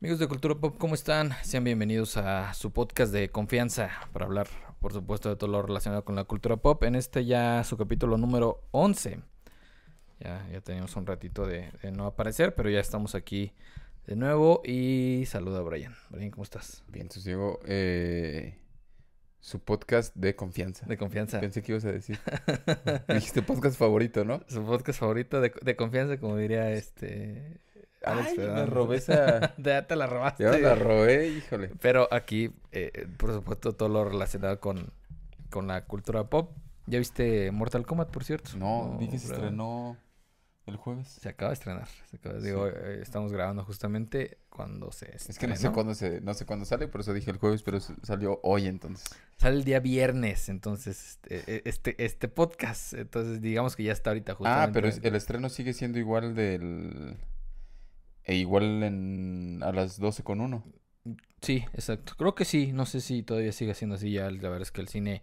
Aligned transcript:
Amigos 0.00 0.20
de 0.20 0.28
Cultura 0.28 0.54
Pop, 0.54 0.76
¿cómo 0.78 0.94
están? 0.94 1.32
Sean 1.42 1.64
bienvenidos 1.64 2.16
a 2.18 2.54
su 2.54 2.70
podcast 2.70 3.12
de 3.12 3.30
confianza 3.30 3.90
para 4.12 4.26
hablar, 4.26 4.46
por 4.78 4.92
supuesto, 4.92 5.28
de 5.28 5.34
todo 5.34 5.50
lo 5.50 5.60
relacionado 5.60 6.04
con 6.04 6.14
la 6.14 6.22
cultura 6.22 6.56
pop. 6.56 6.84
En 6.84 6.94
este 6.94 7.24
ya 7.24 7.64
su 7.64 7.76
capítulo 7.76 8.16
número 8.16 8.62
11. 8.70 9.18
Ya, 10.20 10.48
ya 10.52 10.60
teníamos 10.60 10.94
un 10.94 11.04
ratito 11.04 11.46
de, 11.46 11.72
de 11.82 11.90
no 11.90 12.06
aparecer, 12.06 12.54
pero 12.54 12.70
ya 12.70 12.78
estamos 12.78 13.16
aquí 13.16 13.54
de 14.06 14.14
nuevo. 14.14 14.62
Y 14.64 15.24
saluda 15.26 15.58
a 15.58 15.62
Brian. 15.62 15.96
Brian, 16.10 16.30
¿cómo 16.30 16.44
estás? 16.44 16.84
Bien, 16.86 17.06
entonces 17.06 17.24
Diego, 17.24 17.58
eh, 17.66 18.56
su 19.40 19.58
podcast 19.58 20.14
de 20.14 20.36
confianza. 20.36 20.86
De 20.86 20.96
confianza. 20.96 21.40
Pensé 21.40 21.60
que 21.60 21.72
ibas 21.72 21.84
a 21.84 21.90
decir. 21.90 22.20
Dijiste 23.08 23.42
podcast 23.42 23.76
favorito, 23.76 24.24
¿no? 24.24 24.44
Su 24.46 24.64
podcast 24.64 25.00
favorito 25.00 25.40
de, 25.40 25.52
de 25.60 25.74
confianza, 25.74 26.20
como 26.20 26.36
diría 26.36 26.70
este... 26.70 27.58
Alex 28.04 28.28
Ay, 28.30 28.38
me 28.38 28.66
robé 28.66 28.96
esa. 28.96 29.54
ya 29.58 29.86
te 29.86 29.96
la 29.96 30.06
robaste. 30.06 30.44
Ya 30.44 30.50
me 30.52 30.60
la 30.60 30.74
robé, 30.74 31.28
híjole. 31.28 31.70
Pero 31.80 32.08
aquí, 32.12 32.50
eh, 32.72 33.06
por 33.16 33.32
supuesto, 33.32 33.72
todo 33.74 33.88
lo 33.88 34.04
relacionado 34.04 34.60
con, 34.60 34.92
con 35.50 35.66
la 35.66 35.84
cultura 35.84 36.24
pop. 36.30 36.52
¿Ya 36.86 36.98
viste 36.98 37.50
Mortal 37.50 37.84
Kombat, 37.86 38.10
por 38.10 38.24
cierto? 38.24 38.50
No, 38.56 38.96
vi 38.98 39.08
que 39.08 39.18
se 39.18 39.32
estrenó 39.32 39.96
el 40.66 40.76
jueves. 40.76 41.08
Se 41.08 41.28
acaba 41.28 41.50
de 41.50 41.54
estrenar. 41.54 41.88
se 42.10 42.16
acaba- 42.16 42.38
Sí. 42.40 42.46
Digo, 42.46 42.66
eh, 42.66 43.00
estamos 43.02 43.32
grabando 43.32 43.64
justamente 43.64 44.38
cuando 44.48 44.90
se 44.92 45.14
Es 45.14 45.38
que 45.38 45.46
no 45.46 45.54
sé 45.54 45.58
estrenó. 45.58 45.74
cuándo 45.74 45.94
se, 45.94 46.20
no 46.20 46.32
sé 46.34 46.46
cuándo 46.46 46.64
sale, 46.64 46.88
por 46.88 47.00
eso 47.02 47.12
dije 47.12 47.30
el 47.30 47.38
jueves, 47.38 47.62
pero 47.62 47.78
salió 47.80 48.40
hoy 48.42 48.66
entonces. 48.66 49.06
Sale 49.38 49.56
el 49.56 49.64
día 49.64 49.80
viernes, 49.80 50.48
entonces, 50.48 51.10
este, 51.10 51.56
eh, 51.56 51.62
este, 51.66 52.02
este 52.04 52.28
podcast. 52.28 52.94
Entonces, 52.94 53.40
digamos 53.42 53.76
que 53.76 53.82
ya 53.84 53.92
está 53.92 54.10
ahorita 54.10 54.34
justamente. 54.34 54.68
Ah, 54.70 54.72
pero 54.72 54.88
es- 54.88 55.00
el 55.02 55.14
estreno 55.14 55.48
sigue 55.50 55.72
siendo 55.74 55.98
igual 55.98 56.34
del. 56.34 57.16
E 58.28 58.34
igual 58.36 58.82
en, 58.84 59.60
a 59.64 59.72
las 59.72 59.98
12 59.98 60.22
con 60.22 60.40
1. 60.40 60.62
Sí, 61.40 61.64
exacto. 61.72 62.12
Creo 62.16 62.34
que 62.36 62.44
sí. 62.44 62.72
No 62.72 62.86
sé 62.86 63.00
si 63.00 63.22
todavía 63.24 63.50
sigue 63.52 63.74
siendo 63.74 63.96
así. 63.96 64.12
Ya 64.12 64.30
la 64.30 64.48
verdad 64.50 64.62
es 64.62 64.70
que 64.70 64.80
el 64.82 64.88
cine... 64.88 65.22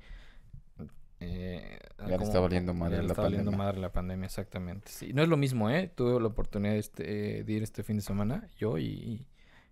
eh, 1.19 1.77
Ya 2.07 2.17
le 2.17 2.23
está 2.23 2.39
valiendo 2.39 2.73
madre 2.73 2.97
la 3.03 3.09
está 3.09 3.21
valiendo 3.21 3.51
pandemia. 3.51 3.65
madre 3.65 3.79
la 3.81 3.91
pandemia, 3.91 4.25
exactamente. 4.25 4.91
Sí, 4.91 5.13
no 5.13 5.21
es 5.23 5.29
lo 5.29 5.37
mismo, 5.37 5.69
¿eh? 5.69 5.91
Tuve 5.95 6.19
la 6.19 6.27
oportunidad 6.27 6.73
de, 6.73 6.79
este, 6.79 7.43
de 7.43 7.53
ir 7.53 7.63
este 7.63 7.83
fin 7.83 7.97
de 7.97 8.01
semana, 8.01 8.49
yo, 8.57 8.77
y, 8.77 9.25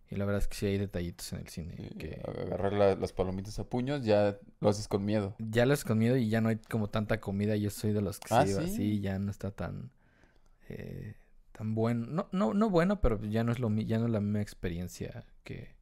y, 0.10 0.16
la 0.16 0.26
verdad 0.26 0.42
es 0.42 0.48
que 0.48 0.56
sí 0.56 0.66
hay 0.68 0.78
detallitos 0.78 1.34
en 1.34 1.40
el 1.40 1.48
cine 1.48 1.76
que 1.98 2.22
Agarrar 2.26 2.74
la- 2.74 2.96
las 2.96 3.14
palomitas 3.14 3.58
a 3.60 3.64
puños 3.64 4.06
ya 4.06 4.38
lo 4.62 4.70
haces 4.70 4.88
con 4.88 5.04
miedo. 5.04 5.36
ya 5.40 5.66
las 5.66 5.84
con 5.84 5.98
miedo 5.98 6.18
y 6.18 6.30
ya 6.30 6.40
no 6.40 6.50
hay 6.50 6.58
como 6.58 6.90
tanta 6.90 7.20
comida. 7.20 7.56
Yo 7.56 7.72
soy 7.72 7.94
de 7.94 8.02
los 8.02 8.20
que 8.20 8.28
Ah, 8.34 8.46
¿sí? 8.46 8.54
así, 8.54 9.00
ya 9.02 9.18
no 9.20 9.32
está 9.32 9.50
tan... 9.52 9.90
eh, 10.70 11.16
tan 11.54 11.74
bueno. 11.76 12.06
No, 12.08 12.28
no, 12.34 12.54
no 12.54 12.70
bueno, 12.70 13.00
pero 13.00 13.24
ya 13.24 13.46
no 13.46 13.54
es 13.54 13.60
lo 13.60 13.70
ya 13.72 13.98
no 14.00 14.06
es 14.06 14.12
la 14.12 14.20
misma 14.20 14.42
experiencia 14.42 15.26
que, 15.46 15.76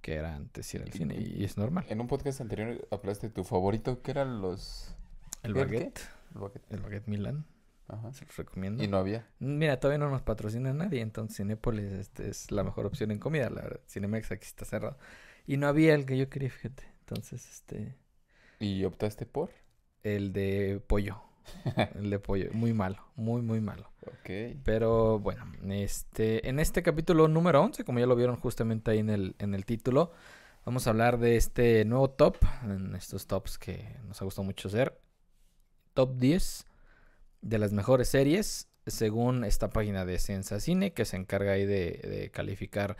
que 0.00 0.14
era 0.14 0.34
antes 0.34 0.74
ir 0.74 0.82
al 0.82 0.92
cine 0.92 1.14
y 1.16 1.44
es 1.44 1.56
normal. 1.56 1.86
En 1.88 2.00
un 2.00 2.08
podcast 2.08 2.40
anterior 2.40 2.86
hablaste 2.90 3.28
de 3.28 3.32
tu 3.32 3.44
favorito, 3.44 4.02
que 4.02 4.10
eran 4.10 4.40
los... 4.40 4.96
El 5.44 5.54
baguette, 5.54 6.00
el 6.34 6.40
baguette. 6.40 6.72
el 6.72 6.80
baguette 6.80 7.06
Milan, 7.06 7.44
Ajá. 7.86 8.12
se 8.12 8.24
los 8.24 8.36
recomiendo. 8.36 8.82
Y 8.82 8.88
no 8.88 8.96
había. 8.96 9.28
Mira, 9.38 9.78
todavía 9.78 9.98
no 9.98 10.10
nos 10.10 10.22
patrocina 10.22 10.72
nadie, 10.72 11.02
entonces 11.02 11.36
Cinépolis 11.36 11.92
este, 11.92 12.28
es 12.30 12.50
la 12.50 12.64
mejor 12.64 12.86
opción 12.86 13.10
en 13.10 13.18
comida, 13.18 13.50
la 13.50 13.62
verdad. 13.62 13.80
Cinemex 13.86 14.32
aquí 14.32 14.46
está 14.46 14.64
cerrado. 14.64 14.96
Y 15.46 15.58
no 15.58 15.68
había 15.68 15.94
el 15.94 16.06
que 16.06 16.16
yo 16.16 16.30
quería, 16.30 16.48
fíjate. 16.50 16.84
Entonces, 17.00 17.46
este, 17.46 17.94
¿Y 18.58 18.84
optaste 18.84 19.26
por? 19.26 19.50
el 20.02 20.32
de 20.32 20.82
pollo. 20.86 21.20
El 21.94 22.10
de 22.10 22.18
pollo, 22.18 22.50
muy 22.52 22.72
malo, 22.72 22.98
muy, 23.16 23.42
muy 23.42 23.60
malo. 23.60 23.90
Ok. 24.06 24.58
Pero 24.64 25.18
bueno, 25.18 25.44
este, 25.70 26.48
en 26.48 26.58
este 26.58 26.82
capítulo 26.82 27.28
número 27.28 27.62
11, 27.62 27.84
como 27.84 27.98
ya 27.98 28.06
lo 28.06 28.16
vieron 28.16 28.36
justamente 28.36 28.90
ahí 28.90 28.98
en 28.98 29.10
el, 29.10 29.34
en 29.38 29.54
el 29.54 29.64
título, 29.64 30.12
vamos 30.64 30.86
a 30.86 30.90
hablar 30.90 31.18
de 31.18 31.36
este 31.36 31.84
nuevo 31.84 32.10
top, 32.10 32.36
en 32.64 32.94
estos 32.94 33.26
tops 33.26 33.58
que 33.58 33.96
nos 34.06 34.20
ha 34.20 34.24
gustado 34.24 34.44
mucho 34.44 34.68
hacer. 34.68 35.00
Top 35.94 36.16
10 36.18 36.66
de 37.42 37.58
las 37.58 37.72
mejores 37.72 38.08
series, 38.08 38.68
según 38.86 39.44
esta 39.44 39.70
página 39.70 40.04
de 40.04 40.18
Sensa 40.18 40.60
Cine, 40.60 40.92
que 40.92 41.04
se 41.04 41.16
encarga 41.16 41.52
ahí 41.52 41.64
de, 41.64 42.00
de 42.02 42.30
calificar 42.30 42.96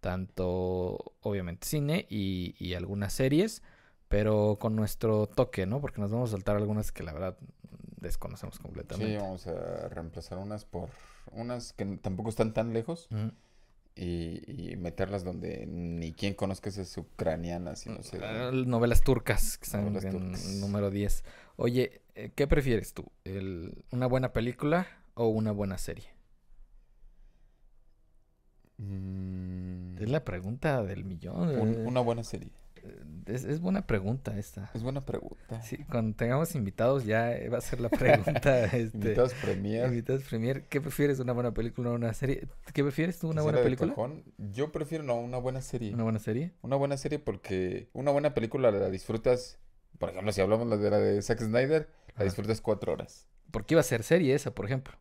tanto, 0.00 1.14
obviamente, 1.20 1.66
cine 1.66 2.06
y, 2.08 2.54
y 2.58 2.74
algunas 2.74 3.12
series, 3.12 3.62
pero 4.08 4.56
con 4.60 4.76
nuestro 4.76 5.26
toque, 5.26 5.66
¿no? 5.66 5.80
Porque 5.80 6.00
nos 6.00 6.10
vamos 6.10 6.30
a 6.30 6.36
saltar 6.36 6.56
algunas 6.56 6.92
que 6.92 7.02
la 7.02 7.12
verdad 7.12 7.36
desconocemos 8.00 8.56
Sí, 8.56 8.62
completamente. 8.62 9.16
vamos 9.18 9.46
a 9.46 9.88
reemplazar 9.88 10.38
unas 10.38 10.64
por 10.64 10.88
unas 11.32 11.72
que 11.72 11.84
tampoco 11.98 12.30
están 12.30 12.54
tan 12.54 12.72
lejos 12.72 13.08
y, 13.94 14.70
y 14.72 14.76
meterlas 14.76 15.24
donde 15.24 15.66
ni 15.66 16.12
quien 16.12 16.34
conozca 16.34 16.68
esas 16.68 16.96
ucranianas 16.96 17.86
y 17.86 17.90
no 17.90 18.02
sé. 18.02 18.18
Ah, 18.22 18.50
Novelas 18.52 19.02
turcas, 19.02 19.58
que 19.58 19.64
están 19.64 19.84
Novelas 19.86 20.04
en 20.04 20.10
turcas. 20.12 20.44
número 20.60 20.90
10. 20.90 21.24
Oye, 21.56 22.02
eh, 22.14 22.30
¿qué 22.34 22.46
prefieres 22.46 22.94
tú? 22.94 23.10
El- 23.24 23.84
¿Una 23.90 24.06
buena 24.06 24.32
película 24.32 24.86
o 25.14 25.26
una 25.28 25.50
buena 25.52 25.78
serie? 25.78 26.08
Mm, 28.78 29.98
Es 29.98 30.08
la 30.08 30.24
pregunta 30.24 30.82
del 30.84 31.04
millón. 31.04 31.36
un- 31.58 31.74
eh, 31.74 31.84
una 31.84 32.00
buena 32.00 32.22
serie. 32.22 32.50
Es, 33.26 33.44
es 33.44 33.60
buena 33.60 33.86
pregunta 33.86 34.38
esta. 34.38 34.70
Es 34.74 34.82
buena 34.82 35.04
pregunta. 35.04 35.60
Sí, 35.62 35.78
cuando 35.90 36.16
tengamos 36.16 36.54
invitados 36.54 37.04
ya 37.04 37.34
eh, 37.36 37.48
va 37.48 37.58
a 37.58 37.60
ser 37.60 37.80
la 37.80 37.88
pregunta. 37.88 38.64
este, 38.64 38.96
Invitados 38.96 39.34
premier. 39.34 39.86
invitados 39.88 40.22
premier. 40.24 40.62
¿Qué 40.64 40.80
prefieres, 40.80 41.20
una 41.20 41.32
buena 41.32 41.52
película 41.52 41.90
o 41.90 41.94
una 41.94 42.14
serie? 42.14 42.48
¿Qué 42.72 42.82
prefieres 42.82 43.18
tú, 43.18 43.28
una 43.28 43.42
buena 43.42 43.62
película? 43.62 43.90
cajón. 43.92 44.24
Yo 44.38 44.72
prefiero 44.72 45.04
no, 45.04 45.16
una 45.16 45.38
buena 45.38 45.60
serie. 45.60 45.92
¿Una 45.92 46.04
buena 46.04 46.18
serie? 46.18 46.52
Una 46.62 46.76
buena 46.76 46.96
serie 46.96 47.18
porque 47.18 47.88
una 47.92 48.10
buena 48.10 48.34
película 48.34 48.70
la 48.70 48.90
disfrutas. 48.90 49.58
Por 49.98 50.10
ejemplo, 50.10 50.32
si 50.32 50.40
hablamos 50.40 50.80
de 50.80 50.90
la 50.90 50.98
de 50.98 51.20
Zack 51.20 51.40
Snyder, 51.40 51.88
la 52.16 52.24
disfrutas 52.24 52.60
cuatro 52.60 52.92
horas. 52.92 53.26
Porque 53.50 53.74
iba 53.74 53.80
a 53.80 53.84
ser 53.84 54.02
serie 54.02 54.34
esa, 54.34 54.54
por 54.54 54.66
ejemplo. 54.66 54.96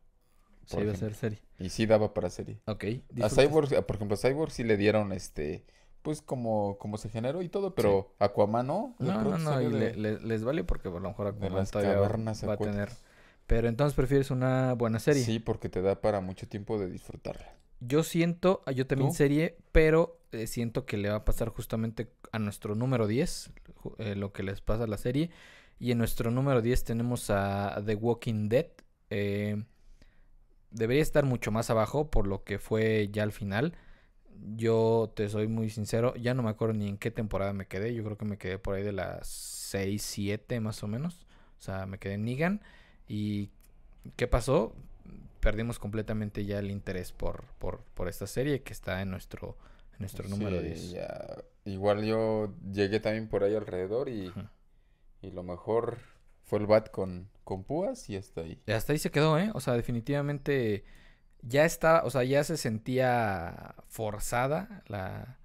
Sí, 0.65 0.77
iba 0.79 0.91
a 0.91 0.95
ser 0.95 1.13
serie. 1.13 1.41
Y 1.59 1.69
sí 1.69 1.85
daba 1.85 2.13
para 2.13 2.29
serie. 2.29 2.59
Ok. 2.65 2.85
A 3.21 3.29
Cyborg, 3.29 3.85
por 3.85 3.95
ejemplo, 3.95 4.15
a 4.15 4.17
Cyborg 4.17 4.51
sí 4.51 4.63
le 4.63 4.75
dieron 4.75 5.13
este, 5.13 5.65
pues 6.07 6.21
como, 6.21 6.77
como 6.77 6.97
se 6.97 7.09
generó 7.09 7.41
y 7.41 7.49
todo, 7.49 7.75
pero 7.75 8.13
Aquaman 8.19 8.65
no. 8.65 8.95
No, 8.97 9.21
no, 9.25 9.37
no, 9.37 9.61
y 9.61 9.65
de- 9.65 9.93
le- 9.93 9.95
le- 9.97 10.19
les 10.21 10.41
vale 10.45 10.63
porque 10.63 10.87
a 10.87 10.91
lo 10.91 11.01
mejor 11.01 11.25
de 11.25 11.31
Aquaman 11.31 11.53
las 11.63 11.69
todavía 11.71 11.95
cavernas 11.95 12.47
va 12.47 12.53
a 12.53 12.57
tener. 12.57 12.89
Pero 13.45 13.67
entonces 13.67 13.93
prefieres 13.93 14.31
una 14.31 14.71
buena 14.71 14.99
serie. 14.99 15.25
Sí, 15.25 15.39
porque 15.39 15.67
te 15.67 15.81
da 15.81 15.99
para 15.99 16.21
mucho 16.21 16.47
tiempo 16.47 16.79
de 16.79 16.89
disfrutarla. 16.89 17.57
Yo 17.81 18.03
siento, 18.03 18.63
ah, 18.65 18.71
yo 18.71 18.87
también 18.87 19.11
¿Tú? 19.11 19.15
serie, 19.17 19.57
pero 19.73 20.17
eh, 20.31 20.47
siento 20.47 20.85
que 20.85 20.95
le 20.95 21.09
va 21.09 21.17
a 21.17 21.25
pasar 21.25 21.49
justamente 21.49 22.09
a 22.31 22.39
nuestro 22.39 22.73
número 22.73 23.05
10, 23.05 23.51
ju- 23.83 23.95
eh, 23.97 24.15
lo 24.15 24.31
que 24.31 24.43
les 24.43 24.61
pasa 24.61 24.85
a 24.85 24.87
la 24.87 24.97
serie. 24.97 25.29
Y 25.77 25.91
en 25.91 25.97
nuestro 25.97 26.31
número 26.31 26.61
10 26.61 26.85
tenemos 26.85 27.29
a 27.31 27.83
The 27.85 27.95
Walking 27.95 28.47
Dead. 28.47 28.67
eh, 29.09 29.61
debería 30.71 31.01
estar 31.01 31.25
mucho 31.25 31.51
más 31.51 31.69
abajo 31.69 32.09
por 32.09 32.27
lo 32.27 32.45
que 32.45 32.59
fue 32.59 33.09
ya 33.11 33.23
al 33.23 33.33
final. 33.33 33.73
Yo 34.55 35.11
te 35.15 35.29
soy 35.29 35.47
muy 35.47 35.69
sincero, 35.69 36.15
ya 36.15 36.33
no 36.33 36.43
me 36.43 36.49
acuerdo 36.49 36.73
ni 36.75 36.87
en 36.89 36.97
qué 36.97 37.11
temporada 37.11 37.53
me 37.53 37.67
quedé. 37.67 37.93
Yo 37.93 38.03
creo 38.03 38.17
que 38.17 38.25
me 38.25 38.37
quedé 38.37 38.59
por 38.59 38.75
ahí 38.75 38.83
de 38.83 38.91
las 38.93 39.27
6, 39.27 40.01
7 40.01 40.59
más 40.59 40.83
o 40.83 40.87
menos. 40.87 41.25
O 41.59 41.61
sea, 41.61 41.85
me 41.85 41.97
quedé 41.99 42.13
en 42.15 42.25
Negan. 42.25 42.61
¿Y 43.07 43.49
qué 44.15 44.27
pasó? 44.27 44.75
Perdimos 45.39 45.79
completamente 45.79 46.45
ya 46.45 46.59
el 46.59 46.71
interés 46.71 47.11
por, 47.11 47.45
por, 47.59 47.81
por 47.93 48.07
esta 48.07 48.27
serie 48.27 48.61
que 48.63 48.73
está 48.73 49.01
en 49.01 49.11
nuestro, 49.11 49.57
en 49.93 49.99
nuestro 49.99 50.27
número 50.27 50.59
Sí, 50.61 50.67
10. 50.67 50.91
ya. 50.91 51.37
Igual 51.65 52.03
yo 52.05 52.53
llegué 52.71 52.99
también 52.99 53.27
por 53.27 53.43
ahí 53.43 53.55
alrededor 53.55 54.09
y, 54.09 54.31
y 55.21 55.31
lo 55.31 55.43
mejor 55.43 55.97
fue 56.43 56.59
el 56.59 56.65
bat 56.67 56.89
con, 56.91 57.29
con 57.43 57.63
púas 57.63 58.09
y 58.09 58.15
hasta 58.15 58.41
ahí. 58.41 58.61
Y 58.65 58.71
hasta 58.71 58.93
ahí 58.93 58.99
se 58.99 59.11
quedó, 59.11 59.37
¿eh? 59.37 59.51
O 59.53 59.59
sea, 59.59 59.73
definitivamente 59.73 60.85
ya 61.41 61.65
estaba, 61.65 62.03
o 62.03 62.09
sea, 62.09 62.23
ya 62.23 62.43
se 62.43 62.57
sentía 62.57 63.75
forzada 63.87 64.83
la, 64.87 65.37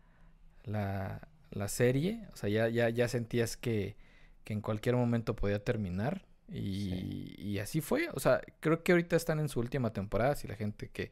la, 0.64 1.28
la 1.50 1.68
serie. 1.68 2.26
O 2.32 2.36
sea, 2.36 2.48
ya, 2.50 2.68
ya, 2.68 2.88
ya 2.90 3.08
sentías 3.08 3.56
que, 3.56 3.96
que 4.44 4.52
en 4.54 4.60
cualquier 4.60 4.96
momento 4.96 5.36
podía 5.36 5.62
terminar. 5.64 6.24
Y, 6.48 6.90
Sí. 6.90 7.34
y 7.38 7.58
así 7.58 7.80
fue. 7.80 8.08
O 8.14 8.20
sea, 8.20 8.40
creo 8.60 8.82
que 8.82 8.92
ahorita 8.92 9.16
están 9.16 9.40
en 9.40 9.48
su 9.48 9.60
última 9.60 9.92
temporada. 9.92 10.36
Si 10.36 10.48
la 10.48 10.56
gente 10.56 10.90
que, 10.90 11.10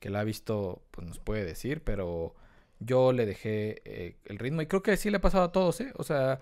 que 0.00 0.10
la 0.10 0.20
ha 0.20 0.24
visto, 0.24 0.82
pues 0.90 1.06
nos 1.06 1.18
puede 1.20 1.44
decir. 1.44 1.82
Pero 1.84 2.34
yo 2.80 3.12
le 3.12 3.26
dejé 3.26 3.82
eh, 3.84 4.16
el 4.26 4.38
ritmo. 4.38 4.62
Y 4.62 4.66
creo 4.66 4.82
que 4.82 4.96
sí 4.96 5.10
le 5.10 5.18
ha 5.18 5.20
pasado 5.20 5.44
a 5.44 5.52
todos, 5.52 5.80
¿eh? 5.80 5.92
O 5.96 6.04
sea, 6.04 6.40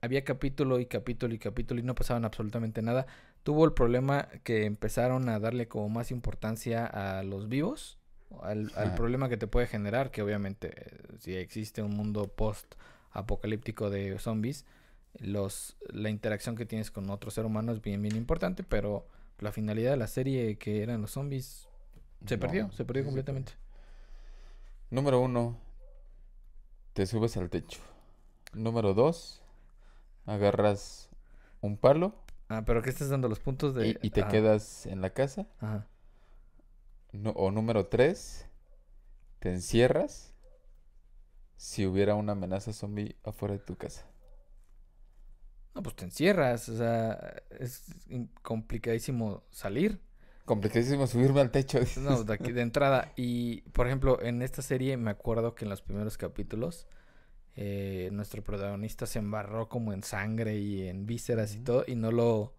había 0.00 0.24
capítulo 0.24 0.78
y 0.80 0.86
capítulo 0.86 1.34
y 1.34 1.38
capítulo 1.38 1.80
y 1.80 1.84
no 1.84 1.94
pasaban 1.94 2.24
absolutamente 2.24 2.82
nada 2.82 3.06
tuvo 3.44 3.66
el 3.66 3.72
problema 3.72 4.28
que 4.42 4.64
empezaron 4.64 5.28
a 5.28 5.38
darle 5.38 5.68
como 5.68 5.88
más 5.90 6.10
importancia 6.10 6.86
a 6.86 7.22
los 7.22 7.48
vivos, 7.48 7.98
al, 8.42 8.70
problema 8.96 9.28
que 9.28 9.36
te 9.36 9.46
puede 9.46 9.66
generar, 9.68 10.10
que 10.10 10.22
obviamente 10.22 10.72
eh, 10.74 11.16
si 11.20 11.36
existe 11.36 11.82
un 11.82 11.94
mundo 11.94 12.26
post 12.26 12.74
apocalíptico 13.12 13.90
de 13.90 14.18
zombies, 14.18 14.64
los 15.20 15.76
la 15.92 16.10
interacción 16.10 16.56
que 16.56 16.66
tienes 16.66 16.90
con 16.90 17.08
otro 17.10 17.30
ser 17.30 17.44
humano 17.44 17.70
es 17.70 17.80
bien 17.80 18.02
bien 18.02 18.16
importante, 18.16 18.64
pero 18.64 19.06
la 19.38 19.52
finalidad 19.52 19.92
de 19.92 19.98
la 19.98 20.08
serie 20.08 20.56
que 20.56 20.82
eran 20.82 21.02
los 21.02 21.12
zombies 21.12 21.68
se 22.26 22.36
No, 22.36 22.40
perdió, 22.40 22.72
se 22.72 22.84
perdió 22.84 23.02
sí, 23.02 23.04
sí, 23.04 23.10
completamente. 23.10 23.52
Número 24.90 25.20
uno, 25.20 25.58
te 26.94 27.06
subes 27.06 27.36
al 27.36 27.50
techo. 27.50 27.80
Número 28.54 28.94
dos, 28.94 29.42
agarras 30.26 31.10
un 31.60 31.76
palo 31.76 32.23
Ah, 32.48 32.62
pero 32.66 32.82
¿qué 32.82 32.90
estás 32.90 33.08
dando 33.08 33.28
los 33.28 33.40
puntos 33.40 33.74
de...? 33.74 33.88
y, 33.88 33.98
y 34.06 34.10
te 34.10 34.20
Ajá, 34.22 34.30
quedas 34.30 34.86
en 34.86 35.00
la 35.00 35.10
casa. 35.10 35.46
Ajá. 35.60 35.86
No- 37.12 37.30
o 37.30 37.50
número 37.50 37.86
tres, 37.86 38.46
te 39.38 39.50
encierras 39.50 40.32
si 41.56 41.86
hubiera 41.86 42.14
una 42.14 42.32
amenaza 42.32 42.72
zombie 42.72 43.16
afuera 43.24 43.54
de 43.54 43.60
tu 43.60 43.76
casa. 43.76 44.06
No, 45.74 45.82
pues 45.82 45.96
te 45.96 46.04
encierras, 46.04 46.68
o 46.68 46.76
sea, 46.76 47.42
es 47.58 47.82
complicadísimo 48.42 49.42
salir. 49.50 50.00
Complicadísimo 50.44 51.06
subirme 51.06 51.40
al 51.40 51.50
techo. 51.50 51.80
No, 51.96 52.22
de 52.22 52.32
aquí 52.34 52.52
de 52.52 52.60
entrada. 52.62 53.12
Y, 53.16 53.62
por 53.72 53.86
ejemplo, 53.86 54.20
en 54.22 54.42
esta 54.42 54.62
serie 54.62 54.96
me 54.96 55.10
acuerdo 55.10 55.54
que 55.54 55.64
en 55.64 55.70
los 55.70 55.82
primeros 55.82 56.16
capítulos 56.18 56.86
eh, 57.56 58.08
nuestro 58.12 58.42
protagonista 58.42 59.06
se 59.06 59.18
embarró 59.20 59.68
como 59.68 59.92
en 59.92 60.02
sangre 60.02 60.58
y 60.58 60.88
en 60.88 61.06
vísceras 61.06 61.54
y 61.54 61.60
todo 61.60 61.84
y 61.86 61.94
no 61.94 62.10
lo 62.10 62.54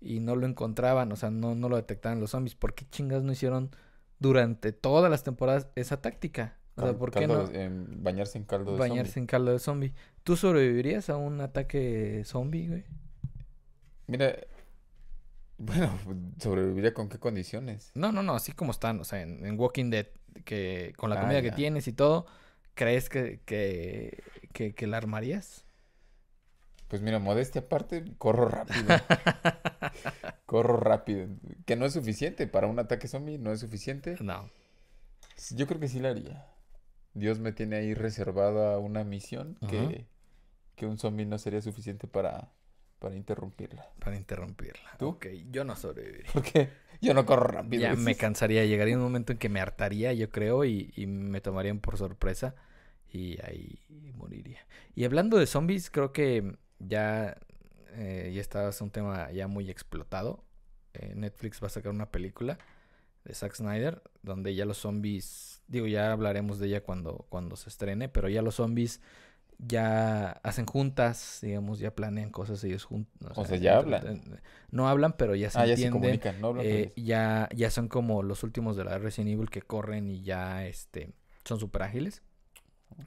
y 0.00 0.20
no 0.20 0.36
lo 0.36 0.46
encontraban, 0.46 1.10
o 1.12 1.16
sea, 1.16 1.30
no, 1.30 1.54
no 1.54 1.68
lo 1.70 1.76
detectaban 1.76 2.20
los 2.20 2.30
zombies. 2.30 2.54
¿Por 2.54 2.74
qué 2.74 2.86
chingas 2.90 3.22
no 3.22 3.32
hicieron 3.32 3.70
durante 4.18 4.72
todas 4.72 5.10
las 5.10 5.24
temporadas 5.24 5.68
esa 5.74 6.00
táctica? 6.02 6.58
O 6.76 6.82
sea, 6.82 6.92
¿por 6.98 7.10
qué 7.10 7.26
no 7.26 7.46
de- 7.46 7.64
em, 7.64 8.02
bañarse 8.02 8.36
en 8.36 8.44
caldo 8.44 8.72
de 8.72 8.78
bañarse 8.78 9.12
zombie. 9.14 9.20
en 9.22 9.26
caldo 9.26 9.52
de 9.52 9.58
zombie? 9.58 9.94
¿Tú 10.22 10.36
sobrevivirías 10.36 11.08
a 11.08 11.16
un 11.16 11.40
ataque 11.40 12.22
zombie, 12.26 12.68
güey? 12.68 12.84
Mira, 14.06 14.36
bueno, 15.58 15.90
sobreviviría 16.38 16.92
con 16.94 17.08
qué 17.08 17.18
condiciones. 17.18 17.90
No, 17.94 18.12
no, 18.12 18.22
no, 18.22 18.34
así 18.34 18.52
como 18.52 18.72
están, 18.72 19.00
o 19.00 19.04
sea, 19.04 19.22
en, 19.22 19.44
en 19.46 19.58
Walking 19.58 19.90
Dead, 19.90 20.06
que 20.44 20.92
con 20.96 21.08
la 21.10 21.16
Ah, 21.16 21.22
comida 21.22 21.40
que 21.42 21.50
tienes 21.52 21.88
y 21.88 21.92
todo, 21.94 22.26
¿crees 22.76 23.08
que, 23.08 23.40
que, 23.44 24.22
que, 24.52 24.74
que 24.74 24.86
la 24.86 24.98
armarías? 24.98 25.64
Pues 26.86 27.02
mira, 27.02 27.18
modestia 27.18 27.62
aparte, 27.62 28.04
corro 28.18 28.48
rápido. 28.48 28.86
corro 30.46 30.76
rápido. 30.76 31.26
Que 31.64 31.74
no 31.74 31.84
es 31.84 31.94
suficiente 31.94 32.46
para 32.46 32.68
un 32.68 32.78
ataque 32.78 33.08
zombie, 33.08 33.38
no 33.38 33.50
es 33.50 33.58
suficiente. 33.58 34.16
No. 34.20 34.48
Yo 35.50 35.66
creo 35.66 35.80
que 35.80 35.88
sí 35.88 35.98
la 35.98 36.10
haría. 36.10 36.46
Dios 37.14 37.40
me 37.40 37.50
tiene 37.50 37.76
ahí 37.76 37.94
reservada 37.94 38.78
una 38.78 39.02
misión 39.02 39.58
que, 39.68 40.06
que 40.76 40.86
un 40.86 40.98
zombie 40.98 41.26
no 41.26 41.38
sería 41.38 41.62
suficiente 41.62 42.06
para, 42.06 42.52
para 42.98 43.14
interrumpirla. 43.14 43.88
Para 43.98 44.16
interrumpirla. 44.16 44.96
¿Tú? 44.98 45.08
Ok, 45.08 45.26
yo 45.50 45.64
no 45.64 45.76
sobreviviría. 45.76 46.30
Porque 46.32 46.70
yo 47.00 47.14
no 47.14 47.26
corro 47.26 47.46
rápido. 47.48 47.82
Ya 47.82 47.94
me 47.94 48.14
cansaría, 48.16 48.64
llegaría 48.64 48.96
un 48.96 49.02
momento 49.02 49.32
en 49.32 49.38
que 49.38 49.48
me 49.48 49.60
hartaría, 49.60 50.12
yo 50.12 50.30
creo, 50.30 50.64
y, 50.64 50.92
y 50.96 51.06
me 51.06 51.40
tomarían 51.40 51.80
por 51.80 51.98
sorpresa 51.98 52.54
y 53.10 53.38
ahí 53.42 53.80
moriría. 54.16 54.66
Y 54.94 55.04
hablando 55.04 55.38
de 55.38 55.46
zombies, 55.46 55.90
creo 55.90 56.12
que 56.12 56.56
ya, 56.78 57.36
eh, 57.92 58.32
ya 58.34 58.40
está 58.40 58.68
es 58.68 58.80
un 58.80 58.90
tema 58.90 59.30
ya 59.32 59.48
muy 59.48 59.70
explotado. 59.70 60.44
Eh, 60.94 61.14
Netflix 61.14 61.62
va 61.62 61.66
a 61.66 61.70
sacar 61.70 61.92
una 61.92 62.10
película 62.10 62.58
de 63.24 63.34
Zack 63.34 63.54
Snyder 63.54 64.02
donde 64.22 64.54
ya 64.54 64.64
los 64.64 64.78
zombies, 64.78 65.62
digo, 65.66 65.86
ya 65.86 66.12
hablaremos 66.12 66.58
de 66.58 66.68
ella 66.68 66.82
cuando, 66.82 67.26
cuando 67.28 67.56
se 67.56 67.68
estrene, 67.68 68.08
pero 68.08 68.28
ya 68.28 68.42
los 68.42 68.56
zombies 68.56 69.00
ya 69.58 70.32
hacen 70.42 70.66
juntas, 70.66 71.38
digamos, 71.42 71.78
ya 71.78 71.94
planean 71.94 72.30
cosas 72.30 72.62
ellos 72.64 72.84
juntos. 72.84 73.32
O 73.36 73.44
sea, 73.44 73.56
ya 73.56 73.78
hablan. 73.78 74.40
No 74.70 74.88
hablan, 74.88 75.14
pero 75.16 75.34
ya 75.34 75.50
se 75.50 75.58
Ah, 75.58 75.66
ya 75.66 75.76
se 75.76 75.86
entienden. 75.86 76.00
comunican, 76.20 76.40
¿no? 76.40 76.48
Hablan 76.48 76.66
Eh, 76.66 76.92
ya, 76.96 77.48
ya 77.54 77.70
son 77.70 77.88
como 77.88 78.22
los 78.22 78.42
últimos 78.42 78.76
de 78.76 78.84
la 78.84 78.98
Resident 78.98 79.30
Evil 79.32 79.50
que 79.50 79.62
corren 79.62 80.10
y 80.10 80.22
ya 80.22 80.66
este, 80.66 81.12
son 81.44 81.58
súper 81.58 81.82
ágiles. 81.82 82.22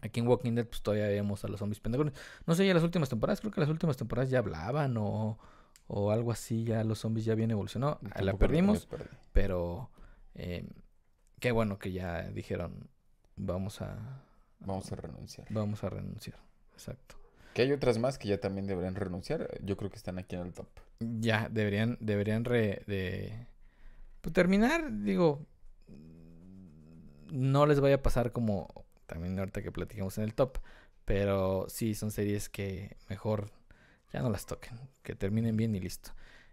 Aquí 0.02 0.20
en 0.20 0.28
Walking 0.28 0.56
Dead 0.56 0.66
pues 0.66 0.82
todavía 0.82 1.08
vemos 1.08 1.44
a 1.46 1.48
los 1.48 1.60
zombies 1.60 1.80
pendejos. 1.80 2.12
No 2.46 2.54
sé, 2.56 2.66
ya 2.68 2.74
las 2.74 2.84
últimas 2.84 3.10
temporadas, 3.10 3.40
creo 3.42 3.52
que 3.52 3.62
las 3.62 3.70
últimas 3.70 3.98
temporadas 3.98 4.30
ya 4.30 4.40
hablaban 4.40 4.98
o, 4.98 5.38
o 5.88 6.12
algo 6.12 6.32
así, 6.32 6.64
ya 6.66 6.84
los 6.84 7.00
zombies 7.00 7.26
ya 7.26 7.36
bien 7.36 7.52
evolucionó. 7.52 8.00
Ah, 8.12 8.22
La 8.22 8.34
perdimos, 8.34 8.88
pero 9.32 9.90
eh, 10.36 10.68
qué 11.40 11.52
bueno 11.52 11.80
que 11.80 11.92
ya 11.92 12.24
dijeron 12.24 12.90
vamos 13.38 13.82
a, 13.82 14.22
Vamos 14.60 14.92
a 14.92 14.96
renunciar. 14.96 15.48
vamos 15.50 15.84
a 15.84 15.90
renunciar. 15.90 16.38
Exacto. 16.74 17.16
Que 17.54 17.64
hay 17.64 17.72
otras 17.72 17.98
más 17.98 18.18
que 18.18 18.28
ya 18.28 18.40
también 18.40 18.68
deberían 18.68 18.96
renunciar. 18.96 19.50
Yo 19.64 19.76
creo 19.78 19.90
que 19.90 19.98
están 19.98 20.20
aquí 20.20 20.36
en 20.36 20.44
el 20.44 20.54
top. 20.54 20.68
Ya, 21.00 21.50
deberían, 21.50 21.98
deberían 22.00 22.46
re- 22.46 22.84
de 22.88 23.48
pues, 24.22 24.34
terminar, 24.34 24.86
digo, 25.02 25.46
no 27.32 27.66
les 27.66 27.80
vaya 27.80 27.96
a 27.96 28.02
pasar 28.04 28.32
como 28.32 28.68
también 29.06 29.38
ahorita 29.40 29.62
que 29.62 29.72
platicamos 29.72 30.18
en 30.18 30.24
el 30.26 30.34
top, 30.34 30.58
pero 31.06 31.66
sí 31.70 31.96
son 31.96 32.12
series 32.12 32.50
que 32.50 32.98
mejor 33.10 33.52
ya 34.14 34.22
no 34.22 34.30
las 34.30 34.46
toquen, 34.46 34.80
que 35.04 35.16
terminen 35.16 35.56
bien 35.58 35.76
y 35.76 35.80
listo. 35.80 36.12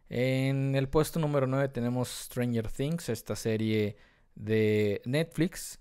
En 0.08 0.74
el 0.76 0.88
puesto 0.88 1.18
número 1.18 1.46
9 1.46 1.68
tenemos 1.68 2.08
Stranger 2.08 2.68
Things, 2.70 3.08
esta 3.08 3.34
serie 3.36 3.96
de 4.34 5.02
Netflix 5.04 5.80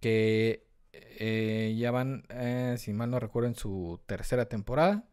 que 0.00 0.66
eh, 0.92 1.74
ya 1.78 1.90
van, 1.90 2.24
eh, 2.30 2.76
si 2.78 2.92
mal 2.92 3.10
no 3.10 3.20
recuerdo, 3.20 3.48
en 3.48 3.54
su 3.54 4.00
tercera 4.06 4.46
temporada, 4.46 5.04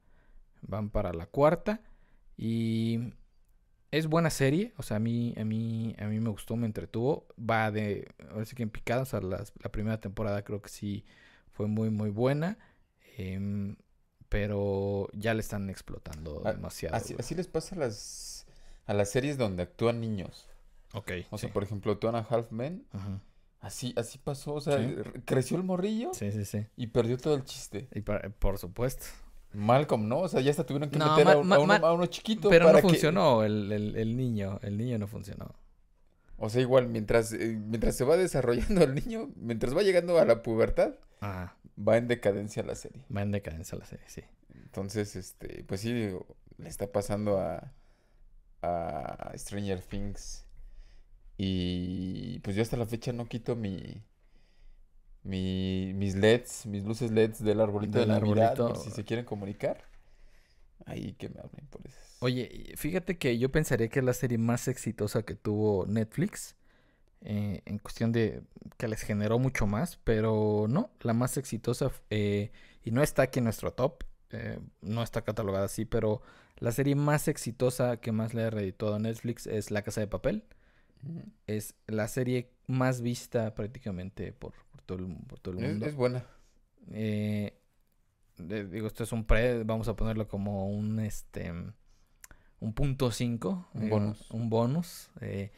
van 0.61 0.89
para 0.89 1.13
la 1.13 1.25
cuarta. 1.27 1.81
Y 2.37 3.13
es 3.91 4.07
buena 4.07 4.29
serie, 4.29 4.73
o 4.77 4.83
sea, 4.83 4.97
a 4.97 4.99
mí, 4.99 5.33
a 5.37 5.43
mí, 5.45 5.95
a 5.99 6.05
mí 6.05 6.19
me 6.19 6.29
gustó, 6.29 6.55
me 6.55 6.65
entretuvo. 6.65 7.27
Va 7.39 7.71
de, 7.71 8.07
ahora 8.31 8.45
sí 8.45 8.55
que 8.55 8.63
en 8.63 8.69
picada, 8.69 9.01
o 9.03 9.05
sea, 9.05 9.21
la 9.21 9.43
primera 9.71 9.99
temporada 9.99 10.43
creo 10.43 10.61
que 10.61 10.69
sí 10.69 11.05
fue 11.51 11.67
muy, 11.67 11.89
muy 11.89 12.09
buena. 12.09 12.57
em, 13.17 13.75
pero 14.29 15.07
ya 15.13 15.33
le 15.33 15.39
están 15.39 15.69
explotando 15.69 16.41
Ah, 16.45 16.51
demasiado. 16.51 16.95
Así, 16.95 17.33
les 17.33 17.47
pasa 17.47 17.75
a 17.75 17.79
las, 17.79 18.45
a 18.85 18.93
las 18.93 19.09
series 19.09 19.37
donde 19.37 19.63
actúan 19.63 20.01
niños. 20.01 20.47
Ok, 20.93 21.11
O 21.31 21.37
sea, 21.37 21.51
por 21.53 21.63
ejemplo, 21.63 21.97
Two 21.97 22.09
and 22.09 22.17
a 22.17 22.27
Half 22.29 22.51
Men. 22.51 22.85
Ajá. 22.91 23.21
Así, 23.59 23.93
así 23.97 24.17
pasó. 24.19 24.53
O 24.55 24.61
sea, 24.61 24.77
Sí. 24.77 24.95
creció 25.25 25.57
el 25.57 25.63
morrillo 25.63 26.11
Sí, 26.13 26.31
sí, 26.31 26.45
sí. 26.45 26.65
y 26.75 26.87
perdió 26.87 27.17
todo 27.17 27.35
el 27.35 27.43
chiste. 27.43 27.87
Y 27.93 28.01
por 28.01 28.57
supuesto. 28.57 29.05
Malcolm, 29.53 30.07
¿no? 30.07 30.19
O 30.19 30.27
sea, 30.27 30.41
ya 30.41 30.51
hasta 30.51 30.65
tuvieron 30.65 30.89
que 30.89 30.99
No, 30.99 31.09
meter 31.15 31.27
a, 31.33 31.37
un- 31.37 31.51
a 31.51 31.57
uno, 31.57 31.65
ma- 31.79 31.87
a 31.87 31.93
uno 31.93 32.05
chiquito 32.05 32.49
Pero 32.49 32.65
para 32.65 32.77
no 32.79 32.81
que- 32.83 32.89
funcionó 32.89 33.43
el, 33.43 33.71
el- 33.71 33.95
el 33.95 34.15
niño. 34.17 34.59
El 34.61 34.77
niño 34.77 34.99
no 34.99 35.07
funcionó. 35.07 35.55
O 36.37 36.49
sea, 36.49 36.61
igual, 36.61 36.87
mientras, 36.87 37.33
eh, 37.33 37.57
mientras 37.59 37.95
se 37.95 38.03
va 38.03 38.15
desarrollando 38.17 38.83
el 38.83 38.93
niño, 38.93 39.31
mientras 39.35 39.75
va 39.75 39.81
llegando 39.81 40.19
a 40.19 40.25
la 40.25 40.43
pubertad, 40.43 40.93
Ajá. 41.21 41.55
va 41.79 41.97
en 41.97 42.07
decadencia 42.07 42.61
la 42.61 42.75
serie. 42.75 43.03
Va 43.15 43.23
en 43.23 43.31
decadencia 43.31 43.75
la 43.77 43.85
serie, 43.85 44.05
sí. 44.07 44.21
Entonces, 44.53 45.15
este, 45.15 45.63
pues 45.63 45.81
sí, 45.81 45.93
le 46.57 46.69
está 46.69 46.91
pasando 46.91 47.39
a, 47.39 47.73
a 48.61 49.31
Stranger 49.35 49.81
Things. 49.81 50.45
Y 51.37 52.39
pues 52.39 52.55
yo 52.55 52.61
hasta 52.63 52.77
la 52.77 52.85
fecha 52.87 53.13
no 53.13 53.27
quito 53.27 53.55
mi, 53.55 54.03
mi 55.23 55.93
mis 55.93 56.15
LEDs, 56.15 56.65
mis 56.65 56.83
luces 56.83 57.11
LEDs 57.11 57.43
del 57.43 57.61
arbolito 57.61 57.99
Del 57.99 58.07
de 58.07 58.07
Navidad, 58.07 58.55
por 58.57 58.75
arbolito. 58.75 58.75
si 58.75 58.91
se 58.91 59.03
quieren 59.05 59.25
comunicar. 59.25 59.83
Ahí 60.85 61.13
que 61.13 61.29
me 61.29 61.39
hablen 61.39 61.67
por 61.67 61.85
eso. 61.85 61.99
Oye, 62.19 62.73
fíjate 62.77 63.17
que 63.17 63.37
yo 63.37 63.51
pensaría 63.51 63.89
que 63.89 63.99
es 63.99 64.05
la 64.05 64.13
serie 64.13 64.37
más 64.39 64.67
exitosa 64.67 65.23
que 65.23 65.35
tuvo 65.35 65.85
Netflix. 65.87 66.55
eh, 67.21 67.61
en 67.65 67.79
cuestión 67.79 68.11
de 68.13 68.43
que 68.77 68.87
les 68.87 69.01
generó 69.03 69.39
mucho 69.39 69.67
más, 69.67 69.97
pero 70.05 70.67
no, 70.69 70.91
la 71.01 71.13
más 71.13 71.37
exitosa, 71.37 71.91
eh, 72.11 72.51
y 72.83 72.91
no 72.91 73.03
está 73.03 73.23
aquí 73.23 73.39
en 73.39 73.45
nuestro 73.45 73.73
top, 73.73 74.03
eh, 74.31 74.59
no 74.81 75.03
está 75.03 75.23
catalogada 75.23 75.65
así, 75.65 75.85
pero 75.85 76.21
la 76.59 76.71
serie 76.73 76.95
más 76.95 77.27
exitosa 77.29 77.97
que 78.01 78.11
más 78.13 78.33
le 78.35 78.43
ha 78.45 78.49
reeditado 78.51 78.95
a 78.95 78.99
Netflix 78.99 79.47
es 79.47 79.71
La 79.71 79.83
Casa 79.83 80.01
de 80.01 80.07
Papel. 80.07 80.45
Es 81.47 81.75
la 81.87 82.07
serie 82.07 82.51
más 82.67 83.01
vista 83.01 83.53
prácticamente 83.55 84.33
por, 84.33 84.53
por 84.71 84.81
todo, 84.81 84.99
el, 84.99 85.15
por 85.27 85.39
todo 85.39 85.53
el 85.55 85.61
Es, 85.63 85.65
mundo. 85.65 85.85
es 85.85 85.95
buena. 85.95 86.25
Eh, 86.91 87.57
digo, 88.37 88.87
esto 88.87 89.03
es 89.03 89.11
un 89.11 89.25
pre, 89.25 89.63
vamos 89.63 89.87
a 89.87 89.95
ponerlo 89.95 90.27
como 90.27 90.69
un 90.69 90.99
este 90.99 91.51
un 92.59 92.73
punto 92.73 93.11
5, 93.11 93.69
Un 93.73 93.87
bonus. 93.89 94.31
un 94.31 94.49
bonus. 94.49 95.09
eh, 95.21 95.51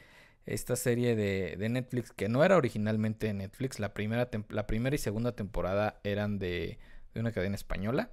esta 0.45 0.75
serie 0.75 1.15
de, 1.15 1.55
de 1.57 1.69
Netflix, 1.69 2.11
que 2.11 2.27
no 2.27 2.43
era 2.43 2.57
originalmente 2.57 3.27
de 3.27 3.33
Netflix, 3.33 3.79
la 3.79 3.93
primera, 3.93 4.29
la 4.49 4.65
primera 4.67 4.95
y 4.95 4.99
segunda 4.99 5.35
temporada 5.35 5.99
eran 6.03 6.39
de, 6.39 6.79
de 7.13 7.19
una 7.19 7.31
cadena 7.31 7.55
española. 7.55 8.11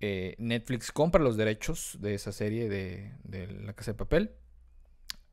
Eh, 0.00 0.34
Netflix 0.38 0.92
compra 0.92 1.22
los 1.22 1.36
derechos 1.36 1.98
de 2.00 2.14
esa 2.14 2.32
serie 2.32 2.68
de, 2.68 3.12
de 3.24 3.46
La 3.48 3.74
Casa 3.74 3.92
de 3.92 3.98
Papel. 3.98 4.32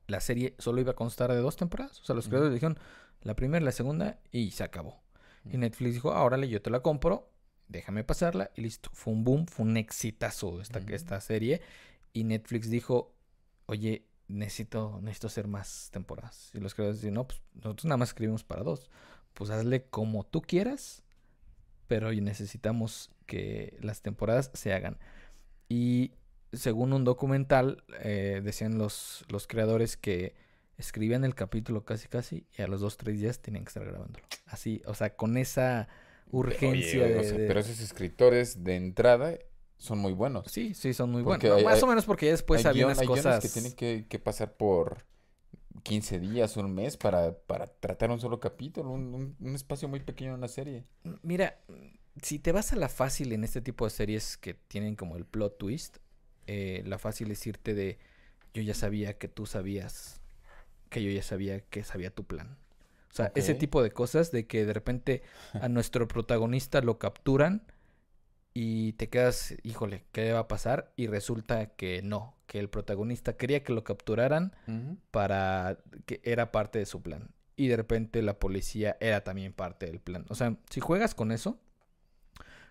La 0.08 0.20
serie 0.22 0.56
solo 0.58 0.82
iba 0.82 0.92
a 0.92 0.96
constar 0.96 1.32
de 1.32 1.38
dos 1.38 1.58
temporadas. 1.58 2.00
O 2.02 2.06
sea, 2.06 2.16
los 2.16 2.28
creadores 2.28 2.54
dijeron 2.54 2.80
la 3.22 3.36
primera 3.36 3.64
la 3.64 3.72
segunda 3.72 4.20
y 4.32 4.52
se 4.52 4.64
acabó. 4.64 5.02
Y. 5.46 5.58
Netflix 5.58 5.94
dijo, 5.94 6.12
ah, 6.12 6.24
órale, 6.24 6.50
yo 6.50 6.62
te 6.62 6.70
la 6.70 6.82
compro, 6.82 7.30
déjame 7.68 8.04
pasarla 8.04 8.52
y 8.56 8.62
listo. 8.62 8.90
Fue 8.94 9.14
un 9.14 9.24
boom, 9.24 9.48
fue 9.48 9.66
un 9.66 9.78
exitazo 9.78 10.62
esta, 10.62 10.80
esta 10.80 11.20
serie. 11.22 11.62
Y 12.14 12.24
Netflix 12.24 12.70
dijo, 12.70 13.14
oye, 13.66 14.08
necesito, 14.28 15.00
necesito 15.02 15.28
hacer 15.28 15.48
más 15.48 15.90
temporadas. 15.92 16.52
Y 16.54 16.60
los 16.60 16.74
creadores 16.74 17.02
dijeron, 17.02 17.16
no, 17.16 17.28
pues 17.28 17.42
nosotros 17.54 17.86
nada 17.86 17.98
más 17.98 18.10
escribimos 18.10 18.44
para 18.44 18.64
dos. 18.64 18.90
Pues 19.34 19.50
hazle 19.50 19.86
como 19.86 20.26
tú 20.26 20.42
quieras, 20.42 21.04
pero 21.88 22.12
necesitamos 22.12 23.12
que 23.26 23.78
las 23.82 24.02
temporadas 24.02 24.52
se 24.54 24.74
hagan. 24.74 24.98
Y 25.70 26.12
según 26.54 26.94
un 26.94 27.04
documental, 27.04 27.84
eh, 28.02 28.42
decían 28.44 28.78
los, 28.78 29.26
los 29.30 29.48
creadores 29.48 29.98
que 29.98 30.36
escribían 30.78 31.24
el 31.24 31.36
capítulo 31.36 31.84
casi 31.86 32.08
casi 32.08 32.46
y 32.58 32.62
a 32.62 32.68
los 32.68 32.82
dos, 32.82 32.98
tres 32.98 33.20
días 33.20 33.40
tenían 33.40 33.64
que 33.66 33.70
estar 33.70 33.86
grabándolo. 33.86 34.26
Así, 34.46 34.82
o 34.86 34.94
sea, 34.94 35.16
con 35.16 35.38
esa 35.38 35.88
urgencia 36.30 37.04
Oye, 37.06 37.14
de, 37.14 37.20
o 37.20 37.24
sea, 37.24 37.38
de- 37.38 37.48
Pero 37.48 37.60
esos 37.60 37.80
escritores 37.80 38.64
de 38.64 38.76
entrada 38.76 39.38
son 39.78 40.00
muy 40.00 40.14
buenos. 40.14 40.52
Sí, 40.52 40.74
sí, 40.74 40.94
son 40.94 41.12
muy 41.12 41.24
Porque 41.24 41.48
buenos. 41.50 41.60
hay- 41.68 41.74
Más 41.76 41.84
o 41.84 41.88
menos 41.88 42.06
porque 42.06 42.28
ya 42.28 42.32
después 42.34 42.66
había 42.66 42.84
guion- 42.86 42.94
unas 42.94 43.08
cosas... 43.08 43.40
que 43.42 43.50
tienen 43.50 43.74
que, 43.74 44.06
que 44.08 44.20
pasar 44.20 44.54
por 44.56 45.06
15 45.84 46.20
días, 46.20 46.58
un 46.58 46.74
mes 46.74 46.98
para, 46.98 47.34
para 47.38 47.68
tratar 47.68 48.10
un 48.12 48.20
solo 48.20 48.40
capítulo, 48.40 48.90
un, 48.92 49.14
un- 49.14 49.36
un 49.40 49.56
espacio 49.56 49.88
muy 49.88 50.00
pequeño 50.00 50.32
en 50.32 50.38
una 50.38 50.48
serie. 50.48 50.86
Mira, 51.22 51.60
si 52.22 52.40
te 52.40 52.52
vas 52.52 52.74
a 52.74 52.76
la 52.76 52.90
fácil 52.90 53.32
en 53.34 53.44
este 53.44 53.62
tipo 53.62 53.86
de 53.86 53.92
series 53.92 54.38
que 54.38 54.54
tienen 54.54 54.96
como 54.96 55.18
el 55.18 55.26
plot 55.26 55.58
twist, 55.58 55.98
eh, 56.48 56.84
la 56.86 56.98
fácil 56.98 57.32
es 57.32 57.46
irte 57.46 57.74
de 57.74 58.00
yo 58.54 58.62
ya 58.62 58.74
sabía 58.74 59.18
que 59.18 59.28
tú 59.28 59.46
sabías 59.46 60.22
que 60.90 61.04
yo 61.04 61.12
ya 61.12 61.22
sabía 61.22 61.62
que 61.62 61.84
sabía 61.84 62.10
tu 62.10 62.24
plan. 62.24 62.58
O 63.12 63.16
sea, 63.18 63.32
ese 63.36 63.56
tipo 63.56 63.82
de 63.82 63.92
cosas 63.92 64.32
de 64.32 64.48
que 64.48 64.66
de 64.66 64.74
repente 64.74 65.24
a 65.62 65.70
nuestro 65.70 66.08
protagonista 66.08 66.82
lo 66.82 67.00
capturan 67.00 67.64
y 68.54 68.94
te 68.94 69.10
quedas, 69.10 69.56
híjole, 69.64 70.06
¿qué 70.12 70.32
va 70.32 70.40
a 70.40 70.48
pasar? 70.48 70.92
Y 70.96 71.08
resulta 71.08 71.68
que 71.76 72.02
no, 72.02 72.36
que 72.48 72.60
el 72.60 72.70
protagonista 72.70 73.38
quería 73.38 73.64
que 73.64 73.74
lo 73.74 73.84
capturaran 73.84 74.56
para 75.12 75.78
que 76.06 76.22
era 76.24 76.52
parte 76.52 76.80
de 76.80 76.86
su 76.86 77.02
plan. 77.02 77.30
Y 77.56 77.68
de 77.68 77.78
repente 77.78 78.22
la 78.22 78.40
policía 78.40 78.98
era 79.00 79.24
también 79.24 79.54
parte 79.54 79.86
del 79.88 80.00
plan. 80.00 80.26
O 80.30 80.36
sea, 80.36 80.58
si 80.70 80.80
juegas 80.80 81.14
con 81.14 81.32
eso, 81.32 81.60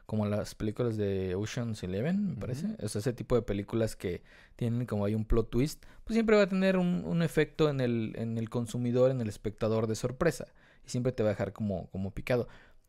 como 0.06 0.24
las 0.26 0.54
películas 0.54 0.96
de 0.96 1.34
Ocean's 1.34 1.82
Eleven, 1.82 2.28
me 2.30 2.36
parece. 2.36 2.68
O 2.80 2.88
sea, 2.88 3.00
ese 3.00 3.12
tipo 3.12 3.34
de 3.34 3.42
películas 3.42 3.96
que 3.96 4.22
tienen 4.54 4.86
como 4.86 5.04
hay 5.04 5.14
un 5.14 5.24
plot 5.24 5.50
twist, 5.50 5.84
pues 6.04 6.14
siempre 6.14 6.36
va 6.36 6.42
a 6.42 6.48
tener 6.48 6.76
un, 6.76 7.04
un 7.04 7.22
efecto 7.22 7.68
en 7.68 7.80
el, 7.80 8.14
en 8.16 8.38
el 8.38 8.48
consumidor, 8.48 9.10
en 9.10 9.20
el 9.20 9.28
espectador 9.28 9.86
de 9.88 9.96
sorpresa. 9.96 10.46
Y 10.86 10.90
siempre 10.90 11.12
te 11.12 11.22
va 11.24 11.30
a 11.30 11.32
dejar 11.32 11.52
como, 11.52 11.88
como 11.90 12.12
picado. 12.12 12.46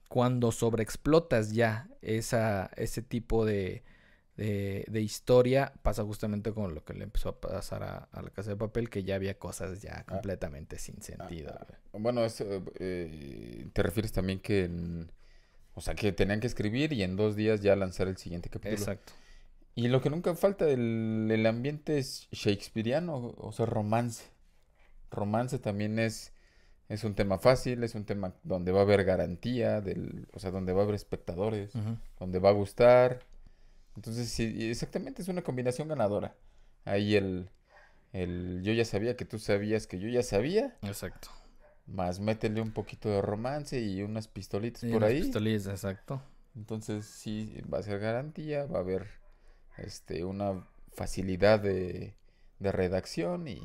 Cuando 0.08 0.52
sobreexplotas 0.52 1.52
ya 1.54 1.90
esa, 2.02 2.70
ese 2.78 3.02
tipo 3.02 3.46
de, 3.46 3.84
de, 4.38 4.86
de 4.88 5.02
historia, 5.02 5.74
pasa 5.82 6.04
justamente 6.04 6.54
con 6.54 6.76
lo 6.76 6.86
que 6.86 6.94
le 6.94 7.04
empezó 7.04 7.30
a 7.30 7.42
pasar 7.42 7.82
a, 7.84 8.08
a 8.12 8.22
la 8.22 8.30
casa 8.30 8.52
de 8.52 8.56
papel, 8.58 8.90
que 8.92 9.04
ya 9.04 9.16
había 9.16 9.40
cosas 9.40 9.82
ya 9.82 10.04
completamente 10.06 10.78
sin 10.78 11.02
sentido. 11.02 11.54
Ah. 11.60 11.66
Bueno, 11.94 12.24
eso, 12.24 12.46
eh, 12.80 13.70
te 13.74 13.82
refieres 13.84 14.12
también 14.12 14.40
que, 14.40 14.66
en- 14.66 15.12
o 15.78 15.82
sea, 15.82 15.94
que 15.94 16.12
tenían 16.12 16.40
que 16.40 16.48
escribir 16.48 16.92
y 16.92 17.04
en 17.04 17.16
dos 17.16 17.36
días 17.36 17.62
ya 17.62 17.76
lanzar 17.76 18.08
el 18.08 18.18
siguiente 18.18 18.50
capítulo. 18.50 18.80
Exacto. 18.80 19.14
Y 19.76 19.90
lo 19.90 20.02
que 20.02 20.10
nunca 20.10 20.34
falta 20.34 20.68
el, 20.68 21.30
el 21.32 21.46
ambiente 21.46 22.00
es 22.00 22.28
shakespeariano, 22.32 23.36
o 23.38 23.52
sea, 23.52 23.68
romance. 23.68 24.24
Romance 25.12 25.60
también 25.60 26.00
es, 26.00 26.34
es 26.90 27.04
un 27.04 27.14
tema 27.14 27.38
fácil, 27.38 27.84
es 27.84 27.94
un 27.94 28.06
tema 28.06 28.34
donde 28.42 28.72
va 28.72 28.80
a 28.80 28.82
haber 28.82 29.04
garantía, 29.04 29.80
del, 29.80 30.28
o 30.34 30.40
sea, 30.40 30.50
donde 30.50 30.74
va 30.74 30.80
a 30.80 30.84
haber 30.84 30.96
espectadores, 30.96 31.74
donde 32.18 32.40
va 32.40 32.50
a 32.50 32.54
gustar. 32.54 33.20
Entonces, 33.96 34.30
sí, 34.30 34.72
exactamente 34.72 35.22
es 35.22 35.28
una 35.28 35.44
combinación 35.44 35.88
ganadora. 35.88 36.36
Ahí 36.86 37.16
el, 37.16 37.52
el 38.14 38.64
yo 38.64 38.74
ya 38.74 38.84
sabía 38.84 39.16
que 39.16 39.26
tú 39.26 39.38
sabías 39.38 39.86
que 39.86 40.00
yo 40.00 40.10
ya 40.10 40.24
sabía, 40.24 40.76
Exacto. 40.82 41.30
Más 41.88 42.20
métele 42.20 42.62
un 42.62 42.72
poquito 42.72 43.10
de 43.10 43.22
romance 43.22 43.80
y 43.80 44.04
unas 44.04 44.28
pistolitas 44.28 44.82
Sí, 44.82 44.92
por 44.92 45.02
las 45.02 45.12
ahí. 45.12 45.22
pistolillas, 45.22 45.68
exacto. 45.68 46.22
Entonces 46.56 47.06
sí 47.06 47.62
va 47.72 47.80
a 47.80 47.84
ser 47.84 48.00
garantía, 48.00 48.66
va 48.66 48.80
a 48.80 48.82
haber 48.82 49.08
este 49.78 50.24
una 50.24 50.66
facilidad 50.94 51.60
de, 51.60 52.16
de 52.60 52.72
redacción 52.72 53.48
y 53.48 53.62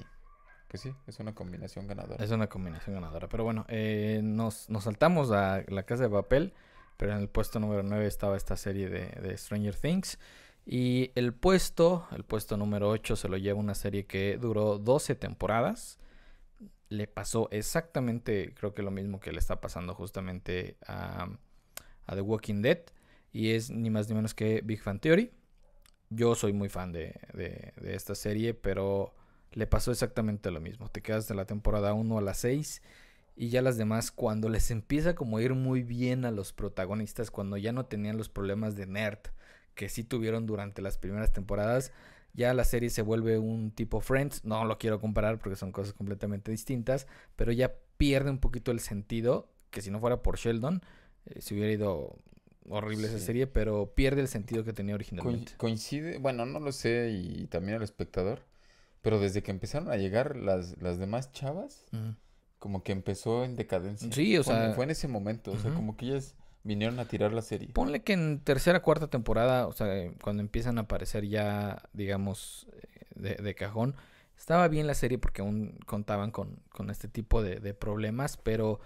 pues 0.69 0.83
sí, 0.83 0.95
es 1.07 1.19
una 1.21 1.35
combinación 1.35 1.87
ganadora. 1.87 2.23
Es 2.25 2.31
una 2.31 2.49
combinación 2.49 2.95
ganadora. 2.95 3.29
Pero 3.29 3.45
bueno, 3.45 3.67
eh, 3.69 4.21
nos, 4.23 4.71
nos 4.71 4.85
saltamos 4.85 5.31
a 5.31 5.63
la 5.69 5.83
casa 5.83 6.05
de 6.05 6.09
papel. 6.11 6.55
Pero 6.97 7.13
en 7.13 7.19
el 7.19 7.29
puesto 7.29 7.59
número 7.61 7.83
9 7.83 8.07
estaba 8.07 8.37
esta 8.39 8.57
serie 8.57 8.89
de, 8.89 9.07
de 9.21 9.37
Stranger 9.37 9.75
Things. 9.77 10.19
Y 10.65 11.11
el 11.15 11.35
puesto, 11.35 12.07
el 12.13 12.25
puesto 12.25 12.57
número 12.57 12.89
8 12.89 13.17
se 13.17 13.29
lo 13.29 13.37
lleva 13.37 13.59
una 13.59 13.75
serie 13.75 14.07
que 14.07 14.39
duró 14.39 14.79
12 14.79 15.15
temporadas. 15.15 15.99
Le 16.93 17.07
pasó 17.07 17.49
exactamente, 17.53 18.53
creo 18.55 18.75
que 18.75 18.83
lo 18.83 18.91
mismo 18.91 19.19
que 19.21 19.33
le 19.33 19.39
está 19.39 19.61
pasando 19.61 19.95
justamente 19.95 20.77
a, 20.87 21.29
a 22.07 22.15
The 22.15 22.21
Walking 22.23 22.63
Dead. 22.63 22.81
Y 23.33 23.53
es 23.53 23.71
ni 23.71 23.91
más 23.91 24.09
ni 24.09 24.15
menos 24.17 24.35
que 24.35 24.63
Big 24.63 24.81
Fan 24.83 25.01
Theory. 25.01 25.33
Yo 26.11 26.35
soy 26.37 26.53
muy 26.55 26.69
fan 26.71 26.93
de, 26.93 27.21
de- 27.35 27.73
de 27.81 27.95
esta 27.97 28.15
serie, 28.15 28.55
pero 28.55 29.15
le 29.53 29.67
pasó 29.69 29.93
exactamente 29.93 30.51
lo 30.53 30.61
mismo. 30.61 30.91
Te 30.91 31.03
quedas 31.03 31.29
de 31.29 31.35
la 31.37 31.47
temporada 31.47 31.95
1 31.95 32.19
a 32.19 32.23
la 32.23 32.35
6 32.35 32.83
y 33.37 33.51
ya 33.51 33.63
las 33.63 33.79
demás, 33.79 34.11
cuando 34.13 34.49
les 34.51 34.71
empieza 34.71 35.15
como 35.15 35.39
a 35.39 35.43
ir 35.43 35.55
muy 35.55 35.83
bien 35.85 36.25
a 36.27 36.31
los 36.33 36.53
protagonistas, 36.53 37.31
cuando 37.31 37.57
ya 37.59 37.73
no 37.73 37.87
tenían 37.87 38.19
los 38.19 38.29
problemas 38.31 38.77
de 38.77 38.87
nerd 38.87 39.21
que 39.75 39.89
sí 39.89 40.05
tuvieron 40.05 40.47
durante 40.47 40.83
las 40.83 40.99
primeras 40.99 41.33
temporadas, 41.33 41.93
ya 42.35 42.55
la 42.55 42.65
serie 42.65 42.91
se 42.91 43.03
vuelve 43.03 43.39
un 43.39 43.71
tipo 43.71 44.01
Friends. 44.01 44.45
No 44.45 44.65
lo 44.65 44.79
quiero 44.79 45.01
comparar 45.01 45.39
porque 45.39 45.57
son 45.57 45.73
cosas 45.73 45.93
completamente 45.95 46.51
distintas, 46.51 47.07
pero 47.37 47.53
ya 47.53 47.75
pierde 47.97 48.31
un 48.31 48.39
poquito 48.39 48.71
el 48.73 48.81
sentido, 48.81 49.49
que 49.71 49.83
si 49.83 49.91
no 49.91 50.01
fuera 50.01 50.23
por 50.23 50.39
Sheldon, 50.39 50.83
eh, 51.27 51.41
se 51.41 51.55
hubiera 51.55 51.71
ido 51.73 52.17
horrible 52.69 53.09
esa 53.09 53.19
serie, 53.19 53.47
pero 53.47 53.93
pierde 53.95 54.21
el 54.21 54.29
sentido 54.29 54.65
que 54.65 54.73
tenía 54.73 54.95
originalmente. 54.95 55.53
coincide, 55.57 56.19
bueno, 56.19 56.47
no 56.47 56.61
lo 56.61 56.73
sé 56.73 57.11
y 57.11 57.47
también 57.49 57.77
el 57.77 57.83
espectador, 57.83 58.41
pero 59.03 59.19
desde 59.19 59.43
que 59.43 59.51
empezaron 59.51 59.91
a 59.91 59.97
llegar 59.97 60.37
las, 60.37 60.81
las 60.81 60.99
demás 60.99 61.33
chavas, 61.33 61.85
Ujú. 61.93 62.15
como 62.59 62.83
que 62.85 62.93
empezó 62.93 63.45
en 63.45 63.57
decadencia. 63.57 64.11
Sí, 64.13 64.37
o 64.39 64.45
sea, 64.45 64.73
fue 64.75 64.85
en 64.85 64.91
ese 64.93 65.09
momento, 65.09 65.51
o 65.53 65.59
sea, 65.59 65.75
como 65.75 65.97
que 65.97 66.07
ellas 66.07 66.37
vinieron 66.65 66.99
a 67.01 67.07
tirar 67.07 67.33
la 67.33 67.43
serie. 67.43 67.69
Ponle 67.73 68.03
que 68.03 68.13
en 68.13 68.41
tercera, 68.41 68.83
cuarta 68.83 69.09
temporada, 69.09 69.67
o 69.67 69.73
sea, 69.73 69.97
eh, 69.97 70.13
cuando 70.23 70.43
empiezan 70.43 70.79
a 70.79 70.83
aparecer 70.83 71.27
ya, 71.27 71.83
digamos, 71.93 72.67
eh, 72.73 73.05
de, 73.15 73.35
de 73.35 73.55
cajón, 73.55 73.95
estaba 74.43 74.67
bien 74.67 74.89
la 74.89 74.95
serie 74.95 75.19
porque 75.19 75.41
aún 75.41 75.79
contaban 75.87 76.33
con, 76.33 76.59
con 76.71 76.91
este 76.91 77.07
tipo 77.07 77.43
de, 77.43 77.75
problemas, 77.75 78.37
pero 78.37 78.81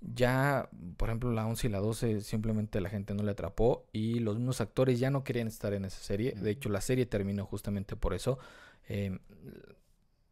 ya, 0.00 0.68
por 0.96 1.08
ejemplo, 1.08 1.32
la 1.32 1.46
11 1.46 1.66
y 1.66 1.70
la 1.70 1.80
12 1.80 2.20
simplemente 2.20 2.80
la 2.80 2.90
gente 2.90 3.12
no 3.12 3.24
le 3.24 3.32
atrapó 3.32 3.86
y 3.92 4.20
los 4.20 4.36
mismos 4.36 4.60
actores 4.60 5.00
ya 5.00 5.10
no 5.10 5.24
querían 5.24 5.48
estar 5.48 5.72
en 5.72 5.84
esa 5.84 6.00
serie. 6.00 6.32
De 6.32 6.50
hecho, 6.50 6.68
la 6.68 6.80
serie 6.80 7.06
terminó 7.06 7.44
justamente 7.44 7.96
por 7.96 8.14
eso. 8.14 8.38
Eh, 8.88 9.18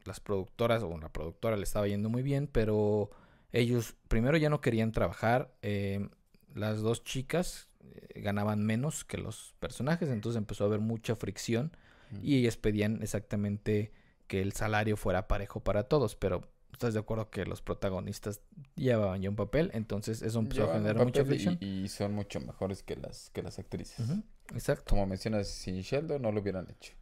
las 0.05 0.21
productoras, 0.21 0.85
o 0.85 0.97
la 0.97 1.09
productora 1.09 1.57
le 1.57 1.65
estaba 1.65 1.89
yendo 1.89 2.09
muy 2.09 2.23
bien, 2.23 2.47
pero 2.47 3.11
ellos 3.51 3.97
primero 4.07 4.37
ya 4.37 4.49
no 4.49 4.61
querían 4.61 4.93
trabajar. 4.93 5.53
eh, 5.63 6.09
las 6.55 6.81
dos 6.81 7.05
chicas 7.05 7.69
eh, 7.81 8.21
ganaban 8.21 8.65
menos 8.65 9.05
que 9.05 9.19
los 9.19 9.55
personajes, 9.59 10.09
entonces 10.09 10.39
empezó 10.39 10.65
a 10.65 10.67
haber 10.69 10.81
mucha 10.81 11.17
fricción 11.17 11.73
Mm. 12.11 12.19
y 12.23 12.37
ellas 12.37 12.57
pedían 12.57 13.03
exactamente 13.03 13.93
que 14.29 14.41
el 14.41 14.53
salario 14.53 14.97
fuera 14.97 15.29
parejo 15.29 15.61
para 15.61 15.85
todos, 15.85 16.17
pero 16.17 16.49
estás 16.73 16.95
de 16.95 17.01
acuerdo 17.01 17.29
que 17.31 17.45
los 17.45 17.61
protagonistas 17.61 18.41
llevaban 18.77 19.21
ya 19.21 19.29
un 19.29 19.37
papel, 19.37 19.71
entonces 19.75 20.23
eso 20.23 20.39
empezó 20.39 20.71
a 20.71 20.75
generar 20.75 21.05
mucha 21.05 21.21
y- 21.21 21.25
fricción. 21.27 21.59
Y, 21.61 21.87
son 21.89 22.15
mucho 22.15 22.41
mejores 22.41 22.83
que 22.83 22.97
las, 22.97 23.29
que 23.31 23.43
las 23.43 23.59
actrices. 23.59 24.07
Exacto. 24.55 24.85
Como 24.91 25.07
mencionas, 25.07 25.49
sin 25.49 25.81
Sheldon 25.83 26.23
no 26.23 26.33
lo 26.33 26.41
hubieran 26.41 26.67
hecho. 26.71 26.95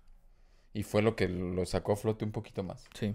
Y 0.73 0.83
fue 0.83 1.03
lo 1.03 1.15
que 1.15 1.29
lo 1.29 1.65
sacó 1.67 1.93
a 1.93 1.97
flote 1.97 2.25
un 2.25 2.33
poquito 2.33 2.63
más. 2.65 2.85
Sí. 2.95 3.15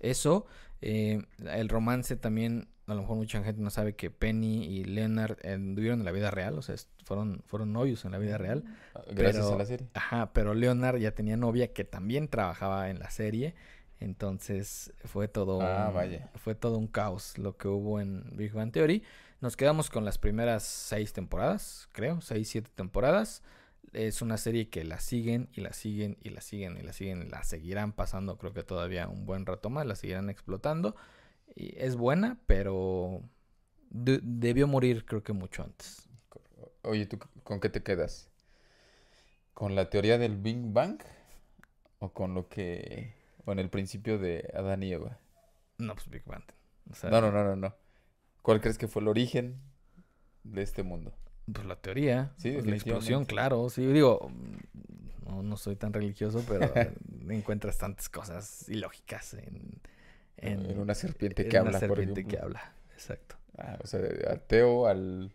Eso, 0.00 0.46
eh, 0.80 1.22
el 1.52 1.68
romance 1.68 2.16
también, 2.16 2.68
a 2.86 2.94
lo 2.94 3.02
mejor 3.02 3.16
mucha 3.16 3.42
gente 3.44 3.60
no 3.62 3.70
sabe 3.70 3.94
que 3.94 4.10
Penny 4.10 4.64
y 4.64 4.84
Leonard 4.84 5.36
anduvieron 5.46 6.00
en 6.00 6.04
la 6.04 6.12
vida 6.12 6.30
real, 6.30 6.58
o 6.58 6.62
sea, 6.62 6.74
fueron, 7.04 7.42
fueron 7.46 7.72
novios 7.72 8.04
en 8.04 8.12
la 8.12 8.18
vida 8.18 8.36
real. 8.38 8.64
Ah, 8.94 9.02
Gracias 9.12 9.44
Pero- 9.44 9.54
a 9.54 9.58
la 9.58 9.64
serie. 9.66 9.88
Ajá, 9.94 10.32
pero 10.32 10.54
Leonard 10.54 10.96
ya 10.98 11.12
tenía 11.12 11.36
novia 11.36 11.72
que 11.72 11.84
también 11.84 12.28
trabajaba 12.28 12.90
en 12.90 12.98
la 12.98 13.10
serie, 13.10 13.54
entonces 14.00 14.92
fue 15.04 15.28
todo, 15.28 15.60
Ah, 15.60 15.86
un- 15.88 15.94
vaya. 15.94 16.30
fue 16.36 16.54
todo 16.54 16.78
un 16.78 16.86
caos 16.88 17.36
lo 17.38 17.56
que 17.56 17.68
hubo 17.68 18.00
en 18.00 18.24
Big 18.36 18.52
Bang 18.52 18.72
Theory. 18.72 19.02
Nos 19.40 19.56
quedamos 19.56 19.88
con 19.90 20.04
las 20.04 20.18
primeras 20.18 20.62
seis 20.64 21.12
temporadas, 21.12 21.88
creo, 21.92 22.20
seis, 22.20 22.48
siete 22.48 22.70
temporadas. 22.74 23.42
Es 23.92 24.22
una 24.22 24.36
serie 24.38 24.68
que 24.70 24.84
la 24.84 25.00
siguen 25.00 25.48
y 25.52 25.62
la 25.62 25.72
siguen 25.72 26.16
y 26.22 26.30
la 26.30 26.40
siguen 26.40 26.76
y 26.78 26.82
la 26.82 26.92
siguen 26.92 27.22
y 27.22 27.28
la 27.28 27.42
seguirán 27.42 27.92
pasando, 27.92 28.38
creo 28.38 28.52
que 28.52 28.62
todavía 28.62 29.08
un 29.08 29.26
buen 29.26 29.46
rato 29.46 29.68
más, 29.70 29.84
la 29.86 29.96
seguirán 29.96 30.30
explotando. 30.30 30.94
Y 31.56 31.76
es 31.78 31.96
buena, 31.96 32.38
pero 32.46 33.22
de- 33.90 34.20
debió 34.22 34.68
morir 34.68 35.04
creo 35.04 35.22
que 35.24 35.32
mucho 35.32 35.64
antes. 35.64 36.08
Oye, 36.82 37.06
¿tú 37.06 37.18
con 37.42 37.60
qué 37.60 37.68
te 37.68 37.82
quedas? 37.82 38.28
¿Con 39.54 39.74
la 39.74 39.90
teoría 39.90 40.18
del 40.18 40.36
Big 40.38 40.58
Bang? 40.72 41.00
¿O 41.98 42.12
con 42.12 42.34
lo 42.34 42.48
que... 42.48 43.12
o 43.44 43.52
en 43.52 43.58
el 43.58 43.68
principio 43.68 44.18
de 44.18 44.50
Adán 44.54 44.82
y 44.82 44.92
Eva? 44.92 45.18
No, 45.78 45.94
pues 45.94 46.08
Big 46.08 46.24
Bang. 46.24 46.44
O 46.90 46.94
sea, 46.94 47.10
No, 47.10 47.20
no, 47.20 47.30
no, 47.30 47.44
no, 47.44 47.56
no. 47.56 47.74
¿Cuál 48.42 48.60
crees 48.60 48.78
que 48.78 48.88
fue 48.88 49.02
el 49.02 49.08
origen 49.08 49.60
de 50.44 50.62
este 50.62 50.82
mundo? 50.82 51.12
Pues 51.52 51.66
la 51.66 51.76
teoría. 51.76 52.32
Sí, 52.36 52.52
pues, 52.52 52.66
la 52.66 52.74
explosión, 52.74 53.24
claro. 53.24 53.68
Sí, 53.70 53.86
digo, 53.86 54.30
no, 55.26 55.42
no 55.42 55.56
soy 55.56 55.76
tan 55.76 55.92
religioso, 55.92 56.44
pero 56.48 56.70
encuentras 57.28 57.78
tantas 57.78 58.08
cosas 58.08 58.68
ilógicas 58.68 59.34
en... 59.34 59.80
En, 60.42 60.78
una 60.78 60.94
serpiente 60.94 61.42
en 61.42 61.48
que 61.50 61.60
una 61.60 61.66
habla, 61.68 61.80
por 61.80 61.98
serpiente 61.98 62.24
que 62.24 62.38
habla, 62.38 62.72
exacto. 62.94 63.36
Ah, 63.58 63.78
o 63.82 63.86
sea, 63.86 64.00
ateo 64.30 64.86
al... 64.86 65.32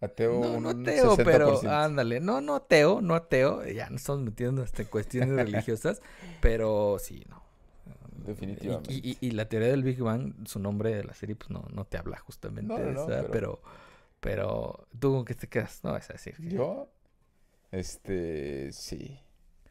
Ateo 0.00 0.38
No, 0.40 0.60
no 0.60 0.68
ateo, 0.68 1.16
60%. 1.16 1.24
pero 1.24 1.60
ándale. 1.70 2.20
No, 2.20 2.40
no 2.40 2.54
ateo, 2.54 3.00
no 3.00 3.14
ateo. 3.16 3.66
Ya 3.66 3.88
nos 3.90 4.02
estamos 4.02 4.20
metiendo 4.22 4.62
hasta 4.62 4.82
en 4.82 4.88
cuestiones 4.88 5.30
religiosas, 5.34 6.02
pero 6.40 6.98
sí, 7.00 7.24
no. 7.28 7.42
Definitivamente. 8.26 8.92
Y, 8.92 9.16
y- 9.20 9.26
y 9.26 9.30
la 9.30 9.48
teoría 9.48 9.68
del 9.70 9.82
Big 9.82 9.98
Bang, 10.00 10.34
su 10.46 10.58
nombre 10.58 10.94
de 10.94 11.04
la 11.04 11.14
serie, 11.14 11.34
pues 11.34 11.50
no, 11.50 11.64
no 11.72 11.84
te 11.86 11.96
habla 11.96 12.18
justamente 12.18 12.68
no, 12.72 12.78
de 12.78 12.92
no, 12.92 13.04
esa, 13.04 13.22
pero- 13.22 13.30
pero... 13.32 13.60
pero... 14.20 14.86
¿tú 14.98 15.12
con 15.12 15.24
qué 15.24 15.34
te 15.34 15.48
quedas? 15.48 15.80
No 15.84 15.92
vas 15.92 16.08
a 16.10 16.14
decir. 16.14 16.34
que- 16.36 16.50
Yo, 16.50 16.88
este, 17.70 18.72
sí, 18.72 19.18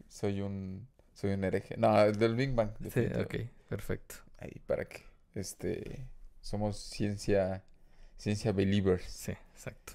soy 0.08 0.42
un, 0.42 0.88
soy 1.14 1.32
un 1.34 1.44
hereje. 1.44 1.76
No, 1.78 2.12
del 2.12 2.36
Big 2.36 2.54
Bang. 2.54 2.72
Sí, 2.94 3.06
ok, 3.20 3.36
perfecto. 3.70 4.16
Ahí, 4.40 4.62
¿para 4.66 4.86
qué? 4.86 5.04
Este, 5.36 6.08
somos 6.42 6.78
ciencia, 6.78 7.64
ciencia 8.18 8.52
believers. 8.52 9.04
Sí, 9.04 9.32
exacto. 9.54 9.94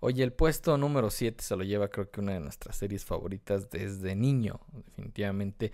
Oye, 0.00 0.22
el 0.22 0.32
puesto 0.32 0.76
número 0.76 1.10
7 1.10 1.42
se 1.42 1.56
lo 1.56 1.64
lleva 1.64 1.88
creo 1.88 2.10
que 2.10 2.20
una 2.20 2.34
de 2.34 2.40
nuestras 2.40 2.76
series 2.76 3.04
favoritas 3.04 3.70
desde 3.70 4.14
niño, 4.14 4.60
definitivamente. 4.72 5.72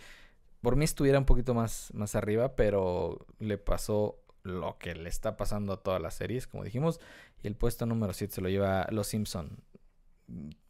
Por 0.60 0.76
mí 0.76 0.84
estuviera 0.84 1.18
un 1.18 1.24
poquito 1.24 1.52
más, 1.54 1.90
más 1.94 2.14
arriba, 2.14 2.54
pero 2.54 3.26
le 3.38 3.58
pasó 3.58 4.20
lo 4.42 4.78
que 4.78 4.94
le 4.94 5.08
está 5.08 5.36
pasando 5.36 5.72
a 5.74 5.82
todas 5.82 6.00
las 6.00 6.14
series, 6.14 6.46
como 6.46 6.64
dijimos. 6.64 7.00
Y 7.42 7.46
el 7.46 7.56
puesto 7.56 7.86
número 7.86 8.12
7 8.12 8.34
se 8.34 8.40
lo 8.40 8.48
lleva 8.48 8.86
Los 8.90 9.08
Simpson. 9.08 9.58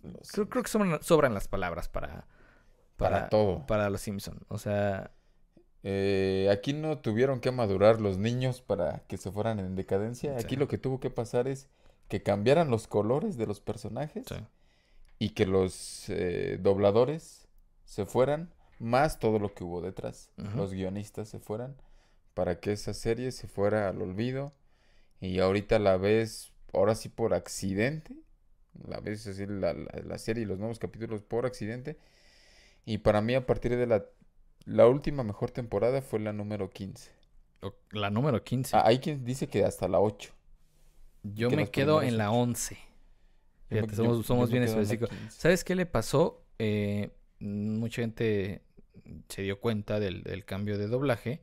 Los 0.03 0.31
Creo, 0.33 0.49
creo 0.49 0.63
que 0.63 0.71
sobran, 0.71 1.03
sobran 1.03 1.35
las 1.35 1.49
palabras 1.49 1.89
para, 1.89 2.27
Para 2.97 3.29
todo. 3.29 3.67
Para 3.67 3.91
Los 3.91 4.01
Simpson. 4.01 4.41
O 4.49 4.59
sea, 4.59 5.13
Eh, 5.83 6.49
aquí 6.53 6.75
no 6.75 6.99
tuvieron 6.99 7.41
que 7.41 7.51
madurar 7.53 8.01
los 8.03 8.19
niños 8.19 8.61
para 8.61 9.01
que 9.07 9.17
se 9.17 9.31
fueran 9.33 9.59
en 9.61 9.77
decadencia. 9.77 10.37
Aquí 10.39 10.57
lo 10.57 10.69
que 10.69 10.77
tuvo 10.77 11.01
que 11.01 11.09
pasar 11.11 11.49
es 11.49 11.69
que 12.09 12.23
cambiaran 12.23 12.71
los 12.71 12.87
colores 12.87 13.39
de 13.39 13.47
los 13.47 13.61
personajes 13.61 14.27
sí. 14.29 14.35
y 15.19 15.31
que 15.31 15.47
los 15.47 16.05
eh, 16.09 16.59
dobladores 16.61 17.49
se 17.85 18.05
fueran, 18.05 18.53
más 18.79 19.19
todo 19.19 19.39
lo 19.39 19.55
que 19.55 19.65
hubo 19.65 19.81
detrás. 19.81 20.31
Los 20.55 20.73
guionistas 20.73 21.29
se 21.29 21.39
fueran 21.39 21.77
para 22.35 22.61
que 22.61 22.73
esa 22.73 22.95
serie 22.95 23.33
se 23.33 23.49
fuera 23.49 23.89
al 23.89 24.01
olvido. 24.03 24.53
Y 25.21 25.39
ahorita 25.41 25.79
la 25.79 25.97
ves, 25.97 26.53
ahora 26.73 26.95
sí 26.95 27.09
por 27.09 27.35
accidente, 27.35 28.15
la 28.87 29.01
ves 29.01 29.27
así 29.27 29.47
la, 29.47 29.75
la- 29.75 30.03
la 30.05 30.19
serie 30.19 30.45
y 30.45 30.47
los 30.47 30.59
nuevos 30.59 30.79
capítulos 30.79 31.23
por 31.23 31.47
accidente. 31.47 31.99
Y 32.87 32.99
para 32.99 33.21
mí 33.21 33.35
a 33.35 33.45
partir 33.47 33.77
de 33.77 33.87
la, 33.87 34.05
la 34.65 34.87
última 34.87 35.23
mejor 35.23 35.51
temporada 35.51 36.01
fue 36.03 36.21
la 36.21 36.33
número 36.33 36.71
15. 36.71 37.11
O- 37.63 37.75
La 37.91 38.11
número 38.11 38.43
15. 38.43 38.75
Ah, 38.77 38.83
hay 38.87 38.99
quien 39.01 39.25
dice 39.25 39.47
que 39.49 39.65
hasta 39.65 39.87
la 39.89 40.01
8. 40.01 40.33
Yo 41.23 41.51
que 41.51 41.57
me 41.57 41.71
quedo 41.71 42.03
en 42.03 42.17
la 42.17 42.31
ocho. 42.31 42.41
11. 42.41 42.75
Yo 42.75 42.81
me- 42.81 43.83
Fíjate, 43.83 43.97
yo- 43.97 44.05
somos, 44.05 44.27
somos 44.27 44.51
bien 44.51 44.63
específicos. 44.63 45.11
15. 45.11 45.41
¿Sabes 45.41 45.65
qué 45.65 45.75
le 45.75 45.85
pasó? 45.85 46.43
Eh, 46.59 47.11
mucha 47.41 48.01
gente 48.03 48.63
se 49.29 49.43
dio 49.43 49.61
cuenta 49.61 50.01
del, 50.01 50.23
del 50.23 50.45
cambio 50.47 50.79
de 50.79 50.87
doblaje 50.89 51.43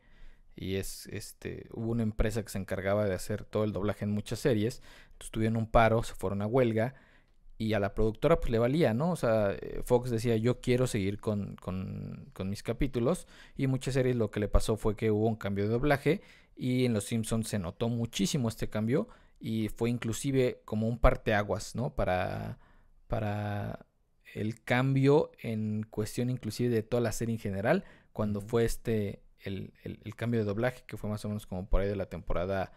y 0.58 0.76
es 0.76 1.08
este 1.08 1.68
hubo 1.72 1.92
una 1.92 2.04
empresa 2.04 2.44
que 2.44 2.50
se 2.50 2.58
encargaba 2.58 3.06
de 3.06 3.14
hacer 3.14 3.46
todo 3.46 3.64
el 3.64 3.72
doblaje 3.72 4.04
en 4.06 4.12
muchas 4.12 4.40
series. 4.40 4.82
Entonces 5.14 5.32
tuvieron 5.32 5.58
un 5.58 5.68
paro, 5.68 6.04
se 6.04 6.16
fueron 6.16 6.42
a 6.42 6.48
huelga 6.48 6.96
y 7.60 7.74
a 7.74 7.80
la 7.80 7.94
productora 7.94 8.40
pues 8.40 8.52
le 8.52 8.60
valía, 8.60 8.94
¿no? 8.94 9.12
O 9.12 9.16
sea, 9.16 9.52
eh, 9.54 9.82
Fox 9.86 10.10
decía 10.10 10.36
yo 10.38 10.60
quiero 10.60 10.88
seguir 10.88 11.20
con, 11.20 11.56
con, 11.58 12.30
con 12.34 12.50
mis 12.50 12.64
capítulos 12.64 13.28
y 13.56 13.68
muchas 13.68 13.94
series 13.94 14.16
lo 14.16 14.32
que 14.32 14.40
le 14.40 14.48
pasó 14.48 14.78
fue 14.78 14.96
que 14.96 15.12
hubo 15.12 15.28
un 15.28 15.36
cambio 15.36 15.66
de 15.66 15.72
doblaje 15.72 16.22
y 16.56 16.86
en 16.86 16.94
Los 16.94 17.06
Simpsons 17.06 17.48
se 17.48 17.60
notó 17.60 17.90
muchísimo 17.90 18.50
este 18.50 18.70
cambio 18.70 19.08
y 19.40 19.70
fue 19.70 19.90
inclusive 19.90 20.62
como 20.66 20.88
un 20.88 20.98
parteaguas, 20.98 21.76
¿no? 21.76 21.92
Para, 21.96 22.58
para 23.08 23.86
el 24.34 24.64
cambio 24.64 25.32
en 25.40 25.84
cuestión 25.90 26.30
inclusive 26.30 26.74
de 26.74 26.84
toda 26.84 27.02
la 27.02 27.12
serie 27.12 27.36
en 27.36 27.40
general, 27.40 27.84
cuando 28.12 28.42
fue 28.42 28.66
este, 28.66 29.22
el, 29.42 29.74
el- 29.84 30.00
el 30.04 30.16
cambio 30.16 30.40
de 30.40 30.46
doblaje, 30.46 30.84
que 30.88 30.98
fue 30.98 31.10
más 31.10 31.24
o 31.26 31.28
menos 31.30 31.46
como 31.48 31.68
por 31.68 31.82
ahí 31.82 31.88
de 31.88 31.96
la 31.96 32.08
temporada 32.08 32.72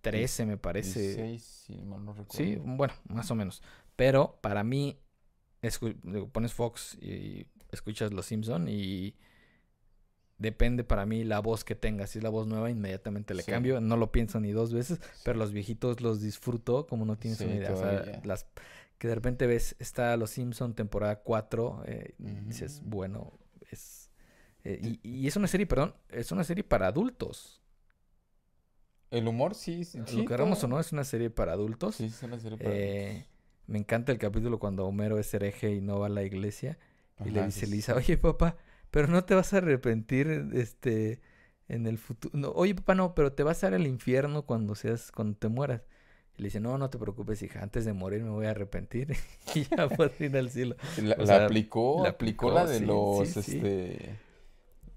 13, 0.00 0.46
me 0.46 0.56
parece. 0.56 1.00
16, 1.00 1.42
si 1.42 1.76
mal 1.84 2.04
no 2.04 2.12
recuerdo. 2.12 2.44
Sí, 2.44 2.56
bueno, 2.64 2.94
más 3.08 3.30
o 3.30 3.34
menos. 3.34 3.62
Pero 3.94 4.38
para 4.42 4.64
mí, 4.64 4.98
digo, 6.02 6.28
pones 6.28 6.52
Fox 6.54 6.96
y 7.00 7.46
escuchas 7.70 8.12
Los 8.12 8.26
Simpson 8.26 8.68
y 8.68 9.14
depende 10.38 10.84
para 10.84 11.06
mí 11.06 11.24
la 11.24 11.40
voz 11.40 11.64
que 11.64 11.74
tengas. 11.74 12.10
Si 12.10 12.18
es 12.18 12.22
la 12.24 12.30
voz 12.30 12.46
nueva, 12.46 12.68
inmediatamente 12.70 13.32
le 13.34 13.42
Sí. 13.42 13.50
cambio. 13.50 13.80
No 13.80 13.96
lo 13.96 14.12
pienso 14.12 14.38
ni 14.40 14.52
dos 14.52 14.72
veces, 14.72 15.00
pero 15.24 15.38
los 15.38 15.52
viejitos 15.52 16.00
los 16.00 16.20
disfruto 16.20 16.86
como 16.86 17.04
no 17.06 17.16
tienes 17.16 17.38
Sí, 17.38 17.44
una 17.46 17.54
idea. 17.56 17.72
O 17.72 17.76
sea, 17.76 18.20
las 18.24 18.46
que 18.98 19.08
de 19.08 19.14
repente 19.14 19.46
ves, 19.46 19.76
está 19.78 20.16
Los 20.16 20.30
Simpson 20.30 20.74
temporada 20.74 21.16
4, 21.22 21.82
eh, 21.86 22.14
y 22.18 22.32
dices, 22.46 22.80
bueno, 22.84 23.38
es... 23.70 24.05
eh, 24.66 24.98
y, 25.02 25.08
y 25.24 25.26
es 25.26 25.36
una 25.36 25.48
serie, 25.48 25.66
perdón, 25.66 25.94
es 26.10 26.32
una 26.32 26.44
serie 26.44 26.64
para 26.64 26.88
adultos. 26.88 27.62
El 29.10 29.28
humor 29.28 29.54
sí, 29.54 29.84
sí. 29.84 30.04
Lo 30.10 30.24
queramos 30.24 30.62
o 30.64 30.68
no, 30.68 30.80
es 30.80 30.92
una 30.92 31.04
serie 31.04 31.30
para 31.30 31.52
adultos. 31.52 31.96
Sí, 31.96 32.04
es 32.06 32.22
una 32.22 32.38
serie 32.38 32.58
para 32.58 32.74
Eh, 32.74 32.80
adultos. 32.80 33.26
me 33.66 33.78
encanta 33.78 34.12
el 34.12 34.18
capítulo 34.18 34.58
cuando 34.58 34.86
Homero 34.86 35.18
es 35.18 35.32
hereje 35.34 35.72
y 35.74 35.80
no 35.80 36.00
va 36.00 36.06
a 36.06 36.08
la 36.10 36.24
iglesia 36.24 36.78
y 37.22 37.30
le 37.30 37.42
dice 37.42 37.66
sí, 37.66 37.66
Lisa, 37.66 37.94
oye 37.94 38.16
papá, 38.18 38.56
pero 38.90 39.08
no 39.08 39.24
te 39.24 39.34
vas 39.34 39.52
a 39.54 39.58
arrepentir 39.58 40.28
este 40.54 41.20
en 41.68 41.86
el 41.86 41.98
futuro. 41.98 42.36
No, 42.38 42.50
oye 42.50 42.74
papá, 42.74 42.94
no, 42.94 43.14
pero 43.14 43.32
te 43.32 43.42
vas 43.42 43.62
a 43.64 43.68
ir 43.68 43.74
al 43.74 43.86
infierno 43.86 44.46
cuando 44.46 44.74
seas, 44.74 45.12
cuando 45.12 45.36
te 45.38 45.48
mueras. 45.48 45.82
Y 46.36 46.42
le 46.42 46.46
dice, 46.48 46.60
no, 46.60 46.78
no 46.78 46.90
te 46.90 46.98
preocupes, 46.98 47.42
hija, 47.42 47.62
antes 47.62 47.84
de 47.86 47.92
morir 47.94 48.22
me 48.22 48.30
voy 48.30 48.46
a 48.46 48.50
arrepentir 48.50 49.16
y 49.54 49.64
ya 49.64 49.88
puedo 49.88 50.12
ir 50.20 50.36
al 50.36 50.50
cielo. 50.50 50.76
La, 50.96 51.16
o 51.18 51.24
la 51.24 51.26
sea, 51.26 51.36
aplicó, 51.38 52.02
la 52.02 52.10
aplicó, 52.10 52.50
la 52.50 52.66
de 52.66 52.80
sí, 52.80 52.84
los, 52.84 53.28
sí. 53.34 53.38
este, 53.40 54.20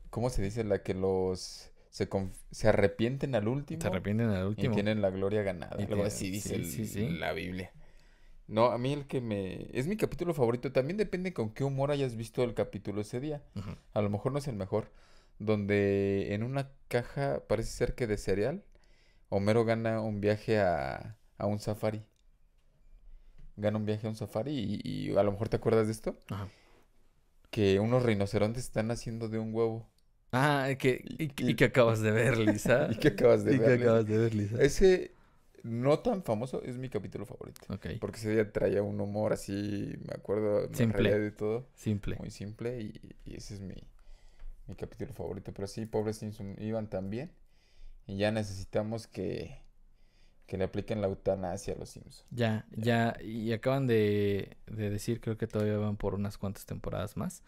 ¿cómo 0.09 0.29
se 0.29 0.41
dice? 0.41 0.63
La 0.63 0.81
que 0.83 0.93
los 0.93 1.71
se, 1.89 2.07
se 2.51 2.67
arrepienten 2.67 3.35
al 3.35 3.47
último 3.47 3.81
Se 3.81 3.87
arrepienten 3.87 4.29
al 4.29 4.43
y 4.43 4.47
último. 4.47 4.73
tienen 4.73 5.01
la 5.01 5.09
gloria 5.09 5.41
ganada. 5.43 5.75
Y 5.81 5.85
Algo 5.85 6.03
así 6.05 6.29
dice 6.29 6.49
sí, 6.49 6.55
el- 6.55 6.65
sí, 6.65 6.85
sí. 6.85 7.09
la 7.09 7.33
Biblia. 7.33 7.71
No, 8.47 8.65
a 8.67 8.77
mí 8.79 8.93
el 8.93 9.05
que 9.05 9.21
me... 9.21 9.67
Es 9.77 9.85
mi 9.87 9.95
capítulo 9.95 10.33
favorito. 10.33 10.71
También 10.71 10.97
depende 10.97 11.33
con 11.33 11.51
qué 11.51 11.63
humor 11.63 11.91
hayas 11.91 12.15
visto 12.15 12.43
el 12.43 12.55
capítulo 12.55 13.01
ese 13.01 13.19
día. 13.19 13.43
A 13.93 14.01
lo 14.01 14.09
mejor 14.09 14.31
no 14.31 14.39
es 14.39 14.47
el 14.47 14.55
mejor. 14.55 14.91
Donde 15.37 16.33
en 16.33 16.41
una 16.43 16.71
caja, 16.87 17.43
parece 17.47 17.69
ser 17.71 17.93
que 17.95 18.07
de 18.07 18.17
cereal, 18.17 18.63
Homero 19.29 19.65
gana 19.65 20.01
un 20.01 20.19
viaje 20.19 20.59
a, 20.59 21.15
a 21.37 21.45
un 21.45 21.59
safari. 21.59 22.03
Gana 23.55 23.77
un 23.77 23.85
viaje 23.85 24.07
a 24.07 24.09
un 24.09 24.15
safari 24.15 24.51
y, 24.51 24.81
y 24.83 25.15
a 25.15 25.21
lo 25.23 25.31
mejor 25.31 25.49
te 25.49 25.57
acuerdas 25.57 25.85
de 25.85 25.91
esto. 25.93 26.17
Ajá. 26.29 26.47
Que 27.51 27.79
unos 27.79 28.03
rinocerontes 28.03 28.63
están 28.63 28.89
haciendo 28.89 29.27
de 29.29 29.37
un 29.39 29.53
huevo. 29.53 29.87
Ah, 30.31 30.69
que, 30.77 31.03
y, 31.17 31.25
Y- 31.25 31.51
y 31.51 31.55
que 31.55 31.65
acabas 31.65 32.01
de 32.01 32.11
ver, 32.11 32.37
Lisa. 32.37 32.87
¿Y 32.91 32.95
qué 32.97 33.09
acabas 33.09 33.43
de 33.43 33.55
Y 33.55 33.59
que 33.59 33.73
acabas 33.73 34.07
de 34.07 34.17
ver, 34.17 34.35
Lisa. 34.35 34.61
Ese 34.61 35.11
no 35.63 35.99
tan 35.99 36.23
famoso 36.23 36.61
es 36.63 36.77
mi 36.77 36.89
capítulo 36.89 37.25
favorito. 37.25 37.61
Ok, 37.69 37.87
Porque 37.99 38.17
ese 38.17 38.31
día 38.31 38.51
traía 38.51 38.81
un 38.83 38.99
humor 39.01 39.33
así, 39.33 39.95
me 40.07 40.13
acuerdo, 40.15 40.69
me 40.69 40.75
Simple. 40.77 41.09
reía 41.09 41.17
de 41.19 41.31
todo. 41.31 41.67
simple. 41.75 42.15
Muy 42.17 42.31
simple 42.31 42.81
y, 42.81 43.15
y 43.25 43.35
ese 43.37 43.55
es 43.55 43.61
mi, 43.61 43.75
mi 44.67 44.75
capítulo 44.75 45.13
favorito. 45.13 45.53
Pero 45.53 45.67
sí, 45.67 45.85
pobres 45.85 46.17
Simpson 46.17 46.55
iban 46.59 46.89
tan 46.89 47.09
bien. 47.09 47.31
Y 48.07 48.17
ya 48.17 48.31
necesitamos 48.31 49.07
que, 49.07 49.59
que 50.47 50.57
le 50.57 50.65
apliquen 50.65 51.01
la 51.01 51.07
eutanasia 51.07 51.73
a 51.75 51.77
los 51.77 51.89
Simpsons. 51.89 52.25
Ya, 52.31 52.65
ya, 52.71 53.17
y 53.21 53.51
acaban 53.53 53.87
de, 53.87 54.57
de 54.67 54.89
decir, 54.91 55.19
creo 55.19 55.37
que 55.37 55.47
todavía 55.47 55.77
van 55.77 55.97
por 55.97 56.13
unas 56.13 56.37
cuantas 56.37 56.65
temporadas 56.67 57.17
más. 57.17 57.43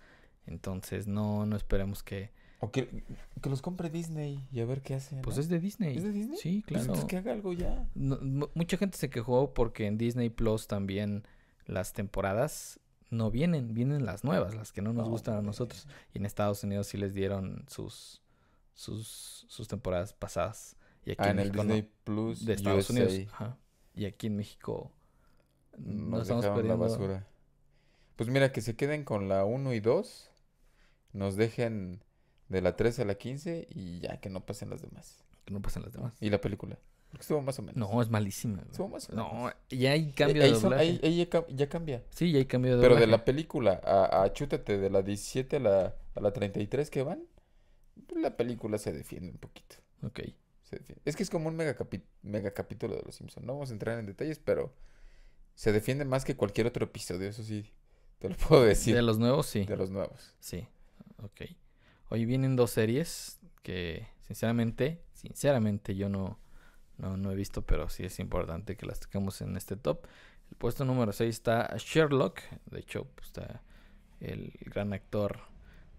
Entonces, 0.47 1.07
no, 1.07 1.45
no 1.45 1.55
esperemos 1.55 2.03
que... 2.03 2.31
O 2.63 2.71
que, 2.71 3.03
que 3.41 3.49
los 3.49 3.61
compre 3.61 3.89
Disney 3.89 4.47
y 4.51 4.59
a 4.61 4.65
ver 4.65 4.81
qué 4.81 4.93
hacen. 4.95 5.21
Pues 5.23 5.35
¿no? 5.37 5.41
es 5.41 5.49
de 5.49 5.59
Disney. 5.59 5.97
¿Es 5.97 6.03
de 6.03 6.11
Disney? 6.11 6.37
Sí, 6.37 6.59
Pues 6.61 6.65
claro. 6.67 6.81
entonces 6.83 7.05
que 7.05 7.17
haga 7.17 7.31
algo 7.33 7.53
ya. 7.53 7.89
No- 7.95 8.49
mucha 8.53 8.77
gente 8.77 8.97
se 8.97 9.09
quejó 9.09 9.53
porque 9.53 9.87
en 9.87 9.97
Disney 9.97 10.29
Plus 10.29 10.67
también 10.67 11.23
las 11.65 11.93
temporadas 11.93 12.79
no 13.09 13.29
vienen, 13.31 13.73
vienen 13.73 14.05
las 14.05 14.23
nuevas, 14.23 14.53
las 14.55 14.71
que 14.71 14.81
no 14.81 14.93
nos 14.93 15.05
No, 15.05 15.11
gustan 15.11 15.35
a 15.37 15.41
nosotros. 15.41 15.87
Y 16.13 16.19
en 16.19 16.25
Estados 16.25 16.63
Unidos 16.63 16.87
sí 16.87 16.97
les 16.97 17.13
dieron 17.13 17.65
sus, 17.67 18.21
sus, 18.73 19.45
sus 19.49 19.67
temporadas 19.67 20.13
pasadas. 20.13 20.75
Y 21.03 21.11
aquí 21.11 21.23
Ah, 21.25 21.31
en 21.31 21.39
el 21.39 21.47
México. 21.47 21.63
Disney 21.63 21.89
Plus 22.03 22.45
de 22.45 22.53
Estados 22.53 22.89
Unidos. 22.91 23.13
Ajá. 23.33 23.57
Y 23.95 24.05
aquí 24.05 24.27
en 24.27 24.37
México 24.37 24.91
nos 25.77 25.95
Nos 25.95 26.21
estamos 26.21 26.43
dejaron 26.45 26.67
la 26.67 26.75
perdiendo. 26.77 26.77
basura. 26.77 27.27
Pues 28.17 28.29
mira, 28.29 28.51
que 28.51 28.61
se 28.61 28.75
queden 28.75 29.03
con 29.03 29.27
la 29.29 29.45
1 29.45 29.73
y 29.73 29.79
2. 29.79 30.29
Nos 31.13 31.35
dejen 31.35 32.03
de 32.51 32.61
la 32.61 32.75
3 32.75 32.99
a 32.99 33.05
la 33.05 33.15
15 33.15 33.67
y 33.69 33.99
ya 33.99 34.19
que 34.19 34.29
no 34.29 34.45
pasen 34.45 34.69
las 34.69 34.81
demás. 34.81 35.23
Que 35.45 35.53
no 35.53 35.61
pasan 35.61 35.83
las 35.83 35.93
demás. 35.93 36.13
Y 36.19 36.29
la 36.29 36.39
película. 36.41 36.77
Porque 37.09 37.21
estuvo 37.23 37.41
más 37.41 37.57
o 37.59 37.61
menos. 37.61 37.75
No, 37.77 38.01
es 38.01 38.09
malísima. 38.09 38.57
güey. 38.59 38.71
Estuvo 38.71 38.87
más 38.89 39.09
o 39.09 39.13
menos. 39.15 39.33
No, 39.33 39.51
ya 39.69 39.91
hay 39.91 40.11
cambio 40.13 40.37
Eh, 40.37 40.39
de 40.39 40.45
ahí, 40.45 40.51
son- 40.53 40.63
doblaje. 40.63 40.83
ahí- 40.83 40.99
ahí 41.03 41.17
ya, 41.17 41.29
cam- 41.29 41.45
ya 41.55 41.67
cambia. 41.69 42.03
Sí, 42.11 42.31
ya 42.31 42.37
hay 42.39 42.45
cambio 42.45 42.77
de 42.77 42.81
Pero 42.81 42.95
de 42.95 43.07
la 43.07 43.25
película 43.25 43.81
a, 43.83 44.23
a 44.23 44.33
Chútate 44.33 44.77
de 44.77 44.89
la 44.89 45.01
17 45.01 45.57
a 45.57 45.59
la, 45.59 45.95
a 46.15 46.19
la 46.21 46.31
33 46.31 46.89
que 46.89 47.03
van, 47.03 47.23
la 48.15 48.37
película 48.37 48.77
se 48.77 48.93
defiende 48.93 49.31
un 49.31 49.37
poquito. 49.37 49.75
Ok. 50.03 50.19
se 50.63 50.77
defiende. 50.77 51.01
Es 51.05 51.15
que 51.17 51.23
es 51.23 51.29
como 51.29 51.49
un 51.49 51.55
mega, 51.57 51.75
capi- 51.77 52.03
mega 52.21 52.51
capítulo 52.53 52.95
de 52.95 53.01
Los 53.03 53.15
Simpsons. 53.15 53.45
No 53.45 53.53
vamos 53.53 53.69
a 53.71 53.73
entrar 53.73 53.99
en 53.99 54.05
detalles, 54.05 54.39
pero 54.39 54.73
se 55.53 55.73
defiende 55.73 56.05
más 56.05 56.23
que 56.23 56.37
cualquier 56.37 56.67
otro 56.67 56.85
episodio. 56.85 57.27
Eso 57.27 57.43
sí, 57.43 57.69
te 58.19 58.29
lo 58.29 58.35
puedo 58.37 58.63
decir. 58.63 58.95
De 58.95 59.01
los 59.01 59.19
nuevos, 59.19 59.47
sí. 59.47 59.65
De 59.65 59.75
los 59.75 59.89
nuevos. 59.89 60.33
Sí. 60.39 60.65
Ok. 61.21 61.41
Hoy 62.13 62.25
vienen 62.25 62.57
dos 62.57 62.71
series 62.71 63.39
que, 63.63 64.05
sinceramente, 64.27 65.01
sinceramente 65.13 65.95
yo 65.95 66.09
no, 66.09 66.39
no, 66.97 67.15
no 67.15 67.31
he 67.31 67.35
visto, 67.35 67.61
pero 67.61 67.87
sí 67.87 68.03
es 68.03 68.19
importante 68.19 68.75
que 68.75 68.85
las 68.85 68.99
toquemos 68.99 69.39
en 69.39 69.55
este 69.55 69.77
top. 69.77 70.05
El 70.49 70.57
puesto 70.57 70.83
número 70.83 71.13
6 71.13 71.33
está 71.33 71.73
Sherlock. 71.77 72.41
De 72.65 72.81
hecho, 72.81 73.05
pues, 73.15 73.27
está 73.27 73.61
el 74.19 74.51
gran 74.65 74.91
actor 74.91 75.39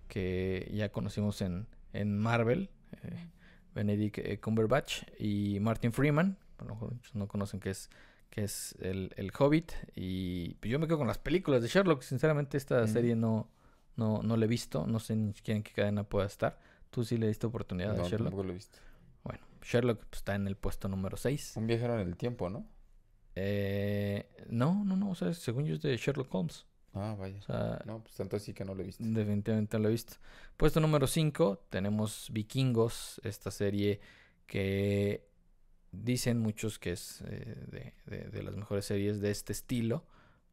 que 0.09 0.71
ya 0.75 0.93
conocimos 0.93 1.41
en, 1.41 1.67
en 1.95 2.19
Marvel, 2.19 2.69
eh, 3.05 3.31
Benedict 3.75 4.39
Cumberbatch 4.43 5.05
y 5.19 5.61
Martin 5.61 5.95
Freeman. 5.95 6.37
A 6.59 6.65
lo 6.65 6.75
mejor 6.75 6.93
muchos 6.93 7.15
no 7.15 7.27
conocen 7.27 7.59
que 7.59 7.71
es, 7.71 7.89
que 8.29 8.45
es 8.45 8.77
el, 8.81 9.15
el 9.17 9.33
Hobbit. 9.39 9.73
Y 9.97 10.57
pues, 10.57 10.71
yo 10.71 10.79
me 10.79 10.87
quedo 10.87 10.99
con 10.99 11.07
las 11.07 11.17
películas 11.17 11.63
de 11.63 11.69
Sherlock. 11.69 12.03
Sinceramente, 12.03 12.59
esta 12.59 12.87
serie 12.87 13.17
no, 13.17 13.49
no, 13.97 14.23
no 14.23 14.37
la 14.37 14.45
he 14.45 14.49
visto. 14.49 14.87
No 14.87 14.99
sé 15.01 15.17
ni 15.17 15.33
siquiera 15.35 15.57
en 15.57 15.63
qué 15.63 15.73
cadena 15.73 16.05
pueda 16.05 16.27
estar. 16.27 16.59
¿Tú 16.91 17.05
sí 17.05 17.17
le 17.17 17.29
diste 17.29 17.47
oportunidad 17.47 17.95
No, 17.97 18.05
a 18.05 18.09
Sherlock? 18.09 18.29
tampoco 18.31 18.43
lo 18.45 18.51
he 18.51 18.55
visto. 18.55 18.79
Bueno, 19.25 19.41
Sherlock 19.63 19.99
pues, 20.07 20.19
está 20.21 20.35
en 20.35 20.47
el 20.47 20.57
puesto 20.57 20.89
número 20.89 21.17
6. 21.17 21.55
Un 21.57 21.67
viajero 21.67 21.99
en 21.99 22.07
el 22.07 22.17
tiempo, 22.17 22.51
¿no? 22.51 22.67
Eh, 23.35 24.29
no, 24.49 24.85
no, 24.85 24.97
no. 24.97 25.11
O 25.11 25.15
sea, 25.15 25.33
según 25.35 25.65
yo 25.67 25.75
es 25.75 25.83
de 25.83 25.97
Sherlock 25.97 26.35
Holmes. 26.35 26.67
Ah, 26.95 27.17
vaya. 27.19 27.39
O 27.39 27.43
sea, 27.43 27.83
No, 27.87 28.03
pues 28.03 28.15
tanto 28.15 28.37
así 28.37 28.53
que 28.53 28.65
no 28.65 28.75
lo 28.75 28.83
he 28.83 28.87
visto. 28.87 29.03
Definitivamente 29.07 29.77
no 29.79 29.85
lo 29.85 29.89
he 29.89 29.93
visto. 29.93 30.15
Puesto 30.57 30.81
número 30.81 31.07
5, 31.07 31.65
tenemos 31.71 32.29
Vikingos, 32.33 33.21
esta 33.25 33.51
serie 33.51 34.01
que 34.47 35.27
dicen 35.93 36.39
muchos 36.39 36.79
que 36.79 36.93
es 36.93 37.23
eh, 37.27 37.57
de, 37.71 37.95
de- 38.07 38.29
de 38.29 38.43
las 38.43 38.57
mejores 38.57 38.85
series 38.85 39.21
de 39.21 39.31
este 39.31 39.53
estilo. 39.53 40.05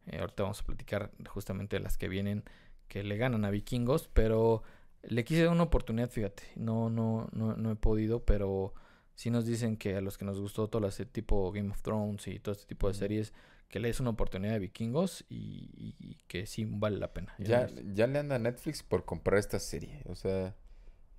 Eh, 0.08 0.20
ahorita 0.20 0.44
vamos 0.44 0.62
a 0.62 0.66
platicar 0.66 1.12
justamente 1.28 1.76
de 1.76 1.82
las 1.84 1.98
que 1.98 2.08
vienen 2.08 2.44
que 2.90 3.04
le 3.04 3.16
ganan 3.16 3.46
a 3.46 3.50
Vikingos, 3.52 4.10
pero 4.10 4.64
le 5.04 5.24
quise 5.24 5.44
dar 5.44 5.54
una 5.54 5.64
oportunidad, 5.64 6.10
fíjate. 6.10 6.44
No, 6.58 6.90
no, 6.90 7.30
no, 7.32 7.56
no 7.56 7.72
he 7.72 7.76
podido, 7.78 8.26
pero 8.26 8.74
sí 9.16 9.30
nos 9.30 9.46
dicen 9.46 9.78
que 9.78 9.96
a 9.96 10.02
los 10.02 10.18
que 10.18 10.26
nos 10.26 10.40
gustó 10.42 10.68
todo 10.68 10.86
ese 10.88 11.06
tipo 11.06 11.52
Game 11.54 11.70
of 11.72 11.82
Thrones 11.82 12.28
y 12.28 12.40
todo 12.40 12.52
este 12.54 12.66
tipo 12.66 12.88
de 12.90 12.94
series, 12.96 13.34
que 13.70 13.80
le 13.80 13.88
des 13.90 14.00
una 14.00 14.10
oportunidad 14.10 14.54
de 14.54 14.60
Vikingos 14.60 15.26
y, 15.30 16.18
que 16.28 16.46
sí 16.46 16.66
vale 16.68 16.98
la 16.98 17.14
pena. 17.14 17.34
Ya, 17.38 17.68
ya 17.94 18.08
le 18.08 18.20
anda 18.20 18.36
a 18.36 18.40
Netflix 18.40 18.84
por 18.84 19.06
comprar 19.06 19.40
esta 19.40 19.60
serie. 19.60 20.02
O 20.08 20.16
sea, 20.16 20.56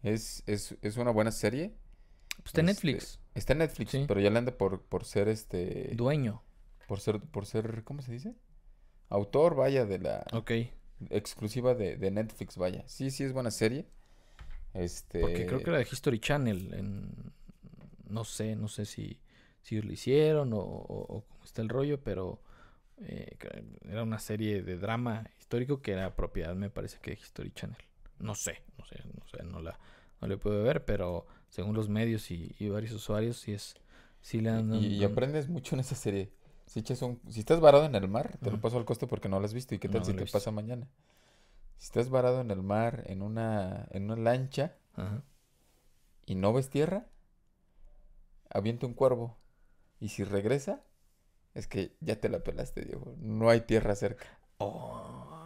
es, 0.03 0.43
es, 0.47 0.77
es 0.83 0.97
una 0.97 1.11
buena 1.13 1.31
serie. 1.31 1.75
Pues 2.37 2.47
está 2.47 2.61
en 2.63 2.69
Este, 2.71 2.87
Netflix, 2.87 3.21
Está 3.35 3.53
en 3.53 3.59
Netflix, 3.61 3.91
Sí. 3.93 4.05
pero 4.09 4.19
ya 4.21 4.31
le 4.31 4.39
anda 4.39 4.57
por, 4.59 4.83
por 4.83 5.05
ser 5.05 5.29
este. 5.29 5.93
dueño. 5.95 6.43
Por 6.89 6.99
ser, 7.01 7.21
por 7.21 7.47
ser, 7.47 7.85
¿cómo 7.85 8.03
se 8.03 8.11
dice? 8.13 8.35
Autor, 9.09 9.55
vaya, 9.55 9.85
de 9.87 9.99
la 10.01 10.25
Ok, 10.33 10.51
exclusiva 11.11 11.75
de, 11.75 11.97
de 11.97 12.11
Netflix, 12.11 12.57
vaya. 12.57 12.85
Sí, 12.87 13.11
sí 13.11 13.25
es 13.25 13.33
buena 13.33 13.51
serie. 13.51 13.87
Este. 14.75 15.21
porque 15.21 15.47
creo 15.47 15.63
que 15.63 15.71
era 15.71 15.79
de 15.79 15.89
History 15.91 16.19
Channel. 16.21 16.75
En, 16.75 17.33
no 18.09 18.25
sé, 18.25 18.57
no 18.57 18.69
sé 18.69 18.85
si, 18.85 19.19
si 19.63 19.81
lo 19.81 19.93
hicieron 19.93 20.53
o, 20.53 20.59
o- 20.59 21.17
o 21.17 21.25
cómo 21.27 21.45
está 21.45 21.63
el 21.63 21.69
rollo, 21.69 22.03
pero 22.03 22.41
eh, 22.99 23.37
era 23.89 24.03
una 24.03 24.19
serie 24.19 24.63
de 24.63 24.77
drama 24.77 25.25
histórico 25.39 25.81
que 25.81 25.93
era 25.93 26.15
propiedad, 26.15 26.55
me 26.55 26.71
parece 26.71 26.99
que 27.01 27.13
de 27.13 27.19
History 27.21 27.51
Channel. 27.53 27.79
No 28.19 28.35
sé, 28.35 28.63
no 28.79 28.85
sé, 28.85 28.97
no 29.19 29.27
sé, 29.29 29.43
no 29.45 29.61
la, 29.61 29.79
no 30.21 30.29
la 30.29 30.37
pude 30.37 30.63
ver, 30.63 30.85
pero 30.85 31.27
según 31.49 31.75
los 31.75 31.89
medios 31.89 32.31
y, 32.31 32.55
y 32.59 32.69
varios 32.69 32.93
usuarios, 32.93 33.39
sí 33.39 33.53
es, 33.53 33.75
sí 34.21 34.41
le 34.41 34.51
andan. 34.51 34.83
Y, 34.83 34.89
y 34.97 35.05
aprendes 35.05 35.49
mucho 35.49 35.75
en 35.75 35.81
esa 35.81 35.95
serie. 35.95 36.31
Si, 36.71 36.79
echas 36.79 37.03
un- 37.03 37.21
si 37.29 37.41
estás 37.41 37.59
varado 37.59 37.85
en 37.85 37.97
el 37.97 38.07
mar, 38.07 38.39
te 38.41 38.49
lo 38.49 38.61
paso 38.61 38.79
al 38.79 38.85
costo 38.85 39.09
porque 39.09 39.29
no 39.29 39.41
lo 39.41 39.45
has 39.45 39.53
visto. 39.53 39.75
¿Y 39.75 39.81
qué 39.81 39.89
tal 39.89 40.03
no 40.03 40.05
si 40.05 40.13
te 40.13 40.23
visto. 40.23 40.39
pasa 40.39 40.53
mañana? 40.53 40.87
Si 41.79 41.87
estás 41.87 42.11
varado 42.11 42.41
en 42.43 42.53
el 42.53 42.63
mar, 42.63 43.03
en 43.07 43.23
una, 43.23 43.89
en 43.91 44.05
una 44.05 44.15
lancha, 44.15 44.77
y 46.27 46.37
no 46.37 46.53
ves 46.53 46.71
tierra, 46.71 47.07
avienta 48.51 48.87
un 48.87 48.95
cuervo. 48.95 49.37
Y 49.99 50.11
si 50.11 50.23
regresa, 50.23 50.85
es 51.55 51.67
que 51.67 51.97
ya 51.99 52.21
te 52.21 52.29
la 52.29 52.45
pelaste, 52.45 52.83
Diego. 52.85 53.17
No 53.19 53.51
hay 53.51 53.63
tierra 53.63 53.97
cerca. 53.97 54.39
Oh. 54.59 55.43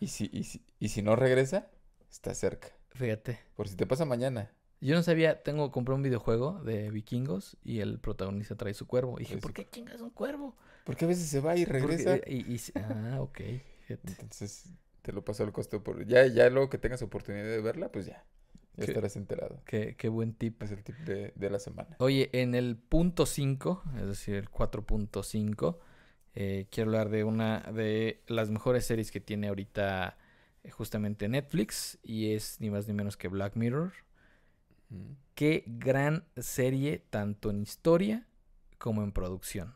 Y 0.00 0.08
si, 0.08 0.28
y 0.34 0.44
si, 0.44 0.66
y 0.78 0.90
si 0.90 1.00
no 1.00 1.16
regresa, 1.16 1.70
está 2.10 2.34
cerca. 2.34 2.68
Fíjate. 2.90 3.38
Por 3.56 3.68
si 3.68 3.76
te 3.76 3.86
pasa 3.86 4.04
mañana. 4.04 4.50
Yo 4.80 4.94
no 4.94 5.02
sabía, 5.02 5.42
tengo, 5.42 5.70
compré 5.72 5.94
un 5.94 6.02
videojuego 6.02 6.60
de 6.62 6.90
vikingos 6.90 7.56
y 7.64 7.80
el 7.80 7.98
protagonista 7.98 8.56
trae 8.56 8.74
su 8.74 8.86
cuervo. 8.86 9.16
Y 9.18 9.20
dije, 9.20 9.32
Trae 9.34 9.40
¿por 9.42 9.52
qué 9.52 9.66
chingas 9.70 10.00
un 10.00 10.10
cuervo? 10.10 10.54
Porque 10.84 11.04
a 11.06 11.08
veces 11.08 11.28
se 11.28 11.40
va 11.40 11.56
y 11.56 11.64
Porque- 11.64 11.80
regresa. 11.80 12.16
y- 12.26 12.54
y- 12.54 12.60
ah, 12.76 13.18
ok. 13.20 13.40
Entonces 13.88 14.64
te 15.02 15.12
lo 15.12 15.24
paso 15.24 15.44
al 15.44 15.52
costo. 15.52 15.82
Por... 15.82 16.06
Ya, 16.06 16.26
ya 16.26 16.50
luego 16.50 16.68
que 16.68 16.78
tengas 16.78 17.02
oportunidad 17.02 17.44
de 17.44 17.60
verla, 17.60 17.90
pues 17.90 18.06
ya. 18.06 18.24
Ya 18.76 18.84
¿Qué? 18.84 18.90
estarás 18.90 19.16
enterado. 19.16 19.62
Qué, 19.64 19.96
qué 19.96 20.08
buen 20.08 20.34
tip. 20.34 20.62
Es 20.62 20.70
el 20.70 20.84
tip 20.84 20.96
de, 20.98 21.32
de 21.34 21.50
la 21.50 21.58
semana. 21.58 21.96
Oye, 21.98 22.28
en 22.32 22.54
el 22.54 22.76
punto 22.76 23.24
5, 23.24 23.82
es 23.98 24.06
decir, 24.06 24.34
el 24.34 24.50
4.5, 24.50 25.78
eh, 26.34 26.66
quiero 26.70 26.90
hablar 26.90 27.08
de 27.08 27.24
una 27.24 27.60
de 27.72 28.20
las 28.26 28.50
mejores 28.50 28.84
series 28.84 29.10
que 29.10 29.20
tiene 29.20 29.48
ahorita 29.48 30.18
eh, 30.64 30.70
justamente 30.70 31.26
Netflix 31.28 31.98
y 32.02 32.32
es 32.34 32.60
ni 32.60 32.68
más 32.68 32.86
ni 32.86 32.92
menos 32.92 33.16
que 33.16 33.28
Black 33.28 33.56
Mirror. 33.56 33.92
Mm. 34.88 35.12
Qué 35.34 35.64
gran 35.66 36.24
serie, 36.36 37.04
tanto 37.10 37.50
en 37.50 37.62
historia 37.62 38.26
como 38.78 39.02
en 39.02 39.12
producción. 39.12 39.74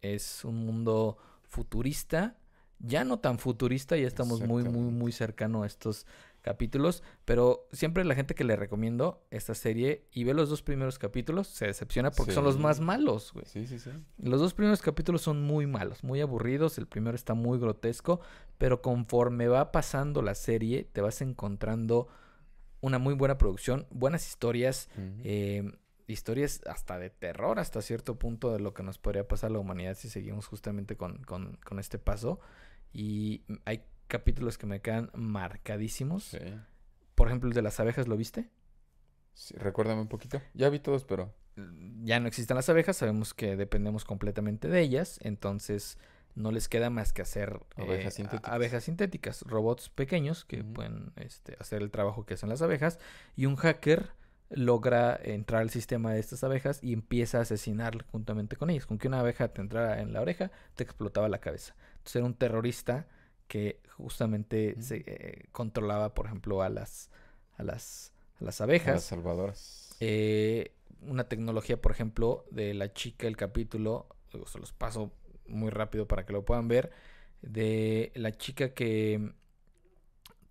Es 0.00 0.44
un 0.44 0.64
mundo 0.64 1.18
futurista, 1.42 2.38
ya 2.78 3.04
no 3.04 3.18
tan 3.18 3.38
futurista, 3.38 3.96
ya 3.96 4.06
estamos 4.06 4.40
muy, 4.40 4.64
muy, 4.64 4.90
muy 4.90 5.12
cercano 5.12 5.62
a 5.62 5.66
estos 5.66 6.06
capítulos, 6.46 7.02
pero 7.24 7.66
siempre 7.72 8.04
la 8.04 8.14
gente 8.14 8.36
que 8.36 8.44
le 8.44 8.54
recomiendo 8.54 9.26
esta 9.32 9.52
serie 9.54 10.06
y 10.12 10.22
ve 10.22 10.32
los 10.32 10.48
dos 10.48 10.62
primeros 10.62 10.96
capítulos 10.96 11.48
se 11.48 11.66
decepciona 11.66 12.12
porque 12.12 12.32
son 12.32 12.44
los 12.44 12.56
más 12.56 12.78
malos, 12.78 13.32
güey. 13.32 13.44
Sí, 13.46 13.66
sí, 13.66 13.80
sí. 13.80 13.90
Los 14.18 14.40
dos 14.40 14.54
primeros 14.54 14.80
capítulos 14.80 15.22
son 15.22 15.42
muy 15.42 15.66
malos, 15.66 16.04
muy 16.04 16.20
aburridos. 16.20 16.78
El 16.78 16.86
primero 16.86 17.16
está 17.16 17.34
muy 17.34 17.58
grotesco, 17.58 18.20
pero 18.58 18.80
conforme 18.80 19.48
va 19.48 19.72
pasando 19.72 20.22
la 20.22 20.36
serie, 20.36 20.84
te 20.84 21.00
vas 21.00 21.20
encontrando 21.20 22.06
una 22.86 22.98
muy 22.98 23.14
buena 23.14 23.36
producción, 23.38 23.86
buenas 23.90 24.26
historias, 24.26 24.88
eh, 25.24 25.72
historias 26.06 26.60
hasta 26.66 26.98
de 26.98 27.10
terror, 27.10 27.58
hasta 27.58 27.82
cierto 27.82 28.18
punto 28.18 28.52
de 28.52 28.60
lo 28.60 28.72
que 28.74 28.82
nos 28.82 28.98
podría 28.98 29.26
pasar 29.26 29.50
a 29.50 29.54
la 29.54 29.58
humanidad 29.58 29.94
si 29.96 30.08
seguimos 30.08 30.46
justamente 30.46 30.96
con, 30.96 31.22
con- 31.24 31.56
con 31.64 31.78
este 31.78 31.98
paso. 31.98 32.40
Y 32.92 33.42
hay 33.64 33.82
capítulos 34.08 34.56
que 34.56 34.66
me 34.66 34.80
quedan 34.80 35.10
marcadísimos. 35.14 36.24
Sí. 36.24 36.38
Por 37.14 37.26
ejemplo, 37.28 37.48
el 37.48 37.54
de 37.54 37.62
las 37.62 37.80
abejas, 37.80 38.08
¿lo 38.08 38.16
viste? 38.16 38.48
Sí, 39.34 39.54
Recuérdame 39.56 40.00
un 40.02 40.08
poquito. 40.08 40.40
Ya 40.54 40.68
vi 40.70 40.78
todos, 40.78 41.04
pero. 41.04 41.34
ya 42.04 42.20
no 42.20 42.28
existen 42.28 42.54
las 42.56 42.68
abejas, 42.68 42.96
sabemos 42.98 43.34
que 43.34 43.56
dependemos 43.56 44.04
completamente 44.04 44.68
de 44.68 44.80
ellas, 44.80 45.18
entonces 45.22 45.98
no 46.36 46.52
les 46.52 46.68
queda 46.68 46.90
más 46.90 47.12
que 47.12 47.22
hacer 47.22 47.60
Abejas 47.76 48.04
eh, 48.04 48.06
a- 48.06 48.10
sintéticas. 48.12 48.52
abejas 48.52 48.84
sintéticas, 48.84 49.42
robots 49.42 49.88
pequeños 49.88 50.44
que 50.44 50.62
pueden 50.62 51.12
este, 51.16 51.56
hacer 51.58 51.82
el 51.82 51.90
trabajo 51.90 52.24
que 52.26 52.34
hacen 52.34 52.48
las 52.50 52.62
abejas 52.62 52.98
y 53.36 53.46
un 53.46 53.56
hacker 53.56 54.10
logra 54.50 55.18
entrar 55.20 55.62
al 55.62 55.70
sistema 55.70 56.12
de 56.12 56.20
estas 56.20 56.44
abejas 56.44 56.78
y 56.82 56.92
empieza 56.92 57.38
a 57.38 57.42
asesinar 57.42 58.04
juntamente 58.12 58.54
con 58.56 58.70
ellas. 58.70 58.86
Con 58.86 58.98
que 58.98 59.08
una 59.08 59.18
abeja 59.20 59.48
te 59.48 59.60
entrara 59.60 60.00
en 60.00 60.12
la 60.12 60.20
oreja, 60.20 60.52
te 60.76 60.84
explotaba 60.84 61.28
la 61.28 61.38
cabeza. 61.40 61.74
Entonces 61.96 62.16
era 62.16 62.26
un 62.26 62.34
terrorista 62.34 63.08
que 63.48 63.80
justamente 63.96 64.80
se, 64.80 65.02
eh, 65.06 65.46
controlaba, 65.52 66.14
por 66.14 66.26
ejemplo, 66.26 66.62
a 66.62 66.68
las, 66.68 67.10
a 67.56 67.64
las, 67.64 68.12
a 68.40 68.44
las 68.44 68.60
a 68.60 68.64
abejas. 68.64 68.94
Las 68.94 69.04
salvadoras. 69.04 69.96
Eh, 70.00 70.72
una 71.02 71.24
tecnología, 71.28 71.80
por 71.80 71.92
ejemplo, 71.92 72.44
de 72.50 72.74
la 72.74 72.92
chica, 72.92 73.26
el 73.26 73.36
capítulo, 73.36 74.06
se 74.46 74.58
los 74.58 74.72
paso 74.72 75.10
muy 75.48 75.70
rápido 75.70 76.06
para 76.06 76.24
que 76.26 76.32
lo 76.32 76.44
puedan 76.44 76.68
ver, 76.68 76.90
de 77.42 78.12
la 78.14 78.32
chica 78.32 78.74
que 78.74 79.32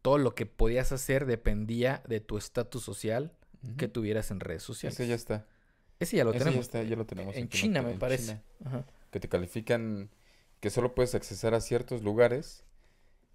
todo 0.01 0.17
lo 0.17 0.35
que 0.35 0.45
podías 0.45 0.91
hacer 0.91 1.25
dependía 1.25 2.03
de 2.07 2.19
tu 2.19 2.37
estatus 2.37 2.83
social 2.83 3.33
que 3.77 3.87
tuvieras 3.87 4.29
en 4.31 4.39
redes 4.39 4.61
sociales. 4.63 4.99
Ese 4.99 5.07
ya 5.07 5.15
está. 5.15 5.47
Ese 5.99 6.17
ya 6.17 6.23
lo 6.23 6.31
Ese 6.31 6.39
ya 6.39 6.45
tenemos. 6.45 6.65
está, 6.65 6.83
ya 6.83 6.95
lo 6.95 7.05
tenemos. 7.05 7.35
en 7.35 7.49
China, 7.49 7.81
me 7.81 7.91
en 7.91 7.99
parece. 7.99 8.25
China, 8.33 8.43
Ajá. 8.65 8.85
que 9.11 9.19
te 9.19 9.27
califican 9.29 10.09
que 10.59 10.69
solo 10.69 10.93
puedes 10.93 11.15
accesar 11.15 11.53
a 11.53 11.61
ciertos 11.61 12.03
lugares 12.03 12.63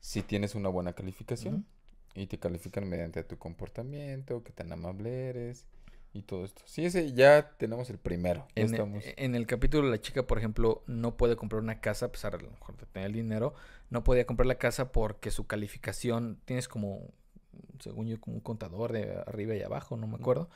si 0.00 0.22
tienes 0.22 0.54
una 0.54 0.68
buena 0.68 0.92
calificación. 0.92 1.66
Y 2.14 2.26
te 2.26 2.38
califican 2.38 2.88
mediante 2.88 3.22
tu 3.22 3.38
comportamiento, 3.38 4.42
qué 4.42 4.52
tan 4.52 4.72
amable 4.72 5.28
eres, 5.28 5.64
y 6.12 6.22
todo 6.22 6.44
esto. 6.44 6.62
Sí, 6.66 6.84
ese 6.84 7.12
ya 7.12 7.52
tenemos 7.56 7.88
el 7.90 7.98
primero. 7.98 8.46
En, 8.54 8.62
e- 8.68 8.70
estamos. 8.72 9.04
en 9.06 9.34
el 9.34 9.46
capítulo 9.46 9.88
la 9.88 10.00
chica, 10.00 10.26
por 10.26 10.38
ejemplo, 10.38 10.82
no 10.86 11.16
puede 11.16 11.36
comprar 11.36 11.62
una 11.62 11.80
casa, 11.80 12.06
a 12.06 12.12
pesar 12.12 12.34
a 12.34 12.38
lo 12.38 12.50
mejor 12.50 12.76
de 12.76 12.86
tener 12.86 13.06
el 13.08 13.14
dinero, 13.14 13.54
no 13.90 14.02
podía 14.04 14.26
comprar 14.26 14.46
la 14.46 14.56
casa 14.56 14.92
porque 14.92 15.30
su 15.30 15.46
calificación, 15.46 16.40
tienes 16.44 16.66
como, 16.68 17.12
según 17.78 18.08
yo, 18.08 18.20
como 18.20 18.36
un 18.36 18.40
contador 18.42 18.92
de 18.92 19.22
arriba 19.26 19.54
y 19.54 19.62
abajo, 19.62 19.96
no 19.96 20.06
me 20.06 20.16
acuerdo, 20.16 20.50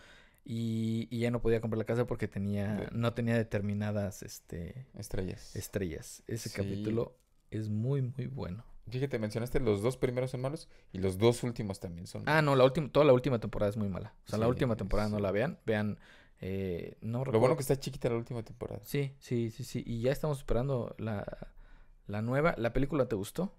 y, 0.45 1.07
y 1.11 1.21
ya 1.21 1.31
no 1.31 1.41
podía 1.41 1.61
comprar 1.61 1.79
la 1.79 1.85
casa 1.85 2.05
porque 2.07 2.29
tenía, 2.29 2.75
De- 2.75 2.89
no 2.93 3.15
tenía 3.15 3.37
determinadas 3.37 4.23
este, 4.23 4.87
Estrellas. 4.99 5.55
estrellas. 5.57 6.23
Ese 6.27 6.49
Sí. 6.51 6.57
capítulo 6.57 7.17
es 7.51 7.69
muy, 7.71 8.03
muy 8.03 8.27
bueno. 8.27 8.65
Fíjate, 8.89 9.19
mencionaste 9.19 9.61
los 9.61 9.81
dos 9.83 9.97
primeros 9.97 10.31
son 10.31 10.43
malos 10.43 10.69
y 10.93 10.99
los 10.99 11.17
dos 11.19 11.43
últimos 11.43 11.81
también 11.81 12.07
son 12.07 12.23
Ah, 12.27 12.43
no, 12.43 12.55
la 12.55 12.65
última, 12.65 12.89
toda 12.91 13.07
la 13.07 13.13
última 13.15 13.39
temporada 13.39 13.71
es 13.71 13.77
muy 13.77 13.89
mala. 13.89 14.15
O 14.27 14.29
sea, 14.29 14.39
la 14.39 14.47
última 14.49 14.77
temporada 14.77 15.09
no 15.09 15.19
la 15.19 15.31
vean. 15.33 15.59
Vean, 15.65 15.99
eh, 16.41 16.99
no 17.01 17.19
Lo 17.19 17.25
recuerdo. 17.25 17.41
bueno 17.41 17.57
que 17.57 17.63
está 17.63 17.79
chiquita 17.79 18.11
la 18.11 18.17
última 18.17 18.43
temporada. 18.43 18.81
Sí, 18.85 19.13
sí, 19.19 19.51
sí, 19.51 19.65
sí. 19.65 19.83
Y 19.87 20.03
ya 20.03 20.13
estamos 20.13 20.39
esperando 20.39 20.95
la, 20.99 21.25
la 22.07 22.21
nueva. 22.21 22.55
¿La 22.59 22.73
película 22.75 23.09
te 23.09 23.17
gustó? 23.17 23.55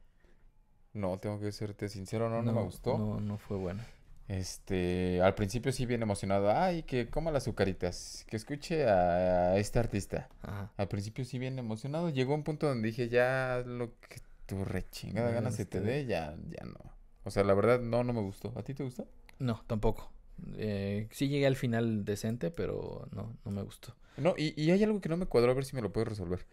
No, 0.94 1.18
tengo 1.20 1.40
que 1.40 1.52
serte 1.52 1.90
sincero, 1.90 2.30
no, 2.30 2.42
no, 2.42 2.54
me 2.54 2.62
gustó. 2.62 2.98
No, 2.98 3.20
no 3.20 3.38
fue 3.38 3.58
buena. 3.58 3.86
Este, 4.28 5.22
al 5.22 5.36
principio 5.36 5.72
sí 5.72 5.86
bien 5.86 6.02
emocionado. 6.02 6.52
Ay, 6.52 6.84
que 6.84 7.10
coma 7.10 7.32
las 7.32 7.44
azucaritas, 7.44 8.26
que 8.28 8.38
escuche 8.38 8.88
a, 8.88 9.52
a 9.52 9.58
este 9.58 9.80
artista. 9.80 10.30
Ajá. 10.42 10.72
Al 10.78 10.88
principio 10.88 11.26
sí 11.26 11.38
bien 11.40 11.58
emocionado. 11.60 12.10
Llegó 12.10 12.34
un 12.34 12.44
punto 12.44 12.68
donde 12.68 12.88
dije, 12.88 13.10
ya 13.10 13.64
lo 13.66 13.92
que 14.00 14.22
tu 14.46 14.64
rechingada 14.66 15.30
Ya 15.30 15.36
ganas 15.36 15.56
se 15.56 15.66
te 15.66 15.80
te 15.80 15.86
dé, 15.86 16.06
ya, 16.06 16.36
ya 16.50 16.66
no. 16.66 16.80
O 17.24 17.32
sea, 17.32 17.44
la 17.44 17.54
verdad, 17.54 17.80
no, 17.82 18.04
no 18.04 18.14
me 18.14 18.22
gustó. 18.22 18.54
¿A 18.56 18.64
ti 18.64 18.74
te 18.74 18.84
gustó? 18.84 19.08
No, 19.40 19.64
tampoco. 19.68 20.12
Eh, 20.58 21.08
sí 21.12 21.28
llegué 21.30 21.48
al 21.48 21.56
final 21.56 22.06
decente, 22.06 22.52
pero 22.52 23.08
no, 23.12 23.36
no 23.46 23.52
me 23.52 23.62
gustó. 23.64 23.96
No, 24.18 24.36
y, 24.38 24.54
y 24.62 24.72
hay 24.72 24.84
algo 24.84 25.02
que 25.02 25.10
no 25.10 25.18
me 25.18 25.26
cuadró, 25.26 25.52
a 25.52 25.56
ver 25.56 25.66
si 25.66 25.76
me 25.76 25.82
lo 25.82 25.92
puedes 25.92 26.08
resolver. 26.10 26.46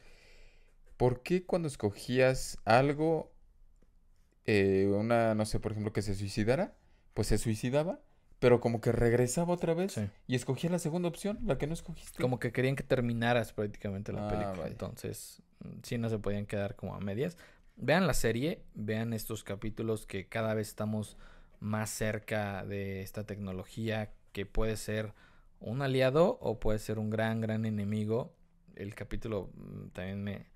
¿Por 0.96 1.22
qué 1.22 1.44
cuando 1.44 1.68
escogías 1.68 2.58
algo, 2.64 3.32
eh, 4.46 4.86
una, 4.88 5.34
no 5.34 5.44
sé, 5.46 5.60
por 5.60 5.72
ejemplo, 5.72 5.92
que 5.92 6.02
se 6.02 6.14
suicidara, 6.14 6.74
pues 7.14 7.28
se 7.28 7.38
suicidaba, 7.38 8.00
pero 8.38 8.60
como 8.60 8.80
que 8.80 8.90
regresaba 8.92 9.52
otra 9.54 9.74
vez 9.74 9.92
Sí. 9.92 10.08
y 10.26 10.34
escogía 10.34 10.70
la 10.70 10.78
segunda 10.78 11.08
opción, 11.08 11.38
la 11.44 11.58
que 11.58 11.66
no 11.66 11.74
escogiste? 11.74 12.20
Como 12.20 12.38
que 12.40 12.52
querían 12.52 12.74
que 12.76 12.82
terminaras 12.82 13.52
prácticamente 13.52 14.12
la 14.12 14.26
Ah, 14.26 14.28
película. 14.28 14.56
vaya. 14.62 14.72
Entonces, 14.72 15.42
mm, 15.60 15.78
sí 15.82 15.98
no 15.98 16.08
se 16.08 16.18
podían 16.18 16.46
quedar 16.46 16.74
como 16.76 16.94
a 16.94 17.00
medias. 17.00 17.36
Vean 17.76 18.06
la 18.06 18.14
serie, 18.14 18.62
vean 18.74 19.12
estos 19.12 19.44
capítulos 19.44 20.06
que 20.06 20.28
cada 20.28 20.54
vez 20.54 20.68
estamos 20.68 21.16
más 21.60 21.90
cerca 21.90 22.64
de 22.64 23.02
esta 23.02 23.24
tecnología 23.24 24.12
que 24.32 24.46
puede 24.46 24.76
ser 24.76 25.14
un 25.60 25.82
aliado 25.82 26.38
o 26.40 26.58
puede 26.58 26.78
ser 26.78 26.98
un 26.98 27.10
gran, 27.10 27.40
gran 27.40 27.64
enemigo. 27.64 28.34
El 28.74 28.94
capítulo 28.94 29.50
mm, 29.54 29.88
también 29.88 30.22
me, 30.22 30.46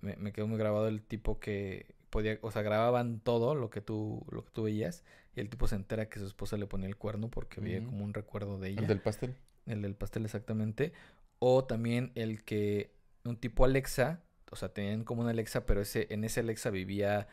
me, 0.00 0.16
me 0.16 0.32
quedó 0.32 0.46
muy 0.46 0.58
grabado 0.58 0.88
el 0.88 1.02
tipo 1.02 1.40
que 1.40 1.94
podía, 2.10 2.38
o 2.42 2.50
sea, 2.50 2.62
grababan 2.62 3.20
todo 3.20 3.54
lo 3.54 3.70
que 3.70 3.80
tú, 3.80 4.24
lo 4.30 4.44
que 4.44 4.50
tú 4.50 4.64
veías 4.64 5.04
y 5.34 5.40
el 5.40 5.50
tipo 5.50 5.66
se 5.68 5.76
entera 5.76 6.08
que 6.08 6.18
su 6.18 6.26
esposa 6.26 6.56
le 6.56 6.66
ponía 6.66 6.88
el 6.88 6.96
cuerno 6.96 7.28
porque 7.30 7.60
veía 7.60 7.84
como 7.84 8.02
un 8.04 8.14
recuerdo 8.14 8.58
de 8.58 8.70
ella. 8.70 8.80
El 8.80 8.86
del 8.86 9.00
pastel. 9.00 9.36
El 9.66 9.82
del 9.82 9.94
pastel 9.94 10.24
exactamente. 10.24 10.92
O 11.38 11.64
también 11.64 12.12
el 12.14 12.42
que 12.42 12.94
un 13.24 13.36
tipo 13.36 13.66
Alexa, 13.66 14.22
o 14.56 14.58
sea, 14.58 14.70
tenían 14.70 15.04
como 15.04 15.20
una 15.20 15.32
Alexa, 15.32 15.66
pero 15.66 15.82
ese, 15.82 16.06
en 16.08 16.24
ese 16.24 16.40
Alexa 16.40 16.70
vivía, 16.70 17.28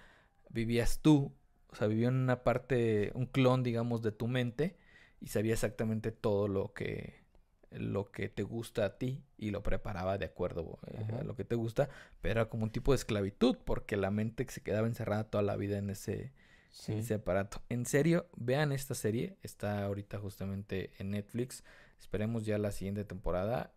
vivías 0.49 0.99
tú. 1.01 1.33
O 1.69 1.75
sea, 1.75 1.87
vivía 1.87 2.09
en 2.09 2.15
una 2.15 2.43
parte, 2.43 3.11
un 3.15 3.25
clon, 3.25 3.63
digamos, 3.63 4.01
de 4.01 4.11
tu 4.11 4.27
mente 4.27 4.75
y 5.21 5.27
sabía 5.27 5.53
exactamente 5.53 6.11
todo 6.11 6.49
lo 6.49 6.73
que, 6.73 7.23
lo 7.71 8.11
que 8.11 8.27
te 8.27 8.43
gusta 8.43 8.83
a 8.85 8.97
ti 8.97 9.23
y 9.37 9.51
lo 9.51 9.63
preparaba 9.63 10.17
de 10.17 10.25
acuerdo 10.25 10.77
eh, 10.87 11.07
a 11.21 11.23
lo 11.23 11.35
que 11.37 11.45
te 11.45 11.55
gusta, 11.55 11.87
pero 12.19 12.41
era 12.41 12.49
como 12.49 12.65
un 12.65 12.71
tipo 12.71 12.91
de 12.91 12.97
esclavitud 12.97 13.57
porque 13.63 13.95
la 13.95 14.11
mente 14.11 14.45
se 14.49 14.61
quedaba 14.61 14.85
encerrada 14.85 15.23
toda 15.29 15.43
la 15.43 15.55
vida 15.55 15.77
en 15.77 15.89
ese, 15.89 16.33
Sí. 16.69 16.93
ese 16.93 17.13
aparato. 17.13 17.61
En 17.69 17.85
serio, 17.85 18.27
vean 18.35 18.71
esta 18.71 18.95
serie. 18.95 19.37
Está 19.43 19.85
ahorita 19.85 20.17
justamente 20.19 20.91
en 20.99 21.11
Netflix. 21.11 21.63
Esperemos 21.99 22.45
ya 22.45 22.57
la 22.57 22.71
siguiente 22.71 23.05
temporada. 23.05 23.71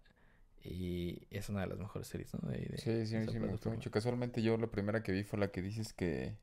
Y 0.63 1.27
es 1.31 1.49
una 1.49 1.61
de 1.61 1.69
las 1.69 1.79
mejores 1.79 2.09
series, 2.09 2.35
¿no? 2.35 2.49
De- 2.51 2.59
de 2.59 2.79
Sí, 2.79 3.07
sí, 3.07 3.17
sí, 3.31 3.39
me 3.39 3.49
gustó 3.49 3.71
mucho. 3.71 3.91
Casualmente 3.91 4.43
yo 4.43 4.57
la 4.57 4.67
primera 4.67 5.03
que 5.03 5.13
vi 5.13 5.23
fue 5.23 5.39
la 5.39 5.49
que 5.49 5.63
dices 5.63 5.93
que, 5.93 6.37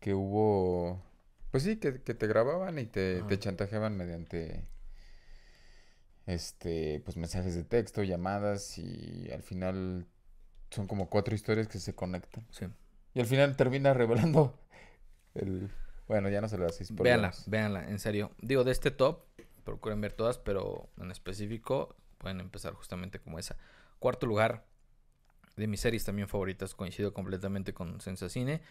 que 0.00 0.14
hubo, 0.14 1.02
pues 1.50 1.62
sí, 1.64 1.76
que, 1.76 2.02
que 2.02 2.14
te 2.14 2.26
grababan 2.26 2.78
y 2.78 2.86
te, 2.86 3.22
te 3.22 3.38
chantajeaban 3.38 3.96
mediante, 3.96 4.66
este, 6.26 7.00
pues 7.04 7.16
mensajes 7.16 7.54
de 7.54 7.64
texto, 7.64 8.02
llamadas 8.02 8.78
y 8.78 9.30
al 9.32 9.42
final 9.42 10.06
son 10.70 10.86
como 10.86 11.08
cuatro 11.08 11.34
historias 11.34 11.68
que 11.68 11.78
se 11.78 11.94
conectan. 11.94 12.46
Sí. 12.50 12.66
Y 13.14 13.20
al 13.20 13.26
final 13.26 13.56
termina 13.56 13.94
revelando 13.94 14.58
el, 15.34 15.70
bueno, 16.08 16.28
ya 16.30 16.40
no 16.40 16.48
se 16.48 16.58
lo 16.58 16.66
haces 16.66 16.94
Véanla, 16.94 17.32
véanla, 17.46 17.88
en 17.88 17.98
serio. 17.98 18.32
Digo, 18.40 18.64
de 18.64 18.72
este 18.72 18.90
top, 18.90 19.24
procuren 19.64 20.00
ver 20.00 20.12
todas, 20.12 20.38
pero 20.38 20.88
en 20.98 21.10
específico 21.10 21.96
pueden 22.24 22.40
empezar 22.40 22.72
justamente 22.72 23.18
como 23.18 23.38
esa. 23.38 23.58
Cuarto 23.98 24.26
lugar 24.26 24.64
de 25.56 25.66
mis 25.66 25.80
series 25.80 26.06
también 26.06 26.26
favoritas, 26.26 26.74
coincido 26.74 27.12
completamente 27.12 27.74
con 27.74 28.00
Sensacine. 28.00 28.62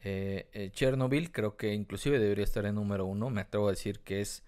Eh, 0.00 0.48
eh, 0.54 0.70
Chernobyl 0.72 1.30
creo 1.30 1.58
que 1.58 1.74
inclusive 1.74 2.18
debería 2.18 2.44
estar 2.44 2.64
en 2.64 2.76
número 2.76 3.04
uno. 3.04 3.28
Me 3.28 3.42
atrevo 3.42 3.68
a 3.68 3.72
decir 3.72 4.00
que 4.00 4.22
es 4.22 4.44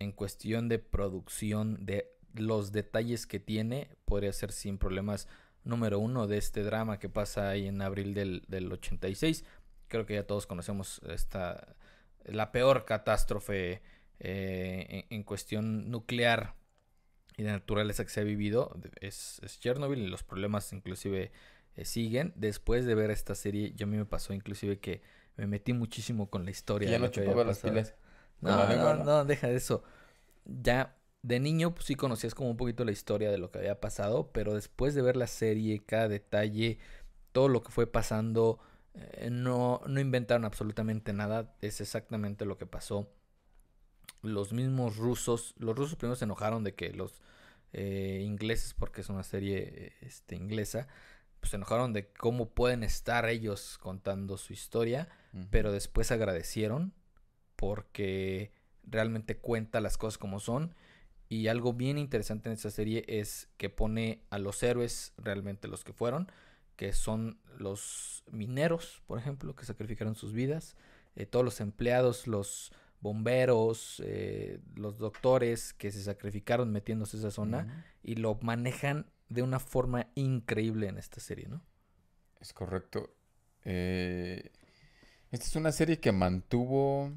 en 0.00 0.10
cuestión 0.10 0.68
de 0.68 0.80
producción, 0.80 1.86
de 1.86 2.10
los 2.34 2.72
detalles 2.72 3.24
que 3.28 3.38
tiene, 3.38 3.88
podría 4.04 4.32
ser 4.32 4.50
sin 4.50 4.78
problemas 4.78 5.28
número 5.62 6.00
uno 6.00 6.26
de 6.26 6.38
este 6.38 6.64
drama 6.64 6.98
que 6.98 7.08
pasa 7.08 7.50
ahí 7.50 7.68
en 7.68 7.82
abril 7.82 8.14
del, 8.14 8.42
del 8.48 8.72
86. 8.72 9.44
Creo 9.86 10.06
que 10.06 10.14
ya 10.14 10.26
todos 10.26 10.48
conocemos 10.48 11.00
esta, 11.08 11.76
la 12.24 12.50
peor 12.50 12.84
catástrofe 12.84 13.80
eh, 14.18 15.04
en, 15.08 15.18
en 15.18 15.22
cuestión 15.22 15.88
nuclear 15.88 16.55
y 17.36 17.42
de 17.42 17.50
naturaleza 17.50 18.04
que 18.04 18.10
se 18.10 18.20
ha 18.20 18.24
vivido 18.24 18.74
es, 19.00 19.40
es 19.42 19.60
Chernobyl 19.60 19.98
y 19.98 20.06
los 20.06 20.22
problemas 20.22 20.72
inclusive 20.72 21.32
eh, 21.76 21.84
siguen. 21.84 22.32
Después 22.36 22.86
de 22.86 22.94
ver 22.94 23.10
esta 23.10 23.34
serie, 23.34 23.72
yo 23.74 23.86
a 23.86 23.88
mí 23.88 23.96
me 23.96 24.06
pasó 24.06 24.32
inclusive 24.32 24.78
que 24.78 25.02
me 25.36 25.46
metí 25.46 25.74
muchísimo 25.74 26.30
con 26.30 26.44
la 26.44 26.50
historia. 26.50 26.90
Ya 26.90 26.98
no 26.98 27.08
chupaba 27.08 27.44
las 27.44 27.58
pilas. 27.58 27.94
No, 28.40 28.50
la 28.50 28.68
lengua, 28.68 28.94
no, 28.94 29.04
no, 29.04 29.24
deja 29.24 29.48
de 29.48 29.56
eso. 29.56 29.82
Ya 30.44 30.96
de 31.22 31.40
niño 31.40 31.74
pues, 31.74 31.86
sí 31.86 31.94
conocías 31.94 32.34
como 32.34 32.50
un 32.50 32.56
poquito 32.56 32.84
la 32.84 32.92
historia 32.92 33.30
de 33.30 33.38
lo 33.38 33.50
que 33.50 33.58
había 33.58 33.80
pasado, 33.80 34.30
pero 34.32 34.54
después 34.54 34.94
de 34.94 35.02
ver 35.02 35.16
la 35.16 35.26
serie, 35.26 35.82
cada 35.84 36.08
detalle, 36.08 36.78
todo 37.32 37.48
lo 37.48 37.62
que 37.62 37.72
fue 37.72 37.86
pasando, 37.86 38.60
eh, 38.94 39.28
no, 39.30 39.82
no 39.86 40.00
inventaron 40.00 40.46
absolutamente 40.46 41.12
nada. 41.12 41.54
Es 41.60 41.82
exactamente 41.82 42.46
lo 42.46 42.56
que 42.56 42.66
pasó. 42.66 43.10
Los 44.22 44.52
mismos 44.52 44.96
rusos, 44.96 45.54
los 45.58 45.76
rusos 45.76 45.96
primero 45.96 46.16
se 46.16 46.24
enojaron 46.24 46.64
de 46.64 46.74
que 46.74 46.92
los 46.92 47.22
eh, 47.72 48.22
ingleses, 48.24 48.74
porque 48.74 49.00
es 49.00 49.08
una 49.08 49.22
serie 49.22 49.58
eh, 49.58 49.92
este, 50.00 50.36
inglesa, 50.36 50.88
pues 51.40 51.50
se 51.50 51.56
enojaron 51.56 51.92
de 51.92 52.08
cómo 52.08 52.50
pueden 52.50 52.82
estar 52.82 53.28
ellos 53.28 53.78
contando 53.78 54.36
su 54.36 54.52
historia 54.52 55.08
pero 55.50 55.72
después 55.72 56.10
agradecieron 56.10 56.92
porque 57.56 58.52
realmente 58.84 59.36
cuenta 59.36 59.80
las 59.80 59.98
cosas 59.98 60.18
como 60.18 60.40
son. 60.40 60.74
Y 61.28 61.48
algo 61.48 61.72
bien 61.72 61.98
interesante 61.98 62.48
en 62.48 62.54
esta 62.54 62.70
serie 62.70 63.04
es 63.08 63.48
que 63.56 63.68
pone 63.68 64.22
a 64.30 64.38
los 64.38 64.62
héroes 64.62 65.12
realmente 65.18 65.66
los 65.66 65.82
que 65.82 65.92
fueron, 65.92 66.30
que 66.76 66.92
son 66.92 67.40
los 67.58 68.22
mineros, 68.30 69.02
por 69.06 69.18
ejemplo, 69.18 69.56
que 69.56 69.64
sacrificaron 69.64 70.14
sus 70.14 70.32
vidas, 70.32 70.76
eh, 71.16 71.26
todos 71.26 71.44
los 71.44 71.60
empleados, 71.60 72.28
los 72.28 72.72
bomberos, 73.00 74.02
eh, 74.04 74.60
los 74.74 74.98
doctores 74.98 75.72
que 75.72 75.90
se 75.90 76.02
sacrificaron 76.02 76.72
metiéndose 76.72 77.16
a 77.16 77.20
esa 77.20 77.30
zona 77.30 77.84
y 78.02 78.16
lo 78.16 78.38
manejan 78.42 79.10
de 79.28 79.42
una 79.42 79.58
forma 79.58 80.08
increíble 80.14 80.88
en 80.88 80.98
esta 80.98 81.20
serie, 81.20 81.48
¿no? 81.48 81.62
Es 82.40 82.52
correcto. 82.52 83.14
Eh, 83.64 84.52
esta 85.30 85.46
es 85.46 85.56
una 85.56 85.72
serie 85.72 85.98
que 85.98 86.12
mantuvo 86.12 87.12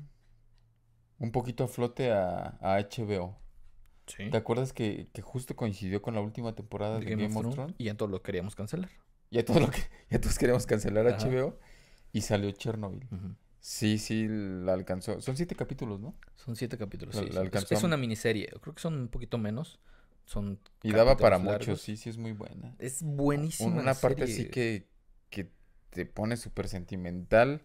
un 1.20 1.32
poquito 1.32 1.66
a 1.66 1.68
flote 1.68 2.12
a, 2.12 2.58
a 2.62 2.80
HBO. 2.80 3.38
Sí. 4.08 4.30
¿Te 4.32 4.38
acuerdas 4.38 4.74
que, 4.74 5.10
que 5.14 5.22
justo 5.22 5.56
coincidió 5.56 6.02
con 6.02 6.16
la 6.16 6.22
última 6.22 6.56
temporada 6.56 7.00
de, 7.00 7.06
Game, 7.06 7.26
of 7.26 7.54
Thrones? 7.54 7.76
Y 7.78 7.86
ya 7.86 7.96
todos 7.96 8.10
lo 8.10 8.24
queríamos 8.24 8.56
cancelar. 8.56 8.90
Lo 9.32 9.70
que 9.70 9.82
ya 10.10 10.20
todos 10.20 10.40
queríamos 10.40 10.66
cancelar 10.66 11.08
Ajá. 11.08 11.28
HBO 11.28 11.60
y 12.12 12.22
salió 12.22 12.50
Chernobyl. 12.52 13.08
Ujú. 13.12 13.36
Sí, 13.62 13.98
sí, 13.98 14.28
la 14.30 14.74
alcanzó. 14.74 15.20
Son 15.22 15.36
siete 15.36 15.56
capítulos, 15.56 16.00
¿no? 16.00 16.16
Son 16.36 16.56
siete 16.56 16.78
capítulos. 16.78 17.16
La- 17.16 17.22
sí, 17.22 17.28
la 17.28 17.32
sí. 17.34 17.38
Es- 17.38 17.44
alcanzó 17.44 17.74
Es, 17.76 17.84
una 17.84 17.98
miniserie. 17.98 18.48
Creo 18.62 18.74
que 18.74 18.82
son 18.82 18.94
un 18.98 19.08
poquito 19.10 19.38
menos. 19.38 19.80
Son 20.26 20.60
Y 20.84 20.92
daba 20.92 21.18
para 21.18 21.38
capítulos 21.38 21.42
mucho, 21.60 21.72
largos. 21.72 21.82
sí, 21.82 21.98
sí 21.98 22.10
es 22.10 22.18
muy 22.18 22.32
buena. 22.32 22.76
Es 22.80 23.02
buenísima. 23.04 23.76
Una 23.82 23.94
parte 23.96 24.24
así 24.24 24.34
serie. 24.34 24.52
que, 24.52 24.88
que 25.30 25.52
te 25.90 26.06
pone 26.06 26.38
súper 26.38 26.68
sentimental 26.68 27.64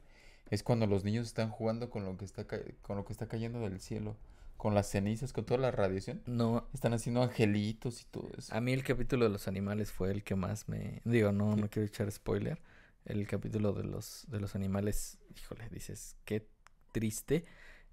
es 0.51 0.63
cuando 0.63 0.87
los 0.87 1.05
niños 1.05 1.27
están 1.27 1.51
jugando 1.51 1.91
con 1.91 2.05
lo 2.05 2.17
que 2.17 2.25
está 2.25 2.47
con 2.47 2.97
lo 2.97 3.05
que 3.05 3.13
está 3.13 3.27
cayendo 3.29 3.61
del 3.61 3.81
cielo. 3.81 4.17
con 4.57 4.75
las 4.75 4.89
cenizas, 4.89 5.33
con 5.35 5.45
toda 5.45 5.61
la 5.61 5.71
radiación. 5.73 6.23
No, 6.27 6.67
Están 6.73 6.95
haciendo 6.95 7.23
angelitos 7.23 8.01
y 8.01 8.05
todo 8.07 8.31
eso. 8.39 8.55
a 8.55 8.61
mí 8.63 8.73
el 8.73 8.83
capítulo 8.83 9.25
de 9.27 9.31
los 9.31 9.47
animales 9.47 9.93
fue 9.93 10.11
el 10.11 10.23
que 10.25 10.37
más 10.37 10.69
me... 10.69 11.03
Digo, 11.05 11.33
no, 11.33 11.55
Sí. 11.55 11.61
no 11.61 11.69
quiero 11.69 11.87
echar 11.87 12.11
spoiler. 12.11 12.63
El 13.05 13.27
capítulo 13.27 13.73
de 13.73 13.85
los, 13.85 14.25
de 14.29 14.41
los 14.41 14.55
animales, 14.55 15.19
híjole, 15.37 15.69
dices, 15.71 16.17
qué 16.25 16.47
triste. 16.93 17.45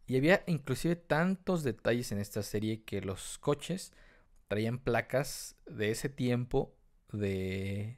Y 0.08 0.18
había 0.18 0.44
inclusive 0.48 0.96
tantos 0.96 1.64
detalles 1.64 2.12
en 2.12 2.20
esta 2.20 2.44
serie 2.44 2.84
que 2.84 3.02
los 3.02 3.38
coches 3.38 3.92
traían 4.48 4.80
placas 4.80 5.56
de 5.66 5.92
ese 5.92 6.10
tiempo 6.10 6.76
de... 7.12 7.98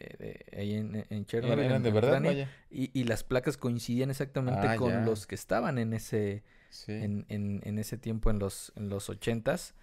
eh, 0.00 0.16
de- 0.18 0.58
ahí 0.60 0.74
en, 0.74 1.04
en 1.10 1.26
Chernobyl, 1.26 1.64
Eran, 1.64 1.76
en- 1.76 1.82
de 1.82 1.90
verdad, 1.90 2.22
vaya. 2.22 2.48
Y, 2.70 2.90
y 2.98 3.04
las 3.04 3.22
placas 3.24 3.56
coincidían 3.56 4.10
exactamente 4.10 4.66
Ah, 4.68 4.76
con 4.76 4.90
ya. 4.90 5.04
los 5.04 5.26
que 5.26 5.34
estaban 5.34 5.78
en 5.78 5.92
ese, 5.92 6.42
Sí. 6.70 6.92
en, 6.92 7.26
en, 7.28 7.60
en 7.64 7.78
ese 7.78 7.98
tiempo, 7.98 8.30
en 8.30 8.38
los, 8.38 8.72
en 8.76 8.88
los 8.88 9.08
80s. 9.10 9.74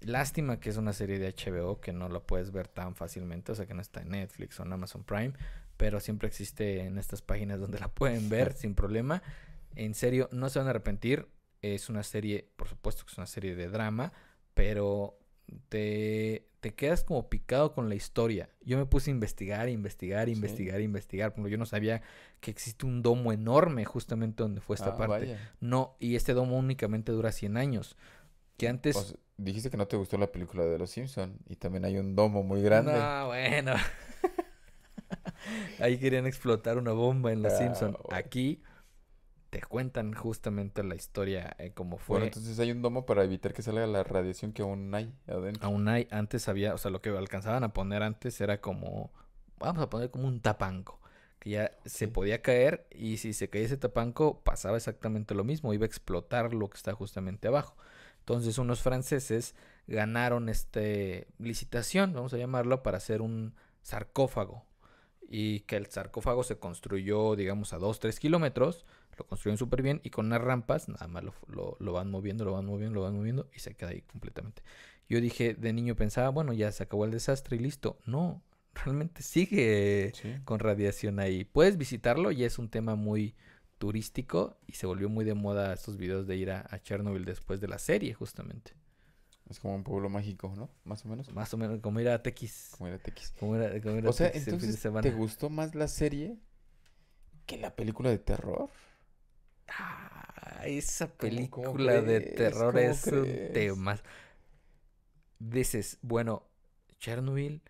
Lástima 0.00 0.60
que 0.60 0.70
es 0.70 0.76
una 0.76 0.92
serie 0.92 1.18
de 1.18 1.28
HBO 1.34 1.80
que 1.80 1.92
no 1.92 2.08
la 2.08 2.20
puedes 2.20 2.52
ver 2.52 2.68
tan 2.68 2.94
fácilmente, 2.94 3.50
o 3.50 3.54
sea 3.56 3.66
que 3.66 3.74
no 3.74 3.80
está 3.80 4.00
en 4.02 4.10
Netflix 4.10 4.60
o 4.60 4.62
en 4.64 4.72
Amazon 4.72 5.02
Prime, 5.02 5.32
pero 5.78 5.98
siempre 6.00 6.28
existe 6.28 6.80
en 6.80 6.98
estas 6.98 7.22
páginas 7.22 7.58
donde 7.60 7.78
la 7.80 7.88
pueden 7.88 8.28
ver 8.28 8.52
sin 8.52 8.74
problema. 8.74 9.22
En 9.74 9.94
serio, 9.94 10.28
no 10.32 10.50
se 10.50 10.58
van 10.58 10.66
a 10.68 10.70
arrepentir. 10.70 11.26
Es 11.62 11.88
una 11.88 12.02
serie, 12.02 12.50
por 12.56 12.68
supuesto 12.68 13.04
que 13.06 13.12
es 13.12 13.16
una 13.18 13.26
serie 13.26 13.54
de 13.56 13.68
drama, 13.68 14.12
pero 14.54 15.18
te, 15.68 16.46
te 16.60 16.74
quedas 16.74 17.04
como 17.04 17.28
picado 17.28 17.72
con 17.72 17.88
la 17.88 17.94
historia. 17.94 18.48
Yo 18.62 18.76
me 18.78 18.86
puse 18.86 19.10
a 19.10 19.14
investigar, 19.14 19.68
investigar, 19.68 20.26
Sí. 20.26 20.32
investigar, 20.32 20.80
investigar, 20.80 21.34
porque 21.34 21.50
yo 21.50 21.58
no 21.58 21.66
sabía 21.66 22.02
que 22.40 22.50
existe 22.50 22.86
un 22.86 23.02
domo 23.02 23.32
enorme 23.32 23.84
justamente 23.84 24.42
donde 24.42 24.60
fue 24.60 24.76
esta 24.76 24.90
Ah, 24.90 24.96
parte. 24.96 25.26
vaya. 25.26 25.52
No, 25.60 25.96
y 25.98 26.16
este 26.16 26.32
domo 26.34 26.56
únicamente 26.58 27.12
dura 27.12 27.32
100 27.32 27.56
años. 27.56 27.96
Que 28.56 28.68
antes... 28.68 28.96
Sea, 28.96 29.16
dijiste 29.36 29.70
que 29.70 29.76
no 29.76 29.86
te 29.86 29.96
gustó 29.96 30.18
la 30.18 30.30
película 30.30 30.64
de 30.64 30.78
Los 30.78 30.90
Simpson 30.90 31.38
y 31.48 31.56
también 31.56 31.84
hay 31.84 31.96
un 31.98 32.14
domo 32.14 32.42
muy 32.42 32.60
grande. 32.62 32.92
No, 32.92 33.26
bueno. 33.28 33.74
Ahí 35.78 35.98
querían 35.98 36.26
explotar 36.26 36.78
una 36.78 36.92
bomba 36.92 37.32
en 37.32 37.42
Los 37.42 37.52
Ah, 37.54 37.58
Simpson. 37.58 37.92
bueno. 37.92 38.08
Aquí 38.16 38.62
te 39.50 39.60
cuentan 39.62 40.12
justamente 40.12 40.82
la 40.82 40.94
historia 40.94 41.56
eh, 41.58 41.72
como 41.72 41.96
fue. 41.96 42.14
Bueno, 42.14 42.26
entonces 42.26 42.58
hay 42.58 42.70
un 42.70 42.82
domo 42.82 43.06
para 43.06 43.24
evitar 43.24 43.54
que 43.54 43.62
salga 43.62 43.86
la 43.86 44.04
radiación 44.04 44.52
que 44.52 44.62
aún 44.62 44.94
hay 44.94 45.14
adentro. 45.26 45.66
Aún 45.66 45.88
hay, 45.88 46.06
antes 46.10 46.48
había, 46.48 46.74
o 46.74 46.78
sea, 46.78 46.90
lo 46.90 47.00
que 47.00 47.10
alcanzaban 47.10 47.64
a 47.64 47.72
poner 47.72 48.02
antes 48.02 48.40
era 48.40 48.60
como, 48.60 49.10
vamos 49.58 49.82
a 49.82 49.88
poner 49.88 50.10
como 50.10 50.28
un 50.28 50.40
tapanco, 50.40 51.00
que 51.38 51.50
ya 51.50 51.70
se 51.86 52.08
podía 52.08 52.42
caer 52.42 52.86
y 52.90 53.16
si 53.18 53.32
se 53.32 53.48
caía 53.48 53.64
ese 53.64 53.76
tapanco 53.78 54.40
pasaba 54.42 54.76
exactamente 54.76 55.34
lo 55.34 55.44
mismo, 55.44 55.72
iba 55.72 55.84
a 55.84 55.86
explotar 55.86 56.52
lo 56.52 56.68
que 56.68 56.76
está 56.76 56.92
justamente 56.92 57.48
abajo. 57.48 57.74
Entonces 58.18 58.58
unos 58.58 58.82
franceses 58.82 59.54
ganaron 59.86 60.50
este 60.50 61.26
licitación, 61.38 62.12
vamos 62.12 62.34
a 62.34 62.36
llamarlo, 62.36 62.82
para 62.82 62.98
hacer 62.98 63.22
un 63.22 63.54
sarcófago 63.80 64.66
y 65.28 65.60
que 65.60 65.76
el 65.76 65.86
sarcófago 65.86 66.42
se 66.42 66.58
construyó, 66.58 67.36
digamos, 67.36 67.72
a 67.72 67.78
2, 67.78 68.00
3 68.00 68.18
kilómetros, 68.18 68.86
lo 69.18 69.26
construyeron 69.26 69.58
súper 69.58 69.82
bien 69.82 70.00
y 70.04 70.10
con 70.10 70.26
unas 70.26 70.40
rampas, 70.40 70.88
nada 70.88 71.06
más 71.08 71.24
lo, 71.24 71.34
lo- 71.48 71.76
lo 71.80 71.92
van 71.92 72.10
moviendo, 72.10 72.44
lo 72.44 72.52
van 72.52 72.64
moviendo, 72.66 72.94
lo 72.96 73.02
van 73.02 73.16
moviendo 73.16 73.48
y 73.54 73.58
se 73.60 73.74
queda 73.74 73.90
ahí 73.90 74.02
completamente. 74.02 74.62
Yo 75.08 75.20
dije, 75.20 75.54
de 75.54 75.72
niño 75.72 75.96
pensaba, 75.96 76.28
bueno, 76.30 76.52
ya 76.52 76.70
se 76.72 76.82
acabó 76.84 77.04
el 77.04 77.10
desastre 77.10 77.56
y 77.56 77.60
listo. 77.60 77.98
No, 78.06 78.42
realmente 78.84 79.22
sigue 79.22 80.12
Sí. 80.14 80.34
con 80.44 80.60
radiación 80.60 81.18
ahí. 81.20 81.44
Puedes 81.44 81.76
visitarlo 81.78 82.30
y 82.30 82.44
es 82.44 82.58
un 82.58 82.68
tema 82.68 82.94
muy 82.94 83.34
turístico 83.78 84.58
y 84.66 84.72
se 84.72 84.86
volvió 84.86 85.08
muy 85.08 85.24
de 85.24 85.34
moda 85.34 85.72
estos 85.72 85.96
videos 85.96 86.26
de 86.26 86.36
ir 86.36 86.50
a, 86.50 86.66
a 86.68 86.78
Chernobyl 86.80 87.24
después 87.24 87.60
de 87.60 87.68
la 87.68 87.78
serie, 87.78 88.12
justamente. 88.14 88.72
Es 89.50 89.60
como 89.60 89.74
un 89.74 89.82
pueblo 89.84 90.08
mágico, 90.10 90.52
¿no? 90.56 90.68
Más 90.84 91.04
o 91.04 91.08
menos. 91.08 91.32
Más 91.32 91.52
o 91.54 91.56
menos 91.56 91.80
como 91.80 92.00
ir 92.00 92.08
a 92.08 92.22
Tequis. 92.22 92.68
Como 92.76 92.88
era 92.88 92.98
Tequis. 92.98 93.32
Como 93.40 93.56
ir 93.56 93.62
a, 93.62 93.80
como 93.80 93.96
ir 93.96 94.06
a 94.06 94.10
O 94.10 94.12
sea, 94.12 94.26
Tequis 94.30 94.42
el 94.48 94.50
fin 94.52 94.58
de 94.60 94.64
entonces, 94.66 94.80
semana. 94.82 95.02
¿te 95.02 95.10
gustó 95.12 95.48
más 95.50 95.74
la 95.74 95.88
serie 95.88 96.36
que 97.46 97.56
la 97.56 97.74
película 97.74 98.10
de 98.10 98.18
terror? 98.18 98.68
Ah, 99.68 100.62
esa 100.66 101.06
¿Cómo- 101.06 101.18
película 101.18 101.94
cómo 101.96 102.06
de 102.08 102.20
crees? 102.20 102.34
terror 102.36 102.74
¿Cómo 102.74 102.84
es 102.84 103.06
un 103.06 103.22
crees? 103.22 103.52
tema. 103.52 104.00
Dices, 105.38 105.98
bueno, 106.02 106.42
Chernobyl, 106.98 107.62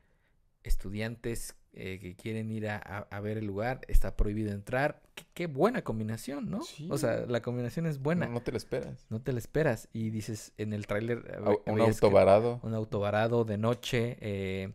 estudiantes 0.62 1.54
eh, 1.78 1.98
que 2.00 2.14
quieren 2.16 2.50
ir 2.50 2.68
a, 2.68 2.76
a- 2.76 3.06
a 3.10 3.20
ver 3.20 3.38
el 3.38 3.46
lugar, 3.46 3.80
está 3.88 4.16
prohibido 4.16 4.52
entrar. 4.52 5.00
Qué, 5.14 5.24
qué 5.34 5.46
buena 5.46 5.82
combinación, 5.82 6.50
¿no? 6.50 6.62
Sí. 6.62 6.88
O 6.90 6.98
sea, 6.98 7.24
la 7.26 7.40
combinación 7.40 7.86
es 7.86 8.00
buena. 8.00 8.26
No, 8.26 8.32
no 8.34 8.40
te 8.42 8.50
la 8.52 8.58
esperas. 8.58 9.06
No 9.10 9.20
te 9.22 9.32
la 9.32 9.38
esperas. 9.38 9.88
Y 9.92 10.10
dices, 10.10 10.52
en 10.58 10.72
el 10.72 10.86
tráiler... 10.86 11.40
un 11.66 11.80
auto 11.80 12.10
varado. 12.10 12.60
un 12.62 12.74
auto 12.74 13.00
varado 13.00 13.44
de 13.44 13.56
noche. 13.58 14.16
eh, 14.20 14.72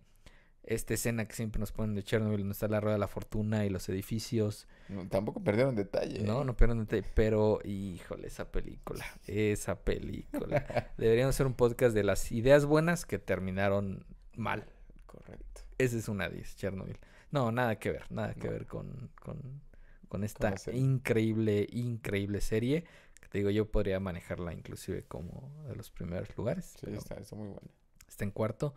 esta 0.66 0.94
escena 0.94 1.26
que 1.28 1.36
siempre 1.36 1.60
nos 1.60 1.74
ponen 1.74 1.94
de 1.94 2.04
Chernobyl, 2.04 2.38
donde 2.40 2.54
está 2.54 2.70
la 2.70 2.80
rueda 2.80 2.94
de 2.96 3.00
la 3.00 3.10
fortuna 3.10 3.66
y 3.66 3.70
los 3.70 3.90
edificios. 3.90 4.66
No, 4.88 5.06
tampoco 5.10 5.44
perdieron 5.44 5.76
detalle. 5.76 6.22
No, 6.24 6.42
¿eh? 6.42 6.46
no 6.46 6.56
pierdan 6.56 6.80
detalle, 6.80 7.04
pero 7.14 7.60
híjole, 7.66 8.28
esa 8.28 8.50
película, 8.50 9.04
esa 9.28 9.76
película. 9.84 10.90
Deberíamos 10.98 11.36
hacer 11.36 11.48
un 11.48 11.54
podcast 11.54 11.94
de 11.94 12.04
las 12.06 12.32
ideas 12.32 12.64
buenas 12.66 13.06
que 13.06 13.20
terminaron 13.20 14.06
mal. 14.38 14.64
Correcto. 15.06 15.63
Esa 15.84 15.98
es 15.98 16.08
una 16.08 16.30
10, 16.30 16.56
Chernobyl. 16.56 16.98
No, 17.32 17.52
nada 17.52 17.78
que 17.78 17.92
ver, 17.92 18.06
nada 18.12 18.34
que 18.34 18.48
No. 18.48 18.54
ver 18.54 18.66
con, 18.68 19.10
con, 19.22 19.62
con 20.08 20.24
esta 20.24 20.54
increíble, 20.74 21.68
increíble 21.72 22.42
serie. 22.42 22.84
Que 23.20 23.28
te 23.28 23.38
digo, 23.40 23.50
yo 23.50 23.72
podría 23.72 24.00
manejarla 24.00 24.54
inclusive 24.54 25.04
como 25.04 25.64
de 25.68 25.76
los 25.76 25.90
primeros 25.90 26.36
lugares. 26.38 26.76
Sí, 26.80 26.88
está, 26.92 27.16
está 27.16 27.36
muy 27.36 27.48
buena. 27.48 27.68
está 28.08 28.24
en 28.24 28.32
cuarto. 28.32 28.74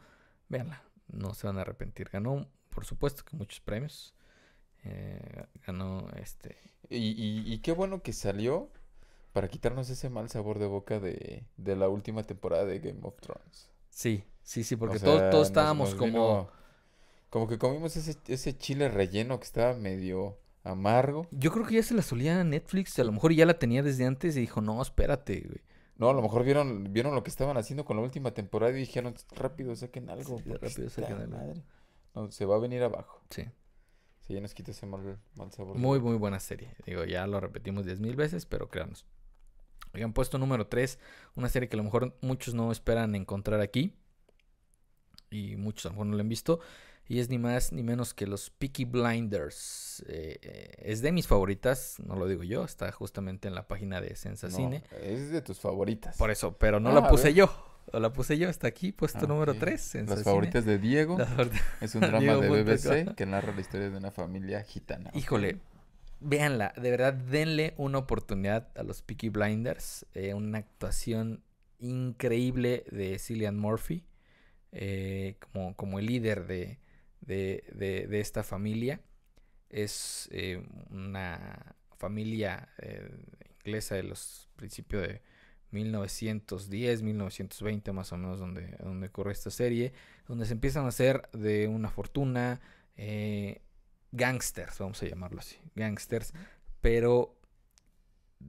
Véanla, 0.49 0.83
no 1.09 1.35
se 1.35 1.47
van 1.47 1.59
a 1.59 1.63
arrepentir. 1.63 2.09
Ganó, 2.11 2.49
por 2.71 2.85
supuesto, 2.85 3.25
que 3.25 3.37
muchos 3.37 3.61
premios. 3.61 4.15
Eh, 4.85 5.47
ganó 5.67 6.09
este 6.17 6.57
Y, 6.89 6.97
y, 6.99 7.53
y 7.53 7.59
qué 7.59 7.73
bueno 7.73 8.03
que 8.03 8.13
salió 8.13 8.71
para 9.33 9.49
quitarnos 9.49 9.91
ese 9.91 10.09
mal 10.11 10.31
sabor 10.31 10.59
de 10.61 10.67
boca 10.67 11.01
de, 11.01 11.45
de 11.57 11.77
la 11.77 11.89
última 11.89 12.23
temporada 12.23 12.65
de 12.65 12.79
Game 12.79 13.01
of 13.03 13.21
Thrones. 13.21 13.71
Sí, 13.91 14.25
sí, 14.43 14.63
sí, 14.65 14.77
porque 14.77 14.97
O 14.97 15.01
todos, 15.01 15.19
sea, 15.19 15.31
todos 15.31 15.41
nos- 15.43 15.49
estábamos 15.49 15.91
nos 15.91 15.99
como... 15.99 16.11
vino- 16.13 16.51
Como 17.37 17.49
que 17.49 17.59
comimos 17.59 17.95
ese, 17.99 18.17
ese 18.29 18.57
chile 18.57 18.89
relleno 18.89 19.39
que 19.39 19.45
estaba 19.45 19.75
medio 19.75 20.39
amargo. 20.65 21.27
Yo 21.33 21.53
creo 21.53 21.67
que 21.67 21.75
ya 21.75 21.83
se 21.83 21.93
la 21.93 22.01
solía 22.01 22.41
a 22.41 22.45
Netflix, 22.45 22.99
a 22.99 23.05
lo 23.05 23.13
mejor 23.13 23.35
ya 23.35 23.45
la 23.45 23.59
tenía 23.59 23.83
desde 23.83 24.07
antes 24.07 24.39
y 24.39 24.41
dijo, 24.41 24.63
no, 24.63 24.81
espérate, 24.81 25.43
güey. 25.43 25.61
No, 25.97 26.09
a 26.09 26.15
lo 26.15 26.23
mejor 26.23 26.45
vieron, 26.45 26.95
vieron 26.95 27.15
lo 27.15 27.23
que 27.23 27.29
estaban 27.29 27.59
haciendo 27.59 27.85
con 27.85 27.99
la 27.99 28.03
última 28.03 28.31
temporada 28.31 28.73
y 28.73 28.77
dijeron, 28.77 29.15
rápido 29.33 29.77
saquen 29.77 30.09
algo. 30.09 30.39
Sí, 30.39 30.51
rápido 30.51 30.89
saquen 30.89 31.13
algo". 31.13 31.37
madre". 31.37 31.63
No, 32.15 32.31
se 32.31 32.47
va 32.47 32.57
a 32.57 32.59
venir 32.59 32.83
abajo. 32.83 33.21
Sí, 33.29 33.45
Sí, 34.27 34.33
ya 34.33 34.41
nos 34.41 34.55
quita 34.55 34.71
ese 34.71 34.87
mal, 34.87 35.19
mal 35.35 35.53
sabor. 35.53 35.77
muy, 35.77 36.01
muy 36.01 36.17
buena 36.17 36.41
serie. 36.41 36.75
Digo, 36.87 37.05
ya 37.05 37.27
lo 37.27 37.39
repetimos 37.39 37.85
diez 37.85 38.01
mil 38.01 38.17
veces, 38.17 38.47
pero 38.47 38.71
créanos. 38.71 39.05
Habían 39.93 40.15
puesto 40.15 40.39
número 40.39 40.69
3, 40.69 40.99
una 41.35 41.51
serie 41.51 41.69
que 41.69 41.77
a 41.77 41.81
lo 41.81 41.85
mejor 41.85 42.17
muchos 42.23 42.55
no 42.55 42.73
esperan 42.73 43.15
encontrar 43.15 43.61
aquí. 43.61 43.95
Y 45.29 45.57
muchos 45.57 45.85
a 45.85 45.89
lo 45.91 45.93
mejor 45.97 46.07
no 46.07 46.17
la 46.17 46.23
han 46.23 46.31
visto. 46.31 46.61
Y 47.09 47.21
es 47.21 47.29
ni 47.29 47.39
más 47.39 47.73
ni 47.73 47.83
menos 47.85 48.15
que 48.15 48.27
los 48.27 48.51
Peaky 48.51 48.85
Blinders. 48.85 50.05
Eh, 50.09 50.39
eh, 50.43 50.71
es 50.79 51.03
de 51.03 51.13
mis 51.13 51.27
favoritas, 51.29 51.97
no 52.05 52.17
lo 52.17 52.27
digo 52.27 52.43
yo, 52.43 52.65
está 52.65 52.91
justamente 52.91 53.47
en 53.49 53.55
la 53.55 53.69
página 53.69 54.01
de 54.01 54.17
Sensa 54.17 54.49
No, 54.49 54.73
es 55.03 55.31
de 55.31 55.41
tus 55.41 55.61
favoritas. 55.61 56.17
Por 56.17 56.31
eso, 56.31 56.57
pero 56.59 56.81
no 56.81 56.91
Ah, 56.91 56.95
la 56.95 57.09
puse 57.09 57.33
yo. 57.33 57.49
O 57.93 58.01
la 58.01 58.13
puse 58.13 58.37
yo, 58.37 58.49
está 58.49 58.67
aquí, 58.67 58.91
puesto 58.91 59.21
Ah, 59.23 59.29
número 59.29 59.53
ok. 59.53 59.59
3. 59.61 59.95
Las 60.09 60.25
favoritas 60.25 60.65
de 60.65 60.79
Diego. 60.79 61.17
Es 61.81 61.95
un 61.95 62.01
drama 62.01 62.19
Diego 62.19 62.41
de. 62.43 62.65
BBC 62.65 63.15
que 63.15 63.27
narra 63.27 63.55
la 63.55 63.61
historia 63.61 63.89
de 63.89 63.97
una 63.97 64.11
familia 64.11 64.65
gitana. 64.65 65.13
Híjole, 65.15 65.61
véanla, 66.19 66.73
de 66.77 66.91
verdad, 66.91 67.15
denle 67.15 67.75
una 67.77 67.99
oportunidad 67.99 68.69
a 68.77 68.83
los 68.83 69.03
Peaky 69.03 69.29
Blinders. 69.29 70.05
eh, 70.15 70.35
una 70.35 70.59
actuación 70.59 71.45
increíble 71.79 72.85
de 72.91 73.19
Cillian 73.21 73.57
Murphy 73.57 74.05
eh, 74.73 75.37
como, 75.53 75.77
como 75.77 75.99
el 76.01 76.07
líder 76.07 76.47
de, 76.49 76.81
de, 77.27 77.65
de- 77.75 78.07
de 78.07 78.21
esta 78.21 78.43
familia. 78.43 79.01
Es 79.69 80.29
eh, 80.33 80.65
una 80.91 81.77
familia 81.99 82.69
eh, 82.79 83.11
inglesa 83.65 83.97
de 83.97 84.05
los 84.05 84.49
principios 84.57 85.07
de 85.09 85.23
1910, 85.73 87.03
1920 87.03 87.93
más 87.93 88.13
o 88.13 88.17
menos 88.17 88.39
donde, 88.39 88.77
donde 88.81 89.09
ocurre 89.09 89.33
esta 89.33 89.51
serie, 89.51 89.93
donde 90.29 90.47
se 90.47 90.53
empiezan 90.53 90.85
a 90.85 90.89
hacer 90.89 91.29
de 91.33 91.69
una 91.69 91.91
fortuna, 91.91 92.61
eh, 92.97 93.61
gangsters, 94.13 94.79
vamos 94.79 95.03
a 95.03 95.07
llamarlo 95.07 95.41
así, 95.41 95.57
gangsters, 95.75 96.33
pero 96.81 97.37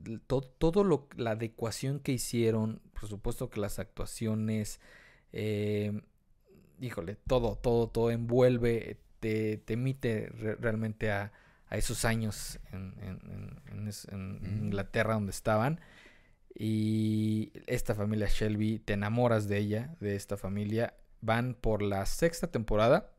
l- 0.06 0.20
to- 0.28 0.42
todo 0.42 0.84
lo, 0.84 1.08
la 1.16 1.32
adecuación 1.32 2.00
que 2.00 2.12
hicieron, 2.14 2.82
por 2.94 3.10
supuesto 3.10 3.50
que 3.50 3.60
las 3.60 3.80
actuaciones, 3.80 4.80
eh, 5.34 6.02
híjole, 6.80 7.16
todo, 7.28 7.56
todo, 7.56 7.88
todo 7.90 8.12
envuelve, 8.12 8.98
te, 9.20 9.58
te 9.58 9.74
emite 9.74 10.30
re- 10.30 10.56
realmente 10.56 11.12
a, 11.12 11.32
a 11.70 11.78
esos 11.78 12.06
años 12.06 12.60
en, 12.72 12.94
en- 13.02 13.62
en- 13.72 13.90
en. 14.12 14.64
Inglaterra 14.66 15.14
donde 15.16 15.32
estaban. 15.32 15.80
Y 16.56 17.52
esta 17.68 17.94
familia 17.96 18.28
Shelby, 18.30 18.80
te 18.80 18.94
enamoras 18.94 19.48
de 19.48 19.58
ella, 19.58 19.96
de 20.00 20.16
esta 20.16 20.38
familia. 20.38 20.96
Van 21.22 21.56
por 21.56 21.82
la 21.82 22.06
sexta 22.06 22.48
temporada. 22.48 23.12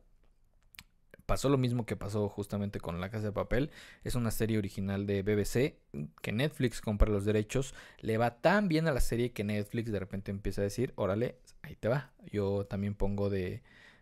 Pasó 1.29 1.47
lo 1.47 1.57
mismo 1.59 1.85
que 1.85 1.95
pasó 1.95 2.27
justamente 2.27 2.79
con 2.79 2.99
La 2.99 3.11
Casa 3.11 3.27
de 3.27 3.31
Papel. 3.31 3.69
Es 4.03 4.15
una 4.15 4.31
serie 4.31 4.57
original 4.57 5.05
de 5.05 5.21
BBC 5.21 5.77
que 6.21 6.31
Netflix 6.31 6.81
compra 6.81 7.11
los 7.11 7.23
derechos. 7.23 7.75
Le 7.99 8.17
va 8.17 8.41
tan 8.41 8.67
bien 8.67 8.87
a 8.87 8.91
la 8.91 8.99
serie 8.99 9.31
que 9.31 9.43
Netflix 9.43 9.91
de 9.91 9.99
repente 9.99 10.31
empieza 10.31 10.61
a 10.61 10.63
decir, 10.63 10.91
órale, 10.95 11.35
ahí 11.61 11.75
te 11.75 11.87
va. 11.87 12.11
Yo 12.31 12.65
también 12.65 12.95
pongo 12.95 13.29
de, 13.29 13.61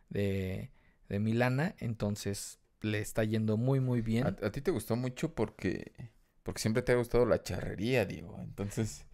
de, 0.09 0.71
de 1.09 1.19
Milana. 1.19 1.75
Entonces 1.79 2.59
le 2.81 2.99
está 2.99 3.23
yendo 3.23 3.57
muy, 3.57 3.79
muy 3.79 4.01
bien. 4.01 4.25
A, 4.25 4.29
a 4.29 4.51
ti 4.51 4.61
te 4.61 4.71
gustó 4.71 4.95
mucho 4.95 5.33
porque, 5.33 5.91
porque 6.43 6.61
siempre 6.61 6.81
te 6.81 6.93
ha 6.93 6.95
gustado 6.95 7.25
la 7.25 7.43
charrería, 7.43 8.05
digo. 8.05 8.39
Entonces, 8.39 9.05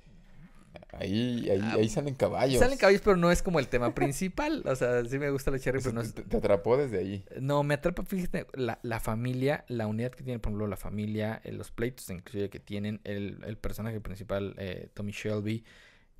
ahí, 0.93 1.49
ahí, 1.49 1.59
Ah, 1.61 1.74
ahí 1.76 1.89
salen 1.89 2.15
caballos. 2.15 2.59
Salen 2.59 2.78
caballos, 2.78 3.01
pero 3.03 3.17
no 3.17 3.32
es 3.32 3.41
como 3.41 3.59
el 3.59 3.67
tema 3.67 3.93
principal. 3.95 4.63
O 4.65 4.76
sea, 4.76 5.03
sí 5.05 5.19
me 5.19 5.30
gusta 5.30 5.51
la 5.51 5.59
cherry, 5.59 5.80
Eso 5.80 5.89
pero 5.89 5.95
no 5.95 6.01
es... 6.01 6.13
te, 6.13 6.24
te 6.24 6.38
atrapó 6.38 6.78
desde 6.78 6.99
ahí. 6.99 7.26
No, 7.39 7.63
me 7.63 7.74
atrapa, 7.76 8.03
fíjate, 8.03 8.47
la, 8.53 8.80
la 8.84 8.99
familia, 8.99 9.65
la 9.67 9.88
unidad 9.88 10.11
que 10.11 10.24
tiene, 10.24 10.39
por 10.39 10.51
ejemplo, 10.51 10.67
la 10.67 10.78
familia, 10.78 11.41
eh, 11.43 11.51
los 11.51 11.71
pleitos 11.71 12.09
inclusive 12.09 12.49
que 12.49 12.59
tienen, 12.59 13.01
el, 13.03 13.39
el 13.45 13.57
personaje 13.57 13.99
principal, 14.01 14.55
eh, 14.57 14.89
Tommy 14.93 15.11
Shelby, 15.11 15.63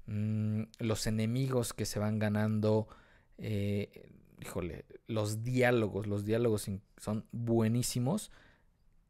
mm, 0.08 0.64
los 0.80 1.08
enemigos 1.08 1.74
que 1.74 1.86
se 1.86 2.00
van 2.00 2.20
ganando, 2.20 2.88
eh, 3.38 4.10
híjole, 4.42 4.86
los 5.08 5.44
diálogos, 5.44 6.08
los 6.08 6.26
diálogos 6.26 6.70
son 6.98 7.26
buenísimos. 7.32 8.32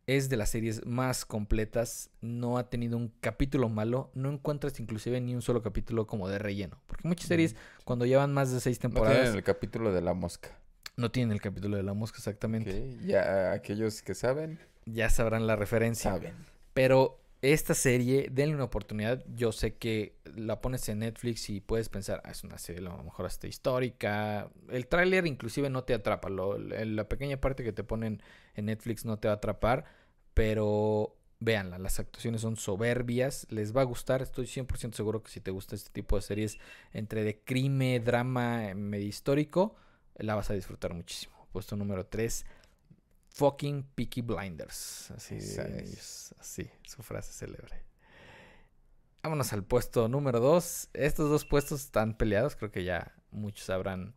Es 0.06 0.28
de 0.30 0.36
las 0.36 0.49
series 0.49 0.86
más 0.86 1.24
completas, 1.26 2.10
no 2.20 2.58
ha 2.58 2.70
tenido 2.70 2.97
un 2.97 3.14
capítulo 3.22 3.70
malo, 3.70 4.12
no 4.14 4.30
encuentras 4.32 4.80
inclusive 4.82 5.22
ni 5.22 5.34
un 5.34 5.41
solo 5.41 5.62
capítulo 5.62 6.08
como 6.08 6.28
de 6.28 6.39
relleno. 6.39 6.78
Porque 6.88 7.08
muchas 7.08 7.28
series, 7.28 7.56
cuando 7.86 8.06
llevan 8.06 8.34
más 8.34 8.51
de 8.51 8.60
seis 8.60 8.78
No 8.80 8.82
temporadas, 8.82 9.18
tienen 9.22 9.36
el 9.38 9.43
capítulo 9.43 9.93
de 9.93 10.01
la 10.01 10.14
mosca. 10.14 10.58
no 10.97 11.10
tienen 11.10 11.32
el 11.32 11.39
capítulo 11.41 11.78
de 11.78 11.84
la 11.84 11.93
mosca 11.93 12.18
exactamente. 12.18 12.97
Ya 13.06 13.54
aquellos 13.54 14.01
que 14.01 14.14
saben, 14.14 14.60
ya 14.86 15.10
sabrán 15.10 15.47
la 15.47 15.56
referencia. 15.56 16.12
saben. 16.12 16.36
Pero 16.74 17.22
esta 17.44 17.74
serie, 17.74 18.30
denle 18.32 18.56
una 18.56 18.64
oportunidad. 18.66 19.24
Yo 19.36 19.52
sé 19.52 19.76
que 19.76 20.16
la 20.36 20.62
pones 20.62 20.88
en 20.89 21.00
Netflix 21.00 21.50
y 21.50 21.60
puedes 21.62 21.89
pensar, 21.89 22.22
ah, 22.26 22.32
es 22.32 22.44
una 22.44 22.58
serie 22.58 22.80
a 22.88 22.91
lo 22.98 23.04
mejor 23.04 23.26
hasta 23.26 23.48
histórica. 23.48 24.50
El 24.70 24.88
tráiler 24.88 25.28
inclusive 25.28 25.70
no 25.70 25.84
te 25.84 25.94
atrapa. 25.94 26.30
Lo- 26.30 26.58
la 26.58 27.10
pequeña 27.10 27.38
parte 27.41 27.64
que 27.64 27.74
te 27.74 27.84
ponen 27.84 28.24
en 28.56 28.66
Netflix 28.66 29.06
no 29.06 29.20
te 29.20 29.28
va 29.28 29.34
a 29.34 29.38
atrapar. 29.38 29.86
Pero 30.34 31.16
véanla, 31.39 31.78
las 31.78 32.00
actuaciones 32.00 32.41
son 32.41 32.56
soberbias. 32.56 33.46
Les 33.50 33.76
va 33.76 33.82
a 33.82 33.86
gustar. 33.86 34.22
Estoy 34.22 34.48
100% 34.48 34.96
seguro 34.96 35.22
que 35.22 35.32
si 35.32 35.41
te 35.41 35.52
gusta 35.52 35.76
este 35.76 35.91
tipo 35.91 36.16
de 36.16 36.22
series 36.22 36.58
entre 36.94 37.24
de 37.24 37.39
crimen, 37.44 38.04
drama, 38.04 38.74
medio 38.76 39.08
histórico, 39.08 39.76
la 40.16 40.36
vas 40.36 40.50
a 40.50 40.54
disfrutar 40.54 40.94
muchísimo. 40.94 41.34
Puesto 41.52 41.76
número 41.76 42.06
3, 42.06 42.46
fucking 43.34 43.84
Peaky 43.96 44.22
Blinders. 44.22 45.12
Así, 45.12 45.36
ellos, 45.36 46.34
así, 46.40 46.70
su 46.88 47.04
frase 47.04 47.34
célebre. 47.34 47.84
Vámonos 49.24 49.54
al 49.54 49.64
puesto 49.64 50.08
número 50.08 50.40
2. 50.40 50.90
Estos 50.94 51.30
dos 51.30 51.46
puestos 51.46 51.82
están 51.82 52.16
peleados. 52.16 52.56
Creo 52.56 52.72
que 52.72 52.84
ya 52.84 53.14
muchos 53.32 53.66
sabrán 53.66 54.16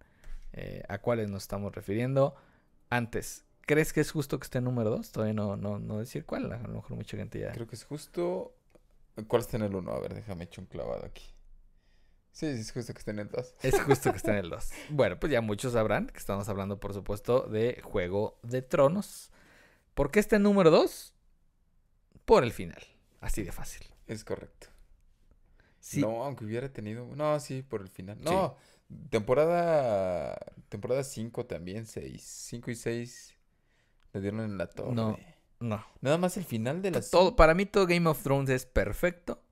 eh, 0.52 0.82
a 0.88 0.98
cuáles 0.98 1.30
nos 1.30 1.44
estamos 1.44 1.74
refiriendo. 1.74 2.34
Antes, 2.90 3.44
¿crees 3.62 3.92
que 3.92 4.00
es 4.00 4.10
justo 4.10 4.38
que 4.38 4.44
esté 4.44 4.58
en 4.58 4.64
número 4.64 4.90
2? 4.90 5.12
Todavía 5.12 5.34
no, 5.34 5.56
no, 5.56 5.78
no 5.78 5.98
decir 5.98 6.26
cuál. 6.26 6.52
A 6.52 6.58
lo 6.58 6.74
mejor 6.74 6.96
mucha 6.96 7.16
gente 7.16 7.38
ya. 7.38 7.52
Creo 7.52 7.66
que 7.66 7.76
es 7.76 7.84
justo. 7.84 8.54
¿Cuál 9.28 9.42
está 9.42 9.56
en 9.56 9.62
el 9.62 9.74
1? 9.74 9.92
A 9.92 10.00
ver, 10.00 10.14
déjame 10.14 10.44
echar 10.44 10.64
un 10.64 10.66
clavado 10.66 11.06
aquí. 11.06 11.35
Sí, 12.36 12.44
es 12.44 12.70
justo 12.70 12.92
que 12.92 12.98
esté 12.98 13.12
en 13.12 13.20
el 13.20 13.30
2. 13.30 13.54
Es 13.62 13.80
justo 13.80 14.10
que 14.10 14.18
esté 14.18 14.30
en 14.32 14.36
el 14.36 14.50
2. 14.50 14.70
Bueno, 14.90 15.18
pues 15.18 15.32
ya 15.32 15.40
muchos 15.40 15.72
sabrán 15.72 16.08
que 16.08 16.18
estamos 16.18 16.46
hablando, 16.50 16.78
por 16.78 16.92
supuesto, 16.92 17.48
de 17.48 17.80
Juego 17.82 18.38
de 18.42 18.60
Tronos. 18.60 19.30
¿Por 19.94 20.10
qué 20.10 20.20
está 20.20 20.36
en 20.36 20.42
número 20.42 20.70
2? 20.70 21.14
Por 22.26 22.44
el 22.44 22.52
final. 22.52 22.82
Así 23.22 23.42
de 23.42 23.52
fácil. 23.52 23.86
Es 24.06 24.22
correcto. 24.22 24.66
Sí, 25.80 26.02
No, 26.02 26.24
aunque 26.24 26.44
hubiera 26.44 26.70
tenido. 26.70 27.06
No, 27.16 27.40
sí, 27.40 27.62
por 27.62 27.80
el 27.80 27.88
final. 27.88 28.18
No, 28.20 28.58
temporada. 29.08 30.38
Temporada 30.68 31.04
5 31.04 31.46
también, 31.46 31.86
6. 31.86 32.22
5 32.22 32.70
y 32.70 32.74
6 32.74 33.34
le 34.12 34.20
dieron 34.20 34.40
en 34.40 34.58
la 34.58 34.66
torre. 34.66 34.92
No. 34.92 35.18
no. 35.60 35.82
Nada 36.02 36.18
más 36.18 36.36
el 36.36 36.44
final 36.44 36.82
de 36.82 36.90
la 36.90 37.00
Todo, 37.00 37.34
para 37.34 37.54
mí 37.54 37.64
todo 37.64 37.86
Game 37.86 38.06
of 38.06 38.22
Thrones 38.22 38.50
es 38.50 38.66
perfecto 38.66 39.45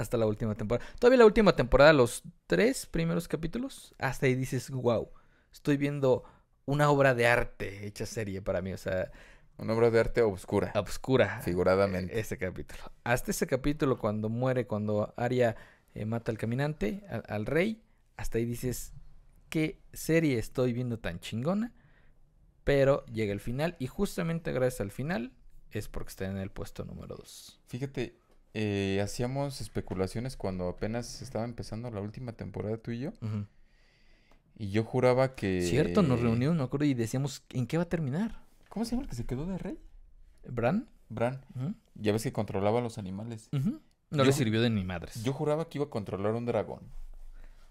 hasta 0.00 0.16
la 0.16 0.26
última 0.26 0.54
temporada. 0.54 0.88
Todavía 0.98 1.18
la 1.18 1.26
última 1.26 1.54
temporada, 1.56 1.92
los 1.92 2.22
tres 2.46 2.86
primeros 2.86 3.28
capítulos, 3.28 3.94
hasta 3.98 4.26
ahí 4.26 4.34
dices, 4.34 4.70
wow, 4.70 5.10
estoy 5.52 5.76
viendo 5.76 6.24
una 6.64 6.90
obra 6.90 7.14
de 7.14 7.26
arte 7.26 7.86
hecha 7.86 8.06
serie 8.06 8.42
para 8.42 8.60
mí, 8.62 8.72
o 8.72 8.78
sea, 8.78 9.10
Una 9.56 9.74
obra 9.74 9.90
de 9.90 10.00
arte 10.00 10.22
oscura. 10.22 10.72
obscura. 10.76 11.40
Figuradamente. 11.40 12.18
Ese 12.18 12.38
capítulo. 12.38 12.80
Hasta 13.04 13.30
ese 13.30 13.46
capítulo, 13.46 13.98
cuando 13.98 14.28
muere, 14.28 14.66
cuando 14.66 15.14
Arya 15.16 15.56
eh, 15.94 16.04
mata 16.04 16.30
al 16.30 16.38
caminante, 16.38 17.04
al, 17.08 17.24
al 17.28 17.46
rey, 17.46 17.82
hasta 18.16 18.38
ahí 18.38 18.44
dices, 18.44 18.92
qué 19.48 19.80
serie 19.92 20.38
estoy 20.38 20.72
viendo 20.72 20.98
tan 20.98 21.20
chingona. 21.20 21.72
Pero 22.64 23.04
llega 23.06 23.32
el 23.32 23.40
final 23.40 23.76
y 23.78 23.86
justamente 23.86 24.52
gracias 24.52 24.82
al 24.82 24.90
final 24.90 25.32
es 25.70 25.88
porque 25.88 26.10
está 26.10 26.26
en 26.26 26.36
el 26.36 26.50
puesto 26.50 26.84
número 26.84 27.16
2. 27.16 27.60
Fíjate, 27.66 28.18
eh, 28.60 29.00
hacíamos 29.00 29.60
especulaciones 29.60 30.36
cuando 30.36 30.68
apenas 30.68 31.22
estaba 31.22 31.44
empezando 31.44 31.88
la 31.92 32.00
última 32.00 32.32
temporada 32.32 32.76
tú 32.76 32.90
y 32.90 32.98
yo. 32.98 33.12
Y 34.56 34.70
yo 34.70 34.82
juraba 34.82 35.36
que. 35.36 35.62
Cierto, 35.62 36.02
nos 36.02 36.20
reunimos, 36.20 36.56
me 36.56 36.64
acuerdo, 36.64 36.86
y 36.86 36.94
decíamos, 36.94 37.44
¿en 37.50 37.68
qué 37.68 37.76
va 37.76 37.84
a 37.84 37.88
terminar? 37.88 38.42
¿Cómo 38.68 38.84
se 38.84 38.92
llama 38.92 39.04
el 39.04 39.10
que 39.10 39.14
se 39.14 39.26
quedó 39.26 39.46
de 39.46 39.58
rey? 39.58 39.78
¿Bran? 40.44 40.88
Bran. 41.08 41.44
Ya 41.94 42.10
ves 42.10 42.24
que 42.24 42.32
controlaba 42.32 42.80
a 42.80 42.82
los 42.82 42.98
animales. 42.98 43.48
No 43.52 43.80
Yo 44.10 44.24
le 44.24 44.32
sirvió 44.32 44.60
de 44.60 44.70
ni 44.70 44.82
madres. 44.82 45.22
Yo 45.22 45.32
juraba 45.32 45.68
que 45.68 45.78
iba 45.78 45.84
a 45.84 45.90
controlar 45.90 46.34
un 46.34 46.44
dragón. 46.44 46.80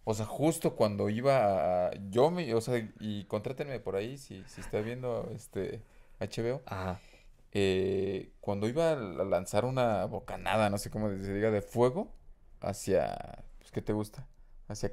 O 0.06 0.14
sea, 0.14 0.26
justo 0.26 0.78
cuando 0.78 1.10
iba 1.10 1.88
a... 1.88 1.92
Yo 2.10 2.32
me... 2.32 2.54
O 2.54 2.62
sea, 2.62 2.78
y 3.02 3.26
contrátenme 3.26 3.82
por 3.82 3.98
ahí 3.98 4.18
si, 4.18 4.42
si 4.48 4.62
está 4.62 4.80
viendo 4.80 5.30
este 5.36 5.82
HBO. 6.22 6.62
Ajá. 6.66 7.02
Eh, 7.52 8.32
cuando 8.42 8.68
iba 8.68 8.92
a 8.92 8.96
lanzar 8.96 9.66
una 9.66 10.06
bocanada, 10.06 10.70
no 10.70 10.78
sé 10.78 10.90
cómo 10.90 11.10
se 11.10 11.34
diga, 11.34 11.52
de 11.52 11.62
fuego 11.62 12.14
hacia... 12.62 13.44
Pues, 13.60 13.72
¿qué 13.72 13.82
te 13.82 13.94
gusta? 13.94 14.28
Hacia 14.68 14.92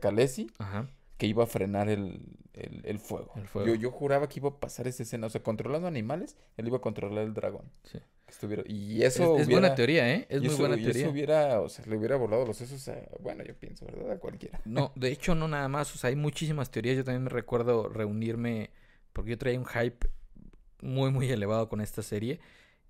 Ajá. 0.59 0.89
que 1.19 1.27
iba 1.27 1.45
a 1.45 1.47
frenar 1.47 1.89
el, 1.89 2.21
el, 2.53 2.83
el 2.85 2.99
fuego. 2.99 3.33
El 3.37 3.49
fuego. 3.49 3.69
Yo, 3.69 3.75
yo 3.75 3.91
juraba 3.91 4.29
que 4.29 4.39
iba 4.41 4.49
a 4.51 4.61
pasar 4.61 4.87
esa 4.87 5.03
escena. 5.03 5.27
O 5.27 5.31
sea, 5.31 5.43
controlando 5.43 5.89
animales, 5.89 6.37
él 6.57 6.67
iba 6.69 6.77
a 6.79 6.81
controlar 6.81 7.25
el 7.25 7.35
dragón. 7.35 7.71
Sí. 7.83 7.99
Estuviera... 8.29 8.63
Y 8.67 9.03
Es, 9.03 9.17
eso 9.17 9.37
es 9.37 9.47
buena 9.47 9.61
hubiera- 9.61 9.75
teoría, 9.75 10.13
¿eh? 10.15 10.27
Es 10.29 10.39
y 10.39 10.41
muy 10.45 10.49
eso, 10.55 10.59
buena 10.59 10.77
y 10.77 10.87
eso 10.89 11.11
hubiera, 11.11 11.61
o 11.61 11.69
sea, 11.69 11.85
le 11.87 11.97
hubiera 11.97 12.17
volado 12.17 12.47
los 12.47 12.57
sesos 12.57 12.87
a, 12.89 12.97
bueno, 13.21 13.45
yo 13.45 13.55
pienso, 13.57 13.85
¿verdad? 13.87 14.13
A 14.13 14.19
cualquiera. 14.19 14.61
No, 14.65 14.93
de 14.97 15.11
hecho, 15.11 15.35
no 15.35 15.49
nada 15.49 15.69
más. 15.69 15.95
O 15.95 15.99
sea, 15.99 16.09
hay 16.11 16.17
muchísimas 16.17 16.71
teorías. 16.71 16.97
Yo 16.97 17.05
también 17.05 17.25
me 17.25 17.31
recuerdo 17.31 17.89
reunirme 17.89 18.71
porque 19.13 19.31
yo 19.33 19.39
traía 19.39 19.59
un 19.59 19.67
hype 19.67 20.09
muy, 20.85 21.11
muy 21.11 21.31
elevado 21.31 21.69
con 21.69 21.81
esta 21.81 22.03
serie. 22.03 22.41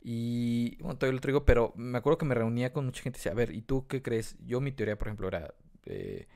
Y 0.02 0.76
bueno, 0.80 0.98
todavía 0.98 1.16
lo 1.16 1.20
traigo, 1.22 1.44
pero 1.46 1.72
me 1.76 1.96
acuerdo 1.96 2.18
que 2.18 2.26
me 2.26 2.34
reunía 2.34 2.72
con 2.72 2.84
mucha 2.84 3.02
gente 3.02 3.18
y 3.18 3.20
decía, 3.20 3.32
a 3.32 3.34
ver, 3.34 3.54
¿y 3.54 3.62
tú 3.62 3.86
qué 3.86 4.02
crees? 4.02 4.36
Yo 4.44 4.60
mi 4.60 4.72
teoría, 4.72 4.98
por 4.98 5.08
ejemplo, 5.08 5.28
era, 5.28 5.54
eh, 5.86 6.26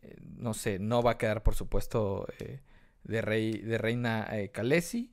eh, 0.00 0.16
no 0.36 0.54
sé, 0.54 0.78
no 0.78 1.02
va 1.02 1.12
a 1.12 1.18
quedar, 1.18 1.42
por 1.42 1.54
supuesto, 1.54 2.26
eh, 2.38 2.60
de 3.04 3.20
rey, 3.20 3.58
de 3.58 3.76
reina 3.76 4.28
Khaleesi. 4.52 5.12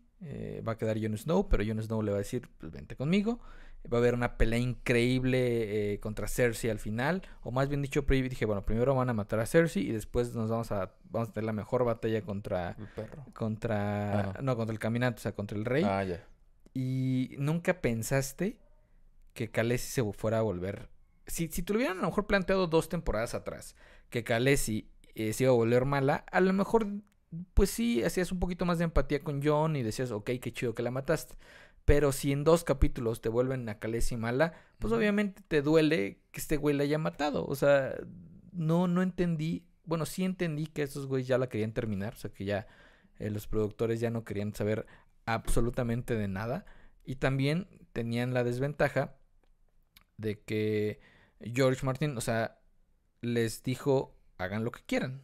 va 0.65 0.73
a 0.73 0.77
quedar 0.77 0.97
Jon 1.01 1.17
Snow, 1.17 1.49
pero 1.49 1.63
Jon 1.65 1.81
Snow 1.83 2.01
le 2.01 2.11
va 2.11 2.17
a 2.17 2.19
decir, 2.19 2.47
pues 2.57 2.71
vente 2.71 2.95
conmigo. 2.95 3.39
Va 3.91 3.97
a 3.97 4.01
haber 4.01 4.13
una 4.13 4.37
pelea 4.37 4.59
increíble 4.59 5.93
eh, 5.93 5.99
contra 5.99 6.27
Cersei 6.27 6.69
al 6.69 6.79
final. 6.79 7.21
O 7.41 7.51
más 7.51 7.69
bien 7.69 7.81
dicho, 7.81 8.01
dije, 8.01 8.45
bueno, 8.45 8.65
primero 8.65 8.93
van 8.93 9.09
a 9.09 9.13
matar 9.13 9.39
a 9.39 9.45
Cersei 9.45 9.87
y 9.87 9.91
después 9.91 10.35
nos 10.35 10.49
vamos 10.49 10.71
a, 10.71 10.93
vamos 11.09 11.29
a 11.29 11.33
tener 11.33 11.45
la 11.45 11.53
mejor 11.53 11.85
batalla 11.85 12.21
contra, 12.21 12.75
El 12.77 12.87
perro. 12.87 13.25
contra, 13.33 14.19
Ah, 14.19 14.33
no. 14.37 14.41
no, 14.41 14.55
contra 14.57 14.73
el 14.73 14.79
caminante, 14.79 15.19
o 15.19 15.21
sea, 15.21 15.31
contra 15.31 15.57
el 15.57 15.65
rey. 15.65 15.83
Ah, 15.85 16.03
ya. 16.03 16.23
Y 16.73 17.35
nunca 17.39 17.81
pensaste 17.81 18.57
que 19.33 19.49
Khaleesi 19.49 19.87
se 19.91 20.13
fuera 20.13 20.39
a 20.39 20.41
volver. 20.41 20.89
Si, 21.25 21.47
si 21.47 21.63
te 21.63 21.73
lo 21.73 21.77
hubieran 21.77 21.97
a 21.97 22.01
lo 22.01 22.07
mejor 22.07 22.27
planteado 22.27 22.67
dos 22.67 22.89
temporadas 22.89 23.33
atrás, 23.33 23.75
que 24.09 24.23
Khaleesi 24.23 24.89
eh, 25.15 25.33
se 25.33 25.43
iba 25.45 25.51
a 25.53 25.55
volver 25.55 25.85
mala, 25.85 26.25
a 26.31 26.41
lo 26.41 26.51
mejor, 26.53 26.87
pues 27.53 27.69
sí, 27.69 28.03
hacías 28.03 28.31
un 28.31 28.39
poquito 28.39 28.65
más 28.65 28.77
de 28.77 28.83
empatía 28.85 29.19
con 29.21 29.41
John 29.43 29.75
y 29.75 29.83
decías, 29.83 30.11
ok, 30.11 30.31
qué 30.41 30.51
chido 30.51 30.73
que 30.75 30.83
la 30.83 30.91
mataste. 30.91 31.35
Pero 31.85 32.11
si 32.11 32.31
en 32.31 32.43
dos 32.43 32.63
capítulos 32.63 33.21
te 33.21 33.29
vuelven 33.29 33.67
a 33.67 33.79
Khaleesi 33.79 34.15
mala, 34.15 34.53
pues 34.77 34.93
obviamente 34.93 35.41
te 35.47 35.61
duele 35.61 36.21
que 36.31 36.39
este 36.39 36.57
güey 36.57 36.75
la 36.75 36.83
haya 36.83 36.97
matado. 36.97 37.45
O 37.45 37.55
sea, 37.55 37.95
no, 38.51 38.87
no 38.87 39.01
entendí. 39.01 39.65
Bueno, 39.85 40.05
sí 40.05 40.23
entendí 40.23 40.67
que 40.67 40.83
esos 40.83 41.07
güeyes 41.07 41.27
ya 41.27 41.37
la 41.37 41.49
querían 41.49 41.73
terminar. 41.73 42.13
O 42.13 42.17
sea, 42.17 42.31
que 42.31 42.45
ya 42.45 42.67
eh, 43.17 43.29
los 43.31 43.47
productores 43.47 43.99
ya 43.99 44.11
no 44.11 44.23
querían 44.23 44.53
saber 44.53 44.85
absolutamente 45.25 46.15
de 46.15 46.27
nada. 46.27 46.65
Y 47.05 47.15
también 47.15 47.67
tenían 47.91 48.33
la 48.33 48.43
desventaja 48.43 49.15
de 50.17 50.39
que 50.41 50.99
George 51.41 51.85
Martin, 51.85 52.17
o 52.17 52.21
sea, 52.21 52.59
les 53.21 53.63
dijo, 53.63 54.15
hagan 54.37 54.63
lo 54.63 54.71
que 54.71 54.81
quieran. 54.85 55.23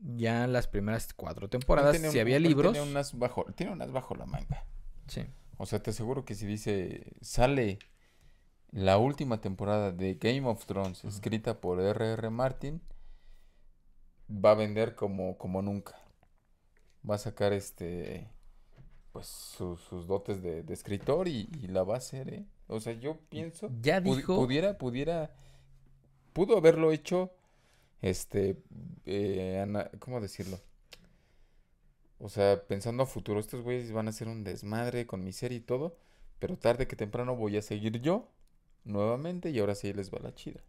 Ya 0.00 0.44
en 0.44 0.52
las 0.52 0.68
primeras 0.68 1.12
cuatro 1.14 1.48
temporadas, 1.48 1.98
si 1.98 2.20
había 2.20 2.38
libros... 2.38 2.72
Tiene 2.72 2.88
unas, 2.88 3.18
bajo, 3.18 3.44
tiene 3.56 3.72
unas 3.72 3.90
bajo 3.90 4.14
la 4.14 4.26
manga. 4.26 4.64
Sí. 5.06 5.26
O 5.58 5.66
sea, 5.66 5.82
te 5.82 5.90
aseguro 5.90 6.24
que 6.24 6.34
si 6.34 6.46
dice, 6.46 7.12
sale 7.20 7.78
la 8.72 8.98
última 8.98 9.40
temporada 9.40 9.92
de 9.92 10.14
Game 10.14 10.46
of 10.48 10.66
Thrones 10.66 11.04
escrita 11.04 11.60
por 11.60 11.80
R.R. 11.80 12.30
Martin, 12.30 12.82
va 14.30 14.52
a 14.52 14.54
vender 14.54 14.94
como, 14.94 15.36
como 15.38 15.62
nunca. 15.62 15.96
Va 17.08 17.14
a 17.14 17.18
sacar 17.18 17.52
este, 17.52 18.28
pues 19.12 19.26
sus, 19.26 19.80
sus 19.82 20.06
dotes 20.06 20.42
de, 20.42 20.62
de 20.62 20.74
escritor 20.74 21.28
y, 21.28 21.48
y 21.62 21.68
la 21.68 21.84
va 21.84 21.94
a 21.94 21.98
hacer, 21.98 22.32
¿eh? 22.34 22.46
O 22.68 22.80
sea, 22.80 22.92
yo 22.94 23.18
pienso, 23.30 23.70
Ya 23.82 24.00
dijo... 24.00 24.36
pudiera, 24.36 24.78
pudiera, 24.78 25.30
pudo 26.32 26.56
haberlo 26.56 26.92
hecho, 26.92 27.32
este, 28.02 28.62
eh, 29.06 29.60
ana- 29.62 29.90
¿cómo 30.00 30.20
decirlo? 30.20 30.60
O 32.18 32.28
sea, 32.28 32.64
pensando 32.66 33.04
a 33.04 33.06
futuro, 33.06 33.38
estos 33.38 33.62
güeyes 33.62 33.92
van 33.92 34.08
a 34.08 34.10
hacer 34.10 34.28
un 34.28 34.42
desmadre 34.42 35.06
con 35.06 35.22
mi 35.22 35.32
serie 35.32 35.58
y 35.58 35.60
todo, 35.60 35.96
pero 36.38 36.56
tarde 36.56 36.86
que 36.86 36.96
temprano 36.96 37.36
voy 37.36 37.56
a 37.56 37.62
seguir 37.62 38.00
yo 38.00 38.28
nuevamente 38.84 39.50
y 39.50 39.58
ahora 39.58 39.74
sí 39.74 39.92
les 39.92 40.12
va 40.12 40.18
la 40.20 40.34
chida. 40.34 40.60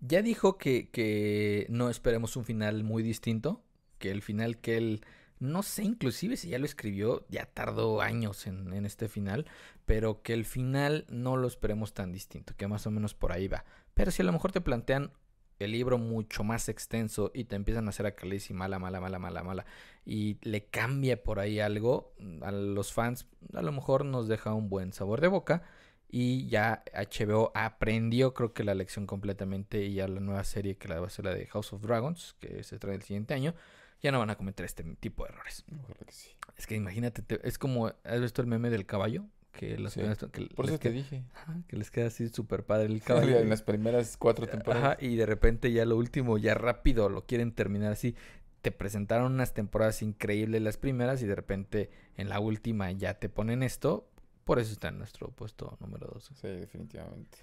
Ya 0.00 0.20
dijo 0.22 0.58
que, 0.58 0.90
que 0.90 1.66
no 1.68 1.90
esperemos 1.90 2.36
un 2.36 2.44
final 2.44 2.82
muy 2.84 3.02
distinto, 3.02 3.62
que 3.98 4.10
el 4.10 4.20
final 4.20 4.58
que 4.58 4.76
él, 4.76 5.04
no 5.38 5.62
sé 5.62 5.84
inclusive 5.84 6.36
si 6.36 6.48
ya 6.48 6.58
lo 6.58 6.66
escribió, 6.66 7.24
ya 7.28 7.46
tardó 7.46 8.00
años 8.00 8.46
en, 8.46 8.72
en 8.72 8.84
este 8.84 9.08
final, 9.08 9.46
pero 9.84 10.22
que 10.22 10.32
el 10.32 10.44
final 10.44 11.06
no 11.08 11.36
lo 11.36 11.46
esperemos 11.46 11.94
tan 11.94 12.12
distinto, 12.12 12.54
que 12.56 12.66
más 12.66 12.86
o 12.86 12.90
menos 12.90 13.14
por 13.14 13.32
ahí 13.32 13.46
va. 13.48 13.64
Pero 13.94 14.10
si 14.10 14.22
a 14.22 14.24
lo 14.24 14.32
mejor 14.32 14.52
te 14.52 14.60
plantean 14.60 15.12
el 15.58 15.72
libro 15.72 15.98
mucho 15.98 16.44
más 16.44 16.68
extenso 16.68 17.30
y 17.34 17.44
te 17.44 17.56
empiezan 17.56 17.86
a 17.86 17.90
hacer 17.90 18.06
a 18.06 18.14
Khaleesi 18.14 18.54
mala, 18.54 18.78
mala, 18.78 19.00
mala, 19.00 19.18
mala, 19.18 19.42
mala, 19.42 19.66
y 20.04 20.38
le 20.42 20.66
cambia 20.66 21.22
por 21.22 21.40
ahí 21.40 21.60
algo, 21.60 22.12
a 22.42 22.50
los 22.52 22.92
fans 22.92 23.26
a 23.54 23.62
lo 23.62 23.72
mejor 23.72 24.04
nos 24.04 24.28
deja 24.28 24.52
un 24.54 24.68
buen 24.68 24.92
sabor 24.92 25.20
de 25.20 25.28
boca. 25.28 25.62
Y 26.08 26.46
ya 26.48 26.84
HBO 26.94 27.50
aprendió, 27.56 28.32
creo 28.32 28.52
que 28.52 28.62
la 28.62 28.76
lección 28.76 29.06
completamente. 29.06 29.84
Y 29.84 29.94
ya 29.94 30.06
la 30.06 30.20
nueva 30.20 30.44
serie 30.44 30.76
que 30.76 30.86
la 30.86 31.00
va 31.00 31.08
a 31.08 31.10
ser 31.10 31.24
la 31.24 31.34
de 31.34 31.46
House 31.46 31.72
of 31.72 31.82
Dragons, 31.82 32.36
que 32.38 32.62
se 32.62 32.78
trae 32.78 32.94
el 32.94 33.02
siguiente 33.02 33.34
año, 33.34 33.54
ya 34.00 34.12
no 34.12 34.20
van 34.20 34.30
a 34.30 34.36
cometer 34.36 34.64
este 34.64 34.84
tipo 35.00 35.24
de 35.24 35.30
errores. 35.30 35.64
Ojalá 35.82 36.04
que 36.06 36.12
sí. 36.12 36.30
Es 36.56 36.68
que 36.68 36.76
imagínate, 36.76 37.22
te- 37.22 37.46
es 37.46 37.58
como, 37.58 37.88
¿has 38.04 38.20
visto 38.20 38.40
el 38.40 38.46
meme 38.46 38.70
del 38.70 38.86
caballo? 38.86 39.24
Que, 39.56 39.78
las 39.78 39.94
Sí. 39.94 40.00
primeras- 40.00 40.18
que 40.30 40.46
Por 40.54 40.66
eso 40.66 40.74
te 40.78 40.80
queda- 40.90 40.92
dije. 40.92 41.24
ajá, 41.34 41.62
que 41.66 41.76
les 41.76 41.90
queda 41.90 42.06
así 42.06 42.28
súper 42.28 42.64
padre 42.64 42.86
el 42.86 43.02
caballo. 43.02 43.38
En 43.38 43.48
las 43.48 43.62
primeras 43.62 44.16
cuatro 44.16 44.46
temporadas. 44.46 44.84
Ajá, 44.84 44.96
y 45.00 45.16
de 45.16 45.26
repente 45.26 45.72
ya 45.72 45.84
lo 45.86 45.96
último, 45.96 46.38
ya 46.38 46.54
rápido 46.54 47.08
lo 47.08 47.24
quieren 47.26 47.52
terminar 47.52 47.92
así. 47.92 48.14
Te 48.62 48.70
presentaron 48.72 49.32
unas 49.32 49.54
temporadas 49.54 50.02
increíbles 50.02 50.60
las 50.62 50.76
primeras 50.76 51.22
y 51.22 51.26
de 51.26 51.34
repente 51.34 51.90
en 52.16 52.28
la 52.28 52.40
última 52.40 52.90
ya 52.92 53.14
te 53.14 53.28
ponen 53.28 53.62
esto. 53.62 54.08
Por 54.44 54.58
eso 54.58 54.72
está 54.72 54.88
en 54.88 54.98
nuestro 54.98 55.30
puesto 55.30 55.76
número 55.80 56.08
2. 56.12 56.30
Sí, 56.34 56.48
definitivamente. 56.48 57.38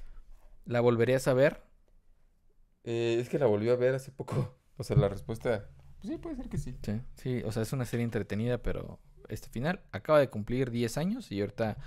¿La 0.65 0.79
volverías 0.81 1.27
a 1.27 1.33
ver? 1.33 1.61
Eh, 2.83 3.17
es 3.19 3.29
que 3.29 3.39
la 3.39 3.45
volví 3.45 3.69
a 3.69 3.75
ver 3.75 3.95
hace 3.95 4.11
poco. 4.11 4.57
O 4.77 4.83
sea, 4.83 4.97
la 4.97 5.07
respuesta, 5.07 5.69
pues 5.99 6.11
sí, 6.11 6.17
puede 6.17 6.35
ser 6.35 6.49
que 6.49 6.57
sí. 6.57 6.75
Sí, 6.83 7.01
sí, 7.15 7.41
o 7.45 7.51
sea, 7.51 7.61
es 7.63 7.71
una 7.73 7.85
serie 7.85 8.03
entretenida, 8.03 8.57
pero 8.57 8.99
este 9.29 9.49
final 9.49 9.81
acaba 9.91 10.19
de 10.19 10.29
cumplir 10.29 10.71
10 10.71 10.97
años 10.97 11.31
y 11.31 11.39
ahorita 11.41 11.77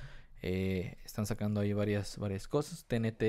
eh, 0.48 0.96
están 1.04 1.26
sacando 1.26 1.60
ahí 1.60 1.72
varias, 1.72 2.18
varias 2.18 2.46
cosas. 2.48 2.84
TNT 2.84 3.20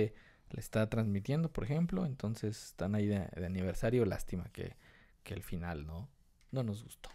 le 0.49 0.59
está 0.59 0.89
transmitiendo, 0.89 1.51
por 1.51 1.63
ejemplo, 1.63 2.05
entonces 2.05 2.65
están 2.68 2.95
ahí 2.95 3.07
de, 3.07 3.28
de 3.36 3.45
aniversario. 3.45 4.05
Lástima 4.05 4.45
que, 4.53 4.76
que 5.24 5.34
el 5.34 5.43
final 5.43 5.86
no, 5.86 6.07
no 6.51 6.63
nos 6.63 6.84
gustó. 6.84 7.09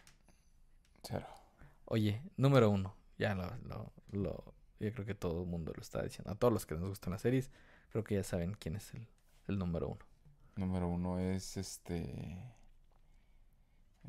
Cero. 1.02 1.26
Oye, 1.84 2.22
número 2.36 2.70
uno, 2.70 2.94
ya 3.18 3.34
lo, 3.34 3.44
lo, 3.68 3.92
lo- 4.10 4.54
yo 4.80 4.92
creo 4.92 5.06
que 5.06 5.14
todo 5.14 5.42
el 5.42 5.48
mundo 5.48 5.72
lo 5.76 5.80
está 5.82 6.02
diciendo. 6.02 6.30
A 6.32 6.34
todos 6.34 6.52
los 6.52 6.66
que 6.66 6.74
nos 6.74 6.88
gustan 6.88 7.12
las 7.12 7.22
series, 7.22 7.50
creo 7.90 8.02
que 8.02 8.16
ya 8.16 8.24
saben 8.24 8.54
quién 8.54 8.74
es 8.76 8.92
el, 8.94 9.06
el 9.46 9.58
número 9.58 9.88
uno. 9.88 10.04
Número 10.56 10.88
uno 10.88 11.18
es 11.20 11.56
este. 11.56 12.36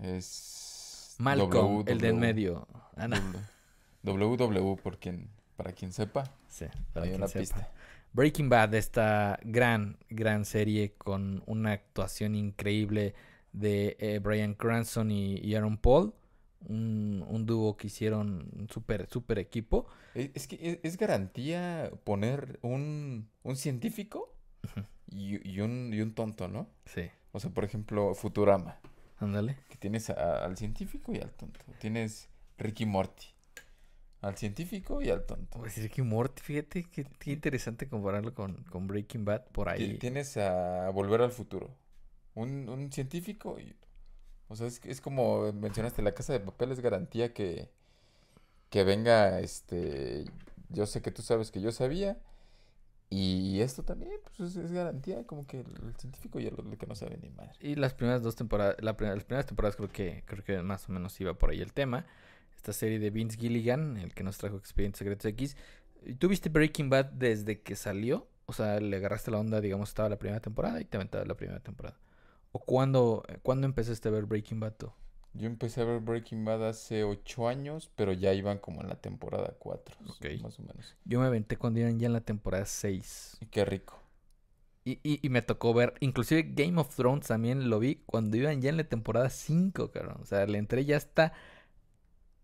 Es. 0.02 1.16
Malcolm, 1.20 1.84
el 1.88 2.00
de 2.00 2.08
en 2.10 2.16
WW. 2.16 2.20
medio. 2.20 2.68
Ah, 2.96 3.08
no. 3.08 3.18
WW, 4.04 4.76
por 4.82 4.98
quien, 5.00 5.30
para 5.56 5.72
quien 5.74 5.92
sepa, 5.92 6.24
Sí, 6.48 6.66
para 6.94 7.04
hay 7.06 7.10
quien 7.12 7.22
una 7.22 7.28
sepa. 7.28 7.40
pista. 7.40 7.72
Breaking 8.14 8.50
Bad, 8.50 8.74
esta 8.76 9.40
gran, 9.44 9.98
gran 10.10 10.46
serie 10.46 10.94
con 10.98 11.42
una 11.48 11.72
actuación 11.72 12.36
increíble 12.36 13.16
de 13.54 13.98
eh, 14.00 14.20
Brian 14.20 14.54
Cranston 14.54 15.10
y, 15.12 15.38
y 15.38 15.56
Aaron 15.56 15.78
Paul. 15.78 16.14
Un, 16.66 17.26
un 17.28 17.46
dúo 17.46 17.76
que 17.76 17.88
hicieron 17.88 18.50
un 18.58 18.70
súper, 18.70 19.08
súper 19.10 19.38
equipo. 19.40 19.86
E- 20.16 20.32
Es 20.34 20.48
que 20.48 20.56
es, 20.62 20.80
es 20.84 20.98
garantía 20.98 21.92
poner 22.06 22.58
un, 22.62 23.28
un 23.44 23.56
científico 23.58 24.34
y, 25.12 25.46
y 25.50 25.60
un, 25.60 25.92
y 25.94 26.00
un 26.00 26.14
tonto, 26.14 26.48
¿no? 26.48 26.70
Sí, 26.86 27.10
O 27.34 27.40
sea, 27.42 27.50
por 27.50 27.66
ejemplo, 27.66 28.14
Futurama, 28.16 28.80
ándale. 29.18 29.58
que 29.70 29.76
tienes 29.78 30.10
a- 30.10 30.46
al 30.46 30.56
científico 30.56 31.12
y 31.14 31.18
al 31.18 31.32
tonto. 31.32 31.60
Tienes 31.80 32.30
Ricky 32.58 32.86
Morty, 32.86 33.26
al 34.24 34.38
científico 34.38 35.02
y 35.02 35.10
al 35.10 35.26
tonto. 35.26 35.60
Pues 35.60 35.76
Ricky 35.76 36.02
Morty, 36.02 36.42
fíjate 36.42 36.86
qué, 36.86 37.06
qué 37.20 37.32
interesante 37.32 37.90
compararlo 37.90 38.34
con, 38.34 38.64
con 38.64 38.88
Breaking 38.88 39.26
Bad 39.26 39.44
por 39.52 39.68
ahí. 39.68 39.98
Tienes 40.00 40.38
a 40.38 40.90
Volver 40.92 41.22
al 41.22 41.32
Futuro. 41.32 41.76
Un, 42.34 42.70
un 42.70 42.92
científico 42.92 43.60
y... 43.60 43.76
O 44.48 44.56
sea, 44.56 44.68
es, 44.68 44.82
es 44.86 45.02
como 45.02 45.52
mencionaste, 45.52 46.02
la 46.02 46.14
casa 46.14 46.32
de 46.32 46.40
papel 46.40 46.72
es 46.72 46.80
garantía 46.80 47.34
que, 47.34 47.70
que 48.70 48.84
venga, 48.86 49.42
este... 49.42 50.26
Yo 50.70 50.86
sé 50.86 51.02
que 51.02 51.12
tú 51.12 51.22
sabes 51.22 51.52
que 51.52 51.62
yo 51.62 51.72
sabía. 51.72 52.18
Y 53.10 53.60
esto 53.60 53.84
también, 53.84 54.14
pues 54.24 54.56
es, 54.56 54.72
garantía, 54.72 55.28
como 55.28 55.46
que 55.46 55.60
el, 55.60 55.96
científico 55.98 56.40
y 56.40 56.48
el, 56.48 56.56
el 56.58 56.78
que 56.78 56.88
no 56.88 56.96
sabe 56.96 57.20
ni 57.22 57.30
madre. 57.30 57.52
Y 57.60 57.76
las 57.76 57.94
primeras 57.94 58.24
dos 58.24 58.38
temporadas, 58.38 58.78
la 58.80 58.94
las 58.98 59.26
primeras 59.26 59.46
temporadas 59.46 59.76
creo 59.76 59.90
que, 59.90 60.24
creo 60.26 60.44
que 60.44 60.64
más 60.64 60.88
o 60.88 60.94
menos 60.94 61.20
iba 61.20 61.34
por 61.34 61.52
ahí 61.52 61.62
el 61.62 61.74
tema. 61.74 62.06
Esta 62.64 62.72
serie 62.72 62.98
de 62.98 63.10
Vince 63.10 63.38
Gilligan, 63.38 63.98
el 63.98 64.14
que 64.14 64.24
nos 64.24 64.38
trajo 64.38 64.56
Expedientes 64.56 65.00
Secretos 65.00 65.26
X. 65.26 65.58
¿Y 66.06 66.14
¿Tú 66.16 66.30
viste 66.30 66.48
Breaking 66.48 66.90
Bad 66.90 67.08
desde 67.08 67.60
que 67.62 67.76
salió? 67.76 68.30
O 68.46 68.54
sea, 68.54 68.80
le 68.80 68.96
agarraste 68.96 69.32
la 69.32 69.40
onda, 69.40 69.60
digamos, 69.60 69.90
estaba 69.90 70.08
la 70.08 70.18
primera 70.18 70.40
temporada 70.40 70.80
y 70.80 70.86
te 70.86 70.96
aventabas 70.96 71.28
la 71.28 71.36
primera 71.36 71.60
temporada. 71.60 72.00
¿O 72.54 72.60
cuándo, 72.60 73.22
cuándo 73.42 73.68
empezaste 73.68 74.08
a 74.08 74.12
ver 74.14 74.24
Breaking 74.28 74.62
Bad 74.62 74.76
tú? 74.78 74.94
Yo 75.34 75.48
empecé 75.48 75.82
a 75.82 75.84
ver 75.84 76.00
Breaking 76.00 76.46
Bad 76.46 76.66
hace 76.70 77.04
ocho 77.04 77.50
años, 77.50 77.92
pero 77.98 78.14
ya 78.14 78.32
iban 78.34 78.60
como 78.60 78.80
en 78.80 78.88
la 78.88 78.96
temporada 78.96 79.56
4, 79.60 79.98
Ok. 80.08 80.42
más 80.42 80.58
o 80.58 80.64
menos. 80.64 80.96
Yo 81.04 81.20
me 81.20 81.26
aventé 81.26 81.58
cuando 81.58 81.82
iban 81.82 82.00
ya 82.00 82.06
en 82.08 82.14
la 82.14 82.22
temporada 82.22 82.66
6. 82.66 83.40
Y 83.42 83.48
qué 83.48 83.66
rico. 83.66 84.00
Y, 84.86 85.00
y, 85.04 85.20
y 85.22 85.30
me 85.30 85.42
tocó 85.42 85.74
ver, 85.74 85.96
inclusive 86.00 86.44
Game 86.56 86.80
of 86.80 86.96
Thrones 86.96 87.28
también 87.28 87.70
lo 87.70 87.80
vi 87.80 88.04
cuando 88.06 88.38
iban 88.38 88.62
ya 88.62 88.70
en 88.70 88.78
la 88.78 88.84
temporada 88.86 89.30
5, 89.30 89.92
cabrón. 89.92 90.20
O 90.22 90.26
sea, 90.26 90.46
le 90.46 90.58
entré 90.58 90.86
ya 90.86 90.96
hasta 90.96 91.34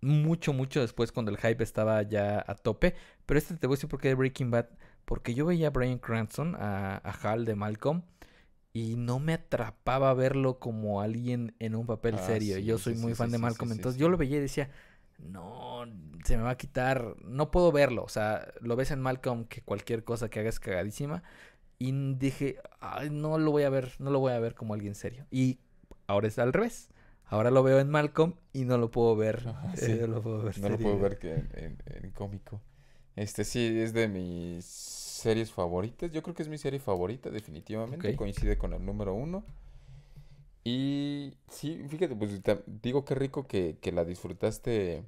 mucho, 0.02 0.54
mucho 0.54 0.82
después 0.82 1.12
cuando 1.12 1.32
el 1.32 1.38
hype 1.38 1.64
estaba 1.64 2.02
ya 2.04 2.44
a 2.48 2.56
tope. 2.56 2.96
Pero 3.26 3.38
este 3.38 3.56
te 3.58 3.68
voy 3.68 3.76
a 3.76 3.78
decir 3.78 3.90
por 3.90 4.00
qué 4.02 4.10
de 4.10 4.16
Breaking 4.16 4.52
Bad. 4.52 4.68
Porque 5.06 5.34
yo 5.34 5.46
veía 5.46 5.68
a 5.68 5.70
Brian 5.72 5.98
Cranston, 6.00 6.56
a, 6.56 6.98
a 6.98 7.12
Hal 7.12 7.46
de 7.46 7.56
Malcolm, 7.56 8.04
y 8.74 8.96
no 8.98 9.20
me 9.20 9.34
atrapaba 9.34 10.14
verlo 10.14 10.60
como 10.60 11.02
alguien 11.02 11.56
en 11.60 11.76
un 11.76 11.86
papel 11.88 12.20
Ah, 12.20 12.20
serio. 12.20 12.58
sí, 12.58 12.64
yo 12.66 12.78
soy 12.78 12.94
sí, 12.94 12.96
muy 12.96 13.14
sí, 13.14 13.16
fan 13.16 13.32
de 13.32 13.38
Malcolm, 13.40 13.72
entonces 13.72 14.00
yo 14.00 14.10
lo 14.10 14.18
veía 14.18 14.38
y 14.38 14.42
decía, 14.42 14.70
no, 15.18 15.86
se 16.24 16.38
me 16.38 16.44
va 16.44 16.52
a 16.52 16.58
quitar, 16.58 17.16
no 17.24 17.52
puedo 17.52 17.72
verlo. 17.72 18.04
O 18.04 18.10
sea, 18.10 18.48
lo 18.62 18.76
ves 18.76 18.92
en 18.92 19.02
Malcolm 19.02 19.46
que 19.46 19.62
cualquier 19.62 20.04
cosa 20.04 20.30
que 20.30 20.40
haga 20.40 20.50
es 20.50 20.60
cagadísima. 20.60 21.24
Y 21.80 21.92
dije, 22.16 22.58
ay, 22.80 23.10
no 23.10 23.38
lo 23.40 23.52
voy 23.52 23.64
a 23.64 23.70
ver, 23.70 23.94
no 24.00 24.12
lo 24.12 24.20
voy 24.20 24.34
a 24.34 24.40
ver 24.40 24.56
como 24.56 24.74
alguien 24.74 24.96
serio. 24.96 25.26
Y 25.32 25.60
ahora 26.08 26.28
es 26.28 26.40
al 26.40 26.54
revés. 26.54 26.90
Ahora 27.30 27.52
lo 27.52 27.64
veo 27.64 27.80
en 27.80 27.90
Malcolm 27.90 28.34
y 28.54 28.66
no 28.66 28.78
lo 28.78 28.92
puedo 28.92 29.16
ver. 29.16 29.44
Ajá, 29.48 29.74
eh, 29.78 29.80
sí. 29.86 29.94
no 30.00 30.08
lo 30.08 30.22
puedo 30.22 30.44
ver 30.44 30.56
No 30.58 30.70
lo 30.70 30.78
puedo 30.80 31.00
ver 31.00 31.18
que 31.20 31.34
en, 31.34 31.50
en- 31.54 31.78
en 32.04 32.12
cómico. 32.12 32.60
Este 33.16 33.44
sí, 33.44 33.80
es 33.80 33.94
de 33.94 34.08
mis 34.08 34.66
series 34.66 35.52
favoritas. 35.52 36.12
Yo 36.12 36.24
creo 36.24 36.34
que 36.36 36.44
es 36.44 36.50
mi 36.50 36.58
serie 36.58 36.80
favorita, 36.80 37.30
definitivamente. 37.30 38.16
Coincide 38.16 38.58
con 38.58 38.74
el 38.74 38.86
número 38.86 39.14
uno. 39.14 39.44
Y 40.64 41.34
sí, 41.50 41.84
fíjate, 41.90 42.16
pues 42.16 42.42
digo 42.82 43.06
qué 43.06 43.16
rico 43.16 43.48
que, 43.48 43.78
que 43.82 43.92
la 43.92 44.06
disfrutaste 44.06 45.04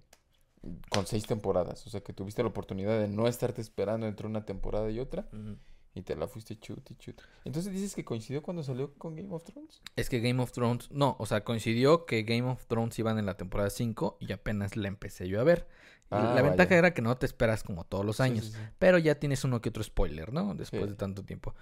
con 0.90 1.08
seis 1.08 1.26
temporadas. 1.28 1.86
O 1.88 1.90
sea, 1.90 2.02
que 2.02 2.14
tuviste 2.14 2.44
la 2.44 2.50
oportunidad 2.50 3.00
de 3.00 3.08
no 3.08 3.28
estarte 3.28 3.62
esperando 3.62 4.08
entre 4.08 4.28
una 4.28 4.46
temporada 4.46 4.90
y 4.92 5.00
otra. 5.00 5.28
Ujú. 5.34 5.58
Y 5.94 6.04
te 6.04 6.16
la 6.16 6.28
fuiste 6.28 6.58
chut 6.58 6.90
y 6.92 6.96
chut. 6.96 7.22
Entonces 7.44 7.72
dices 7.74 7.94
que 7.96 8.06
coincidió 8.06 8.42
cuando 8.42 8.64
salió 8.64 8.94
con 8.94 9.16
Game 9.16 9.34
of 9.34 9.44
Thrones. 9.44 9.82
Es 9.98 10.10
que 10.10 10.20
Game 10.22 10.42
of 10.42 10.52
Thrones, 10.54 10.90
no, 10.92 11.18
o 11.20 11.26
sea, 11.26 11.44
coincidió 11.44 12.06
que 12.06 12.24
Game 12.24 12.50
of 12.50 12.66
Thrones 12.68 12.98
iban 13.00 13.20
en 13.20 13.26
la 13.26 13.36
temporada 13.36 13.70
5 13.70 14.18
y 14.22 14.32
apenas 14.32 14.78
la 14.78 14.88
empecé 14.88 15.28
yo 15.28 15.42
a 15.42 15.44
ver. 15.44 15.68
Y 16.12 16.16
Ah, 16.16 16.34
la 16.36 16.42
ventaja 16.42 16.76
era 16.76 16.94
que 16.94 17.02
no 17.02 17.16
te 17.18 17.26
esperas 17.26 17.64
como 17.64 17.86
todos 17.86 18.06
los 18.06 18.20
años, 18.20 18.46
sí, 18.46 18.52
sí. 18.52 18.60
pero 18.80 18.98
ya 18.98 19.16
tienes 19.16 19.44
uno 19.44 19.62
que 19.62 19.70
otro 19.70 19.84
spoiler, 19.84 20.32
¿no? 20.34 20.56
Después 20.56 20.88
de 20.88 20.96
tanto 20.96 21.24
tiempo. 21.24 21.56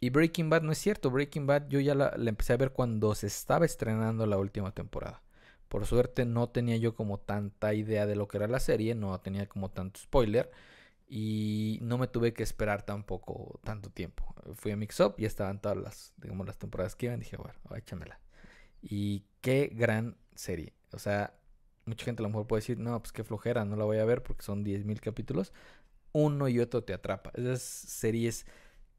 Y 0.00 0.10
Breaking 0.10 0.50
Bad 0.50 0.62
no 0.62 0.72
es 0.72 0.78
cierto. 0.78 1.10
Breaking 1.10 1.46
Bad 1.46 1.68
yo 1.68 1.80
ya 1.80 1.94
la, 1.94 2.12
la 2.16 2.28
empecé 2.28 2.52
a 2.52 2.56
ver 2.56 2.72
cuando 2.72 3.14
se 3.14 3.28
estaba 3.28 3.64
estrenando 3.66 4.26
la 4.26 4.36
última 4.38 4.72
temporada. 4.72 5.22
Por 5.68 5.86
suerte 5.86 6.24
no 6.24 6.48
tenía 6.48 6.76
yo 6.76 6.94
como 6.94 7.18
tanta 7.18 7.74
idea 7.74 8.06
de 8.06 8.14
lo 8.16 8.28
que 8.28 8.36
era 8.36 8.46
la 8.46 8.60
serie, 8.60 8.94
no 8.94 9.18
tenía 9.20 9.48
como 9.48 9.70
tanto 9.70 9.98
spoiler 10.00 10.50
y 11.08 11.78
no 11.82 11.98
me 11.98 12.08
tuve 12.08 12.32
que 12.32 12.42
esperar 12.42 12.84
tampoco 12.84 13.60
tanto 13.64 13.90
tiempo. 13.90 14.34
Fui 14.54 14.72
a 14.72 14.76
Mix 14.76 15.00
Up 15.00 15.14
y 15.18 15.24
estaban 15.24 15.60
todas 15.60 15.78
las, 15.78 16.14
digamos, 16.16 16.46
las 16.46 16.58
temporadas 16.58 16.96
que 16.96 17.06
iban. 17.06 17.20
Dije, 17.20 17.36
bueno, 17.36 17.54
échamela. 17.76 18.20
Y 18.82 19.24
qué 19.40 19.70
gran 19.74 20.16
serie. 20.34 20.74
O 20.92 20.98
sea, 20.98 21.38
mucha 21.86 22.04
gente 22.04 22.22
a 22.22 22.24
lo 22.24 22.30
mejor 22.30 22.46
puede 22.46 22.60
decir, 22.62 22.78
no, 22.78 23.00
pues 23.00 23.12
qué 23.12 23.24
flojera, 23.24 23.64
no 23.64 23.76
la 23.76 23.84
voy 23.84 23.98
a 23.98 24.04
ver 24.04 24.22
porque 24.22 24.44
son 24.44 24.64
10.000 24.64 25.00
capítulos. 25.00 25.52
Uno 26.12 26.48
y 26.48 26.60
otro 26.60 26.84
te 26.84 26.94
atrapa. 26.94 27.30
Esas 27.34 27.62
series 27.62 28.46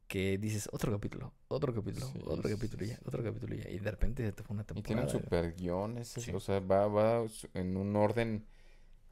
que 0.08 0.38
dices 0.38 0.68
otro 0.72 0.92
capítulo, 0.92 1.34
otro 1.48 1.74
capítulo, 1.74 2.06
Sí, 2.12 2.20
otro 2.24 2.48
sí, 2.48 2.50
capítulo 2.50 2.84
sí, 2.84 2.86
ya, 2.86 2.98
otro 3.06 3.22
capítulo 3.22 3.54
ya. 3.56 3.68
Y 3.70 3.78
de 3.78 3.90
repente 3.90 4.24
se 4.24 4.32
te 4.32 4.42
fue 4.42 4.54
una 4.54 4.64
Y 4.74 4.82
tiene 4.82 5.02
temporada. 5.02 5.06
un 5.12 5.24
super 5.24 5.54
guion, 5.56 5.98
o 5.98 6.40
sea, 6.40 6.60
va, 6.60 6.86
va 6.86 7.24
en 7.54 7.76
un 7.76 7.96
orden, 7.96 8.46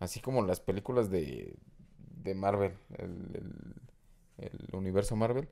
así 0.00 0.20
como 0.20 0.42
las 0.42 0.60
películas 0.60 1.10
de, 1.10 1.56
de 2.26 2.34
Marvel, 2.34 2.72
el, 2.98 3.10
el- 3.34 3.74
el 4.38 4.74
universo 4.76 5.16
Marvel, 5.16 5.48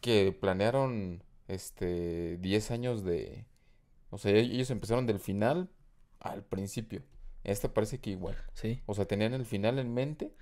que 0.00 0.32
planearon 0.32 1.22
este 1.48 2.38
10 2.38 2.70
años 2.72 3.04
de, 3.04 3.46
o 4.10 4.18
sea, 4.18 4.32
e- 4.32 4.40
ellos 4.40 4.70
empezaron 4.70 5.06
del 5.06 5.20
final 5.20 5.68
al 6.20 6.42
principio. 6.42 7.02
Esta 7.44 7.72
parece 7.72 8.00
que 8.00 8.10
igual, 8.10 8.36
Sí. 8.54 8.82
o 8.86 8.94
sea, 8.94 9.04
tenían 9.04 9.32
el 9.34 9.46
final 9.46 9.78
en 9.78 9.94
mente 9.94 10.32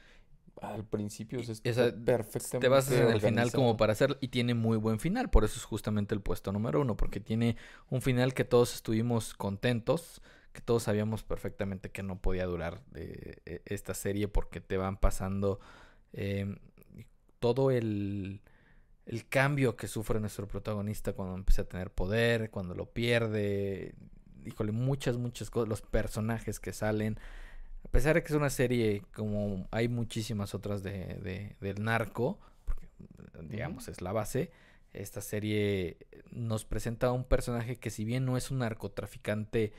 al 0.62 0.84
principio, 0.84 1.40
o 1.40 1.42
sea, 1.42 1.54
esa- 1.64 1.94
perfectamente 1.94 2.60
Te 2.60 2.68
basas 2.68 2.94
en 2.94 3.08
el 3.10 3.20
final 3.20 3.52
como 3.52 3.76
para 3.76 3.92
hacer 3.92 4.16
y 4.22 4.28
tiene 4.28 4.54
muy 4.54 4.78
buen 4.78 4.98
final, 5.00 5.28
por 5.28 5.44
eso 5.44 5.58
es 5.58 5.64
justamente 5.64 6.14
el 6.14 6.22
puesto 6.22 6.52
número 6.52 6.80
uno, 6.80 6.96
porque 6.96 7.20
tiene 7.20 7.56
un 7.90 8.00
final 8.00 8.32
que 8.32 8.44
todos 8.44 8.74
estuvimos 8.74 9.34
contentos, 9.34 10.22
que 10.54 10.62
todos 10.62 10.84
sabíamos 10.84 11.24
perfectamente 11.24 11.92
que 11.92 12.04
no 12.04 12.20
podía 12.22 12.46
durar 12.46 12.82
eh, 12.96 13.38
e- 13.46 13.62
esta 13.66 13.94
serie 13.94 14.28
porque 14.28 14.62
te 14.62 14.78
van 14.78 14.98
pasando 14.98 15.60
em, 16.14 16.58
todo 17.40 17.70
el, 17.70 18.40
el 19.06 19.28
cambio 19.28 19.76
que 19.76 19.88
sufre 19.88 20.20
nuestro 20.20 20.48
protagonista 20.48 21.12
cuando 21.14 21.36
empieza 21.36 21.62
a 21.62 21.66
tener 21.66 21.90
poder, 21.92 22.50
cuando 22.50 22.74
lo 22.74 22.86
pierde, 22.86 23.94
híjole, 24.46 24.72
muchas, 24.72 25.16
muchas 25.18 25.50
cosas, 25.50 25.68
los 25.68 25.82
personajes 25.82 26.60
que 26.60 26.72
salen. 26.72 27.18
A 27.84 27.88
pesar 27.88 28.14
de 28.16 28.22
que 28.22 28.28
es 28.28 28.34
una 28.36 28.50
serie 28.50 29.02
como 29.14 29.68
hay 29.70 29.88
muchísimas 29.88 30.54
otras 30.54 30.82
de, 30.82 30.92
de- 31.22 31.56
del 31.60 31.82
narco, 31.84 32.38
porque 32.64 32.88
digamos 33.42 33.88
es 33.88 34.00
la 34.00 34.12
base, 34.12 34.50
esta 34.92 35.20
serie 35.20 35.98
nos 36.30 36.64
presenta 36.64 37.08
a 37.08 37.12
un 37.12 37.24
personaje 37.24 37.78
que 37.78 37.90
si 37.90 38.04
bien 38.04 38.24
no 38.24 38.36
es 38.36 38.50
un 38.50 38.58
narcotraficante 38.58 39.72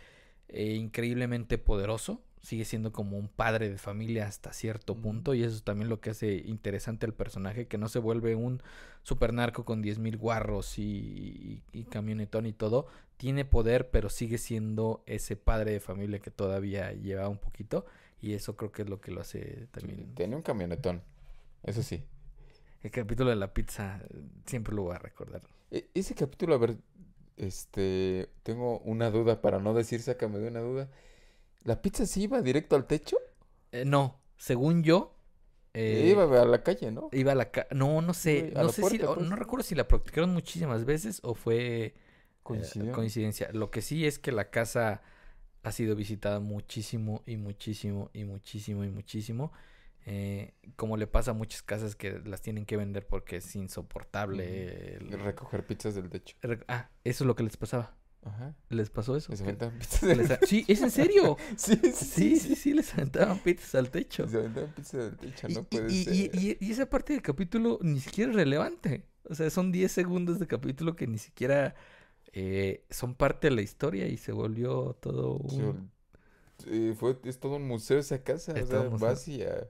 eh, 0.49 0.73
increíblemente 0.73 1.57
poderoso, 1.57 2.21
sigue 2.41 2.65
siendo 2.65 2.91
como 2.91 3.17
un 3.17 3.27
padre 3.27 3.69
de 3.69 3.77
familia 3.77 4.27
hasta 4.27 4.53
cierto 4.53 4.95
punto 4.95 5.33
y 5.33 5.43
eso 5.43 5.55
es 5.55 5.63
también 5.63 5.89
lo 5.89 5.99
que 5.99 6.11
hace 6.11 6.43
interesante 6.45 7.05
al 7.05 7.13
personaje, 7.13 7.67
que 7.67 7.77
no 7.79 7.89
se 7.89 7.99
vuelve 7.99 8.35
un 8.35 8.61
super 9.03 9.33
narco 9.33 9.65
con 9.65 9.81
10.000 9.81 10.17
guarros 10.17 10.77
y, 10.77 10.83
y, 10.83 11.63
y 11.79 11.83
camionetón 11.85 12.45
y 12.45 12.53
todo, 12.53 12.87
tiene 13.17 13.45
poder 13.45 13.89
pero 13.89 14.09
sigue 14.09 14.37
siendo 14.37 15.03
ese 15.07 15.35
padre 15.35 15.71
de 15.71 15.79
familia 15.79 16.19
que 16.19 16.31
todavía 16.31 16.91
lleva 16.93 17.29
un 17.29 17.37
poquito 17.39 17.85
y 18.21 18.33
eso 18.33 18.55
creo 18.55 18.71
que 18.71 18.83
es 18.83 18.89
lo 18.89 19.01
que 19.01 19.11
lo 19.11 19.21
hace 19.21 19.67
Sí, 19.77 19.87
también. 19.87 20.13
Tiene 20.13 20.35
un 20.35 20.41
camionetón, 20.41 21.03
eso 21.63 21.83
sí. 21.83 22.03
El 22.83 22.91
capítulo 22.91 23.29
de 23.31 23.35
la 23.35 23.53
pizza 23.53 24.01
eh, 24.09 24.21
siempre 24.45 24.73
lo 24.75 24.83
voy 24.83 24.95
a 24.95 24.99
recordar. 24.99 25.41
E- 25.71 25.89
Ese 25.93 26.15
capítulo, 26.15 26.55
a 26.55 26.57
ver, 26.57 26.77
este, 27.37 28.29
tengo 28.43 28.79
una 28.79 29.11
duda, 29.11 29.41
para 29.41 29.59
no 29.59 29.73
decir 29.73 30.01
sácame 30.01 30.39
de 30.39 30.47
una 30.49 30.61
duda. 30.61 30.89
¿La 31.63 31.81
pizza 31.81 32.05
sí 32.05 32.23
iba 32.23 32.41
directo 32.41 32.75
al 32.75 32.87
techo? 32.87 33.17
Eh, 33.71 33.85
no, 33.85 34.19
según 34.37 34.83
yo... 34.83 35.15
eh, 35.73 36.07
iba 36.11 36.23
a 36.41 36.45
la 36.45 36.63
calle, 36.63 36.91
¿no? 36.91 37.09
Iba 37.11 37.33
a 37.33 37.35
la 37.35 37.51
ca- 37.51 37.67
No, 37.71 38.01
no 38.01 38.13
sé. 38.13 38.53
A 38.55 38.63
No 38.63 38.69
sé 38.69 38.83
si. 38.83 38.99
puerta, 38.99 39.13
pues. 39.15 39.29
No 39.29 39.35
recuerdo 39.35 39.63
si 39.63 39.75
la 39.75 39.87
practicaron 39.87 40.31
muchísimas 40.33 40.85
veces 40.85 41.19
o 41.23 41.33
fue. 41.35 41.85
eh, 41.85 41.93
Coincidió. 42.43 42.93
coincidencia. 42.93 43.49
Lo 43.53 43.71
que 43.71 43.81
sí 43.81 44.05
es 44.05 44.19
que 44.19 44.31
la 44.31 44.49
casa 44.49 45.01
ha 45.63 45.71
sido 45.71 45.95
visitada 45.95 46.39
muchísimo 46.39 47.23
y 47.25 47.37
muchísimo 47.37 48.09
y 48.13 48.23
muchísimo 48.25 48.83
y 48.85 48.89
muchísimo. 48.89 49.51
Eh, 50.07 50.53
como 50.75 50.97
le 50.97 51.07
pasa 51.07 51.31
a 51.31 51.33
muchas 51.33 51.63
casas 51.63 51.95
que 51.95 52.19
las 52.25 52.41
tienen 52.41 52.65
que 52.65 52.77
vender 52.77 53.07
porque 53.07 53.37
es 53.37 53.55
insoportable. 53.55 54.95
el- 54.97 55.11
Recoger 55.19 55.65
pizzas 55.65 55.95
del 55.95 56.09
techo. 56.09 56.35
Ah, 56.67 56.89
eso 57.03 57.23
es 57.23 57.27
lo 57.27 57.35
que 57.35 57.43
les 57.43 57.57
pasaba. 57.57 57.95
Ajá. 58.23 58.55
¿Les 58.69 58.89
pasó 58.89 59.15
eso? 59.15 59.31
Que- 59.33 59.41
aventaban 59.43 59.77
pizzas 59.77 60.01
del 60.01 60.17
les 60.19 60.27
techo. 60.29 60.45
Sí, 60.47 60.65
es 60.67 60.81
en 60.81 60.91
serio. 60.91 61.37
Sí, 61.57 61.75
sí, 61.83 61.91
Sí, 61.93 62.35
sí, 62.39 62.55
sí, 62.55 62.73
les 62.73 62.93
aventaban 62.93 63.39
pizzas 63.39 63.75
al 63.75 63.89
techo. 63.89 64.27
Se 64.27 64.37
aventaban 64.37 64.71
pizzas 64.73 65.05
del 65.05 65.17
techo, 65.17 65.47
Y, 65.49 65.53
no 65.53 65.59
y- 65.61 65.63
puede 65.63 65.93
y- 65.93 66.03
ser. 66.03 66.13
y- 66.15 66.29
y- 66.33 66.57
y 66.59 66.71
esa 66.71 66.89
parte 66.89 67.13
del 67.13 67.21
capítulo 67.21 67.79
ni 67.81 67.99
siquiera 67.99 68.31
es 68.31 68.35
relevante. 68.35 69.05
O 69.27 69.33
sea, 69.33 69.49
son 69.49 69.71
10 69.71 69.91
segundos 69.91 70.39
de 70.39 70.45
capítulo 70.47 70.95
que 70.95 71.07
ni 71.07 71.17
siquiera 71.17 71.73
eh, 72.37 72.83
son 72.89 73.15
parte 73.15 73.49
de 73.49 73.55
la 73.55 73.61
historia 73.61 74.07
y 74.07 74.17
se 74.17 74.31
volvió 74.33 74.97
todo 75.01 75.37
un... 75.37 75.89
eh, 76.67 76.93
fue, 76.97 77.17
es 77.23 77.39
todo 77.39 77.55
un 77.55 77.67
museo 77.67 77.97
esa 77.97 78.23
casa, 78.23 78.51
Es 78.53 78.65
o 78.65 78.67
sea, 78.67 78.89
vas 78.89 79.27
y 79.27 79.41
a- 79.43 79.67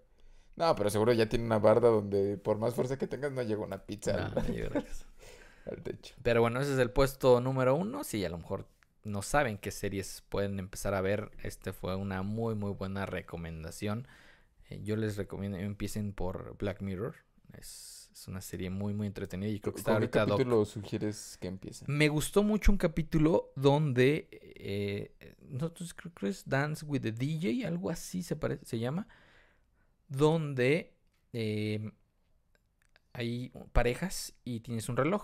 No, 0.55 0.75
pero 0.75 0.89
seguro 0.89 1.11
ya 1.13 1.27
tiene 1.27 1.45
una 1.45 1.59
barda 1.59 1.89
donde 1.89 2.37
por 2.37 2.57
más 2.57 2.73
fuerza 2.73 2.97
que 2.97 3.07
tengas 3.07 3.31
no 3.31 3.41
llega 3.43 3.61
una 3.63 3.85
pizza 3.85 4.13
No, 4.13 4.41
al, 4.41 4.45
que 4.45 5.81
techo. 5.83 6.15
Pero 6.23 6.41
bueno, 6.41 6.61
ese 6.61 6.73
es 6.73 6.79
el 6.79 6.91
puesto 6.91 7.41
número 7.41 7.75
uno. 7.75 8.03
Si 8.03 8.23
a 8.23 8.29
lo 8.29 8.37
mejor 8.37 8.67
no 9.03 9.21
saben 9.21 9.57
qué 9.57 9.71
series 9.71 10.23
pueden 10.29 10.59
empezar 10.59 10.93
a 10.93 11.01
ver, 11.01 11.31
este 11.43 11.73
fue 11.73 11.95
una 11.95 12.21
muy, 12.21 12.55
muy 12.55 12.71
buena 12.71 13.05
recomendación. 13.05 14.07
Eh, 14.69 14.81
yo 14.83 14.95
les 14.95 15.17
recomiendo 15.17 15.57
empiecen 15.57 16.13
por 16.13 16.55
Black 16.57 16.81
Mirror. 16.81 17.15
Es, 17.53 18.09
es 18.13 18.27
una 18.27 18.41
serie 18.41 18.69
muy, 18.69 18.93
muy 18.93 19.07
entretenida 19.07 19.49
y 19.49 19.59
creo 19.59 19.73
que 19.73 19.79
está 19.79 19.91
¿Con 19.93 20.09
qué 20.09 20.19
ahorita 20.19 20.25
doc- 20.25 20.37
capítulo 20.37 20.65
sugieres 20.65 21.37
que 21.39 21.47
empiecen? 21.47 21.87
Me 21.93 22.07
gustó 22.09 22.43
mucho 22.43 22.71
un 22.71 22.77
capítulo 22.77 23.51
donde 23.55 24.27
eh, 24.31 25.35
no, 25.49 25.73
creo, 25.73 26.11
creo 26.13 26.29
es 26.31 26.47
Dance 26.47 26.85
with 26.85 27.01
the 27.01 27.11
DJ, 27.11 27.67
algo 27.67 27.89
así 27.89 28.23
se, 28.23 28.35
pare- 28.35 28.59
se 28.63 28.79
llama, 28.79 29.07
donde 30.09 30.93
eh, 31.33 31.91
hay 33.13 33.51
parejas 33.73 34.33
y 34.43 34.59
tienes 34.59 34.89
un 34.89 34.97
reloj 34.97 35.23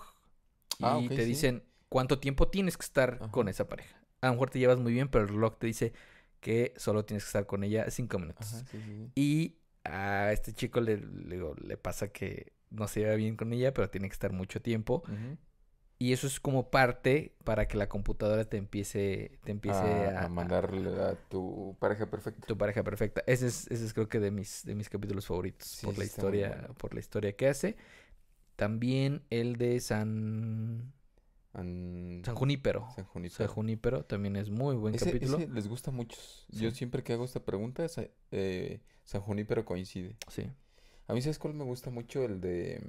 y 0.79 0.85
Ah, 0.85 0.97
ok, 0.97 1.07
te 1.09 1.15
sí. 1.17 1.25
dicen 1.25 1.63
cuánto 1.89 2.19
tiempo 2.19 2.47
tienes 2.47 2.77
que 2.77 2.85
estar 2.85 3.19
con 3.31 3.47
esa 3.49 3.67
pareja. 3.67 3.97
A 4.21 4.27
lo 4.27 4.33
mejor 4.33 4.49
te 4.49 4.59
llevas 4.59 4.79
muy 4.79 4.93
bien, 4.93 5.09
pero 5.09 5.23
el 5.25 5.29
reloj 5.29 5.57
te 5.57 5.67
dice 5.67 5.93
que 6.39 6.73
solo 6.77 7.05
tienes 7.05 7.23
que 7.23 7.27
estar 7.27 7.45
con 7.45 7.63
ella 7.63 7.89
cinco 7.91 8.17
minutos. 8.19 8.53
Ajá, 8.53 8.65
sí, 8.71 8.77
sí, 8.81 8.83
sí. 8.83 9.11
Y 9.15 9.57
a 9.83 10.31
este 10.31 10.53
chico 10.53 10.79
le, 10.79 10.97
le 10.97 11.77
pasa 11.77 12.09
que 12.11 12.53
no 12.69 12.87
se 12.87 13.01
lleva 13.01 13.15
bien 13.15 13.35
con 13.35 13.51
ella, 13.51 13.73
pero 13.73 13.89
tiene 13.89 14.07
que 14.07 14.13
estar 14.13 14.31
mucho 14.31 14.61
tiempo. 14.61 15.03
Ujú. 15.07 15.37
Y 16.01 16.13
eso 16.13 16.25
es 16.25 16.39
como 16.39 16.71
parte 16.71 17.35
para 17.43 17.67
que 17.67 17.77
la 17.77 17.87
computadora 17.87 18.45
te 18.45 18.57
empiece, 18.57 19.37
te 19.43 19.51
empiece 19.51 19.77
a, 19.77 20.21
a, 20.21 20.25
a 20.25 20.29
mandarle 20.29 20.99
a 20.99 21.13
tu 21.29 21.75
pareja 21.79 22.09
perfecta. 22.09 22.47
tu 22.47 22.57
pareja 22.57 22.83
perfecta. 22.83 23.23
Ese 23.27 23.45
es, 23.45 23.69
ese 23.69 23.85
es 23.85 23.93
creo 23.93 24.09
que 24.09 24.19
de 24.19 24.31
mis, 24.31 24.65
de 24.65 24.73
mis 24.73 24.89
capítulos 24.89 25.27
favoritos 25.27 25.67
Sí, 25.67 25.85
por 25.85 25.97
la 25.99 26.03
historia, 26.03 26.49
bueno. 26.49 26.73
por 26.73 26.93
la 26.95 26.99
historia 27.01 27.35
que 27.35 27.47
hace. 27.47 27.77
También 28.55 29.21
el 29.29 29.57
de 29.57 29.79
San, 29.79 30.91
An- 31.53 32.23
San 32.25 32.35
Junípero. 32.35 32.87
San 32.95 33.05
Junípero. 33.05 33.37
San 33.37 33.47
Junípero 33.47 34.03
también 34.05 34.35
es 34.37 34.49
muy 34.49 34.75
buen 34.75 34.95
Ese, 34.95 35.05
capítulo. 35.05 35.37
ese 35.37 35.49
les 35.49 35.67
gusta 35.67 35.91
a 35.91 35.93
muchos. 35.93 36.47
Yo 36.49 36.71
siempre 36.71 37.03
que 37.03 37.13
hago 37.13 37.25
esta 37.25 37.45
pregunta, 37.45 37.85
eh, 38.31 38.81
San 39.05 39.21
Junípero 39.21 39.65
coincide. 39.65 40.15
Sí. 40.29 40.49
A 41.07 41.13
mí, 41.13 41.21
¿sabes 41.21 41.37
cuál 41.39 41.53
me 41.53 41.63
gusta 41.63 41.91
mucho? 41.91 42.23
El 42.23 42.41
de... 42.41 42.81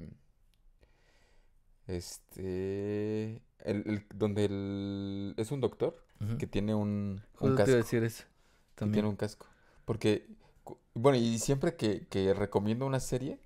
Este... 1.87 3.43
El, 3.65 3.85
el- 3.87 4.07
donde 4.15 4.45
el, 4.47 5.35
es 5.37 5.51
un 5.53 5.61
doctor 5.61 5.95
que 6.39 6.47
tiene 6.47 6.73
un, 6.75 7.21
un 7.41 7.51
Justo 7.51 7.65
te 7.65 7.71
iba 7.73 7.81
a 7.81 7.83
casco. 7.83 7.97
decir 7.97 8.05
eso. 8.05 8.25
que 8.25 8.29
También. 8.77 8.93
tiene 8.95 9.09
un 9.09 9.17
casco. 9.17 9.47
Porque, 9.85 10.29
bueno, 10.95 11.19
y 11.19 11.39
siempre 11.41 11.75
que, 11.77 12.07
que 12.09 12.33
recomiendo 12.33 12.87
una 12.87 13.01
serie, 13.01 13.41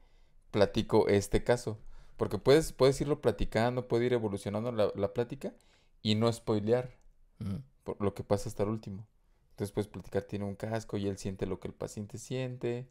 platico 0.51 1.09
este 1.09 1.43
caso. 1.43 1.78
Porque 2.18 2.39
puedes, 2.39 2.72
puedes 2.72 3.01
irlo 3.01 3.20
platicando, 3.22 3.89
puede 3.89 4.07
ir 4.07 4.12
evolucionando 4.12 4.72
la, 4.72 4.91
la 4.95 5.12
plática 5.14 5.55
y 6.03 6.14
no 6.16 6.30
spoilear 6.32 6.97
por 7.84 8.01
lo 8.03 8.14
que 8.14 8.24
pasa 8.24 8.49
hasta 8.49 8.62
el 8.62 8.70
último. 8.70 9.07
Entonces 9.51 9.72
puedes 9.72 9.89
platicar, 9.89 10.24
tiene 10.24 10.45
un 10.45 10.55
casco 10.55 10.97
y 10.99 11.07
él 11.09 11.16
siente 11.18 11.47
lo 11.47 11.61
que 11.61 11.68
el 11.68 11.74
paciente 11.74 12.18
siente 12.18 12.89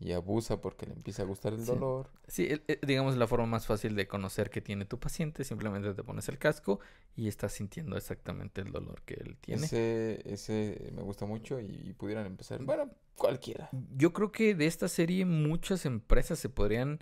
y 0.00 0.12
abusa 0.12 0.60
porque 0.60 0.86
le 0.86 0.92
empieza 0.92 1.22
a 1.22 1.26
gustar 1.26 1.52
el 1.54 1.60
Sí. 1.60 1.66
dolor. 1.66 2.10
Sí, 2.28 2.46
el- 2.48 2.62
digamos 2.86 3.16
la 3.16 3.26
forma 3.26 3.46
más 3.46 3.66
fácil 3.66 3.96
de 3.96 4.06
conocer 4.06 4.48
que 4.50 4.60
tiene 4.60 4.84
tu 4.84 4.98
paciente, 5.00 5.42
simplemente 5.44 5.92
te 5.94 6.02
pones 6.04 6.28
el 6.28 6.38
casco 6.38 6.78
y 7.16 7.26
estás 7.28 7.52
sintiendo 7.52 7.96
exactamente 7.96 8.60
el 8.60 8.70
dolor 8.70 9.02
que 9.02 9.14
él 9.14 9.36
tiene. 9.40 9.64
Ese, 9.66 10.22
ese 10.24 10.92
me 10.94 11.02
gusta 11.02 11.26
mucho 11.26 11.58
y, 11.60 11.66
y 11.66 11.92
pudieran 11.94 12.26
empezar. 12.26 12.62
Bueno, 12.62 12.90
cualquiera. 13.16 13.68
Yo 13.96 14.12
creo 14.12 14.30
que 14.30 14.54
de 14.54 14.66
esta 14.66 14.86
serie 14.88 15.24
muchas 15.24 15.84
empresas 15.84 16.38
se 16.38 16.48
podrían 16.48 17.00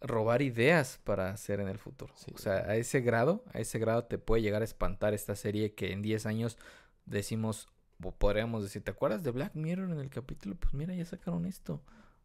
robar 0.00 0.42
ideas 0.42 0.98
para 1.04 1.30
hacer 1.30 1.60
en 1.60 1.68
el 1.68 1.78
futuro. 1.78 2.12
Sí. 2.16 2.32
O 2.34 2.38
sea, 2.38 2.54
a 2.54 2.74
ese 2.74 3.02
grado, 3.02 3.44
a 3.52 3.60
ese 3.60 3.78
grado 3.78 4.02
te 4.04 4.18
puede 4.18 4.42
llegar 4.42 4.62
a 4.62 4.64
espantar 4.64 5.14
esta 5.14 5.36
serie 5.36 5.74
que 5.74 5.92
en 5.92 6.02
10 6.02 6.26
años 6.26 6.58
decimos, 7.06 7.68
o 8.02 8.10
podríamos 8.10 8.64
decir, 8.64 8.82
¿te 8.82 8.90
acuerdas 8.90 9.22
de 9.22 9.30
Black 9.30 9.54
Mirror 9.54 9.90
en 9.92 10.00
el 10.00 10.10
capítulo? 10.10 10.56
Pues 10.56 10.74
mira, 10.74 10.92
ya 10.92 11.04
sacaron 11.04 11.46
esto. 11.46 11.80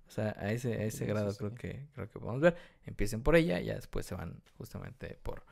O 0.08 0.12
sea, 0.12 0.36
a 0.40 0.52
ese, 0.52 0.74
a 0.74 0.84
ese 0.84 1.00
Sí, 1.00 1.06
grado 1.06 1.32
sí. 1.32 1.38
creo 1.40 1.54
que 1.56 1.86
creo 1.94 2.10
que 2.10 2.20
podemos 2.20 2.42
ver. 2.42 2.56
Empiecen 2.86 3.22
por 3.24 3.36
ella, 3.36 3.60
ya 3.60 3.76
después 3.76 4.06
se 4.06 4.16
van 4.16 4.42
justamente 4.58 5.20
por, 5.22 5.44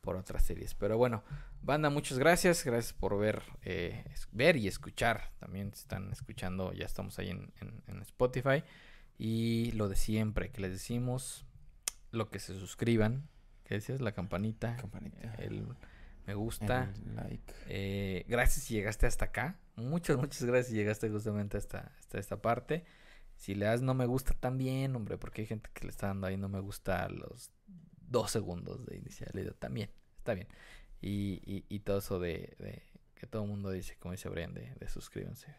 por 0.00 0.16
otras 0.16 0.44
series. 0.44 0.74
Pero 0.74 0.98
bueno, 0.98 1.24
banda, 1.62 1.88
muchas 1.90 2.18
gracias. 2.18 2.64
Gracias 2.64 2.92
por 2.92 3.18
ver, 3.18 3.42
eh, 3.62 4.04
ver 4.32 4.56
y 4.56 4.68
escuchar. 4.68 5.32
También 5.38 5.70
están 5.72 6.12
escuchando, 6.12 6.72
ya 6.72 6.84
estamos 6.84 7.18
ahí 7.18 7.30
en, 7.30 7.52
en- 7.60 7.82
en 7.86 8.02
Spotify. 8.02 8.62
Y 9.18 9.72
lo 9.72 9.88
de 9.88 9.96
siempre, 9.96 10.50
que 10.50 10.60
les 10.60 10.72
decimos, 10.72 11.46
lo 12.10 12.28
que 12.30 12.38
se 12.38 12.54
suscriban, 12.54 13.28
que 13.64 13.74
decías, 13.76 14.00
la 14.00 14.12
campanita, 14.12 14.76
Campanita. 14.76 15.34
el 15.36 15.66
me 16.26 16.34
gusta. 16.34 16.90
El 17.06 17.14
like. 17.16 17.54
Eh, 17.66 18.24
gracias 18.28 18.64
si 18.66 18.74
llegaste 18.74 19.06
hasta 19.06 19.24
acá. 19.26 19.58
Muchas, 19.76 20.16
muchas 20.18 20.44
gracias 20.44 20.68
si 20.68 20.74
llegaste 20.74 21.08
justamente 21.08 21.56
hasta, 21.56 21.92
hasta 21.98 22.18
esta 22.18 22.40
parte. 22.42 22.84
Si 23.42 23.56
le 23.56 23.64
das 23.64 23.82
no 23.82 23.92
me 23.92 24.06
gusta 24.06 24.34
también, 24.34 24.94
hombre, 24.94 25.18
porque 25.18 25.40
hay 25.40 25.46
gente 25.48 25.68
que 25.74 25.82
le 25.84 25.90
está 25.90 26.06
dando 26.06 26.28
ahí 26.28 26.36
no 26.36 26.48
me 26.48 26.60
gusta 26.60 27.02
a 27.02 27.08
los 27.08 27.50
dos 27.98 28.30
segundos 28.30 28.86
de 28.86 29.02
video. 29.34 29.52
También, 29.54 29.90
está 30.18 30.34
bien. 30.34 30.46
Y, 31.00 31.42
y, 31.44 31.64
y 31.68 31.80
todo 31.80 31.98
eso 31.98 32.20
de, 32.20 32.54
de 32.60 32.84
que 33.16 33.26
todo 33.26 33.42
el 33.42 33.48
mundo 33.48 33.72
dice, 33.72 33.96
como 33.98 34.12
dice 34.12 34.28
Brian, 34.28 34.54
de, 34.54 34.72
de 34.78 34.88
suscríbanse. 34.88 35.52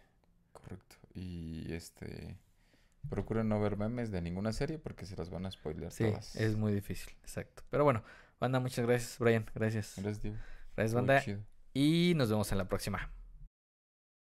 Correcto. 0.54 0.96
Y 1.14 1.74
este. 1.74 2.38
Procuren 3.10 3.50
no 3.50 3.60
ver 3.60 3.76
memes 3.76 4.12
de 4.12 4.22
ninguna 4.22 4.54
serie 4.54 4.80
porque 4.80 5.06
se 5.06 5.18
las 5.18 5.30
van 5.30 5.46
a 5.46 5.52
spoiler 5.52 5.92
Sí, 5.92 6.06
todas. 6.06 6.38
es 6.38 6.56
muy 6.56 6.72
difícil, 6.74 7.12
exacto. 7.22 7.64
Pero 7.70 7.84
bueno, 7.84 8.02
banda, 8.40 8.62
muchas 8.62 8.86
gracias, 8.86 9.20
Brian. 9.20 9.46
Gracias. 9.54 9.96
Gracias, 9.98 10.22
Diego. 10.22 10.38
Gracias, 10.78 10.94
banda. 10.94 11.22
Y 11.74 12.14
nos 12.16 12.30
vemos 12.30 12.50
en 12.54 12.60
la 12.60 12.70
próxima. 12.70 13.12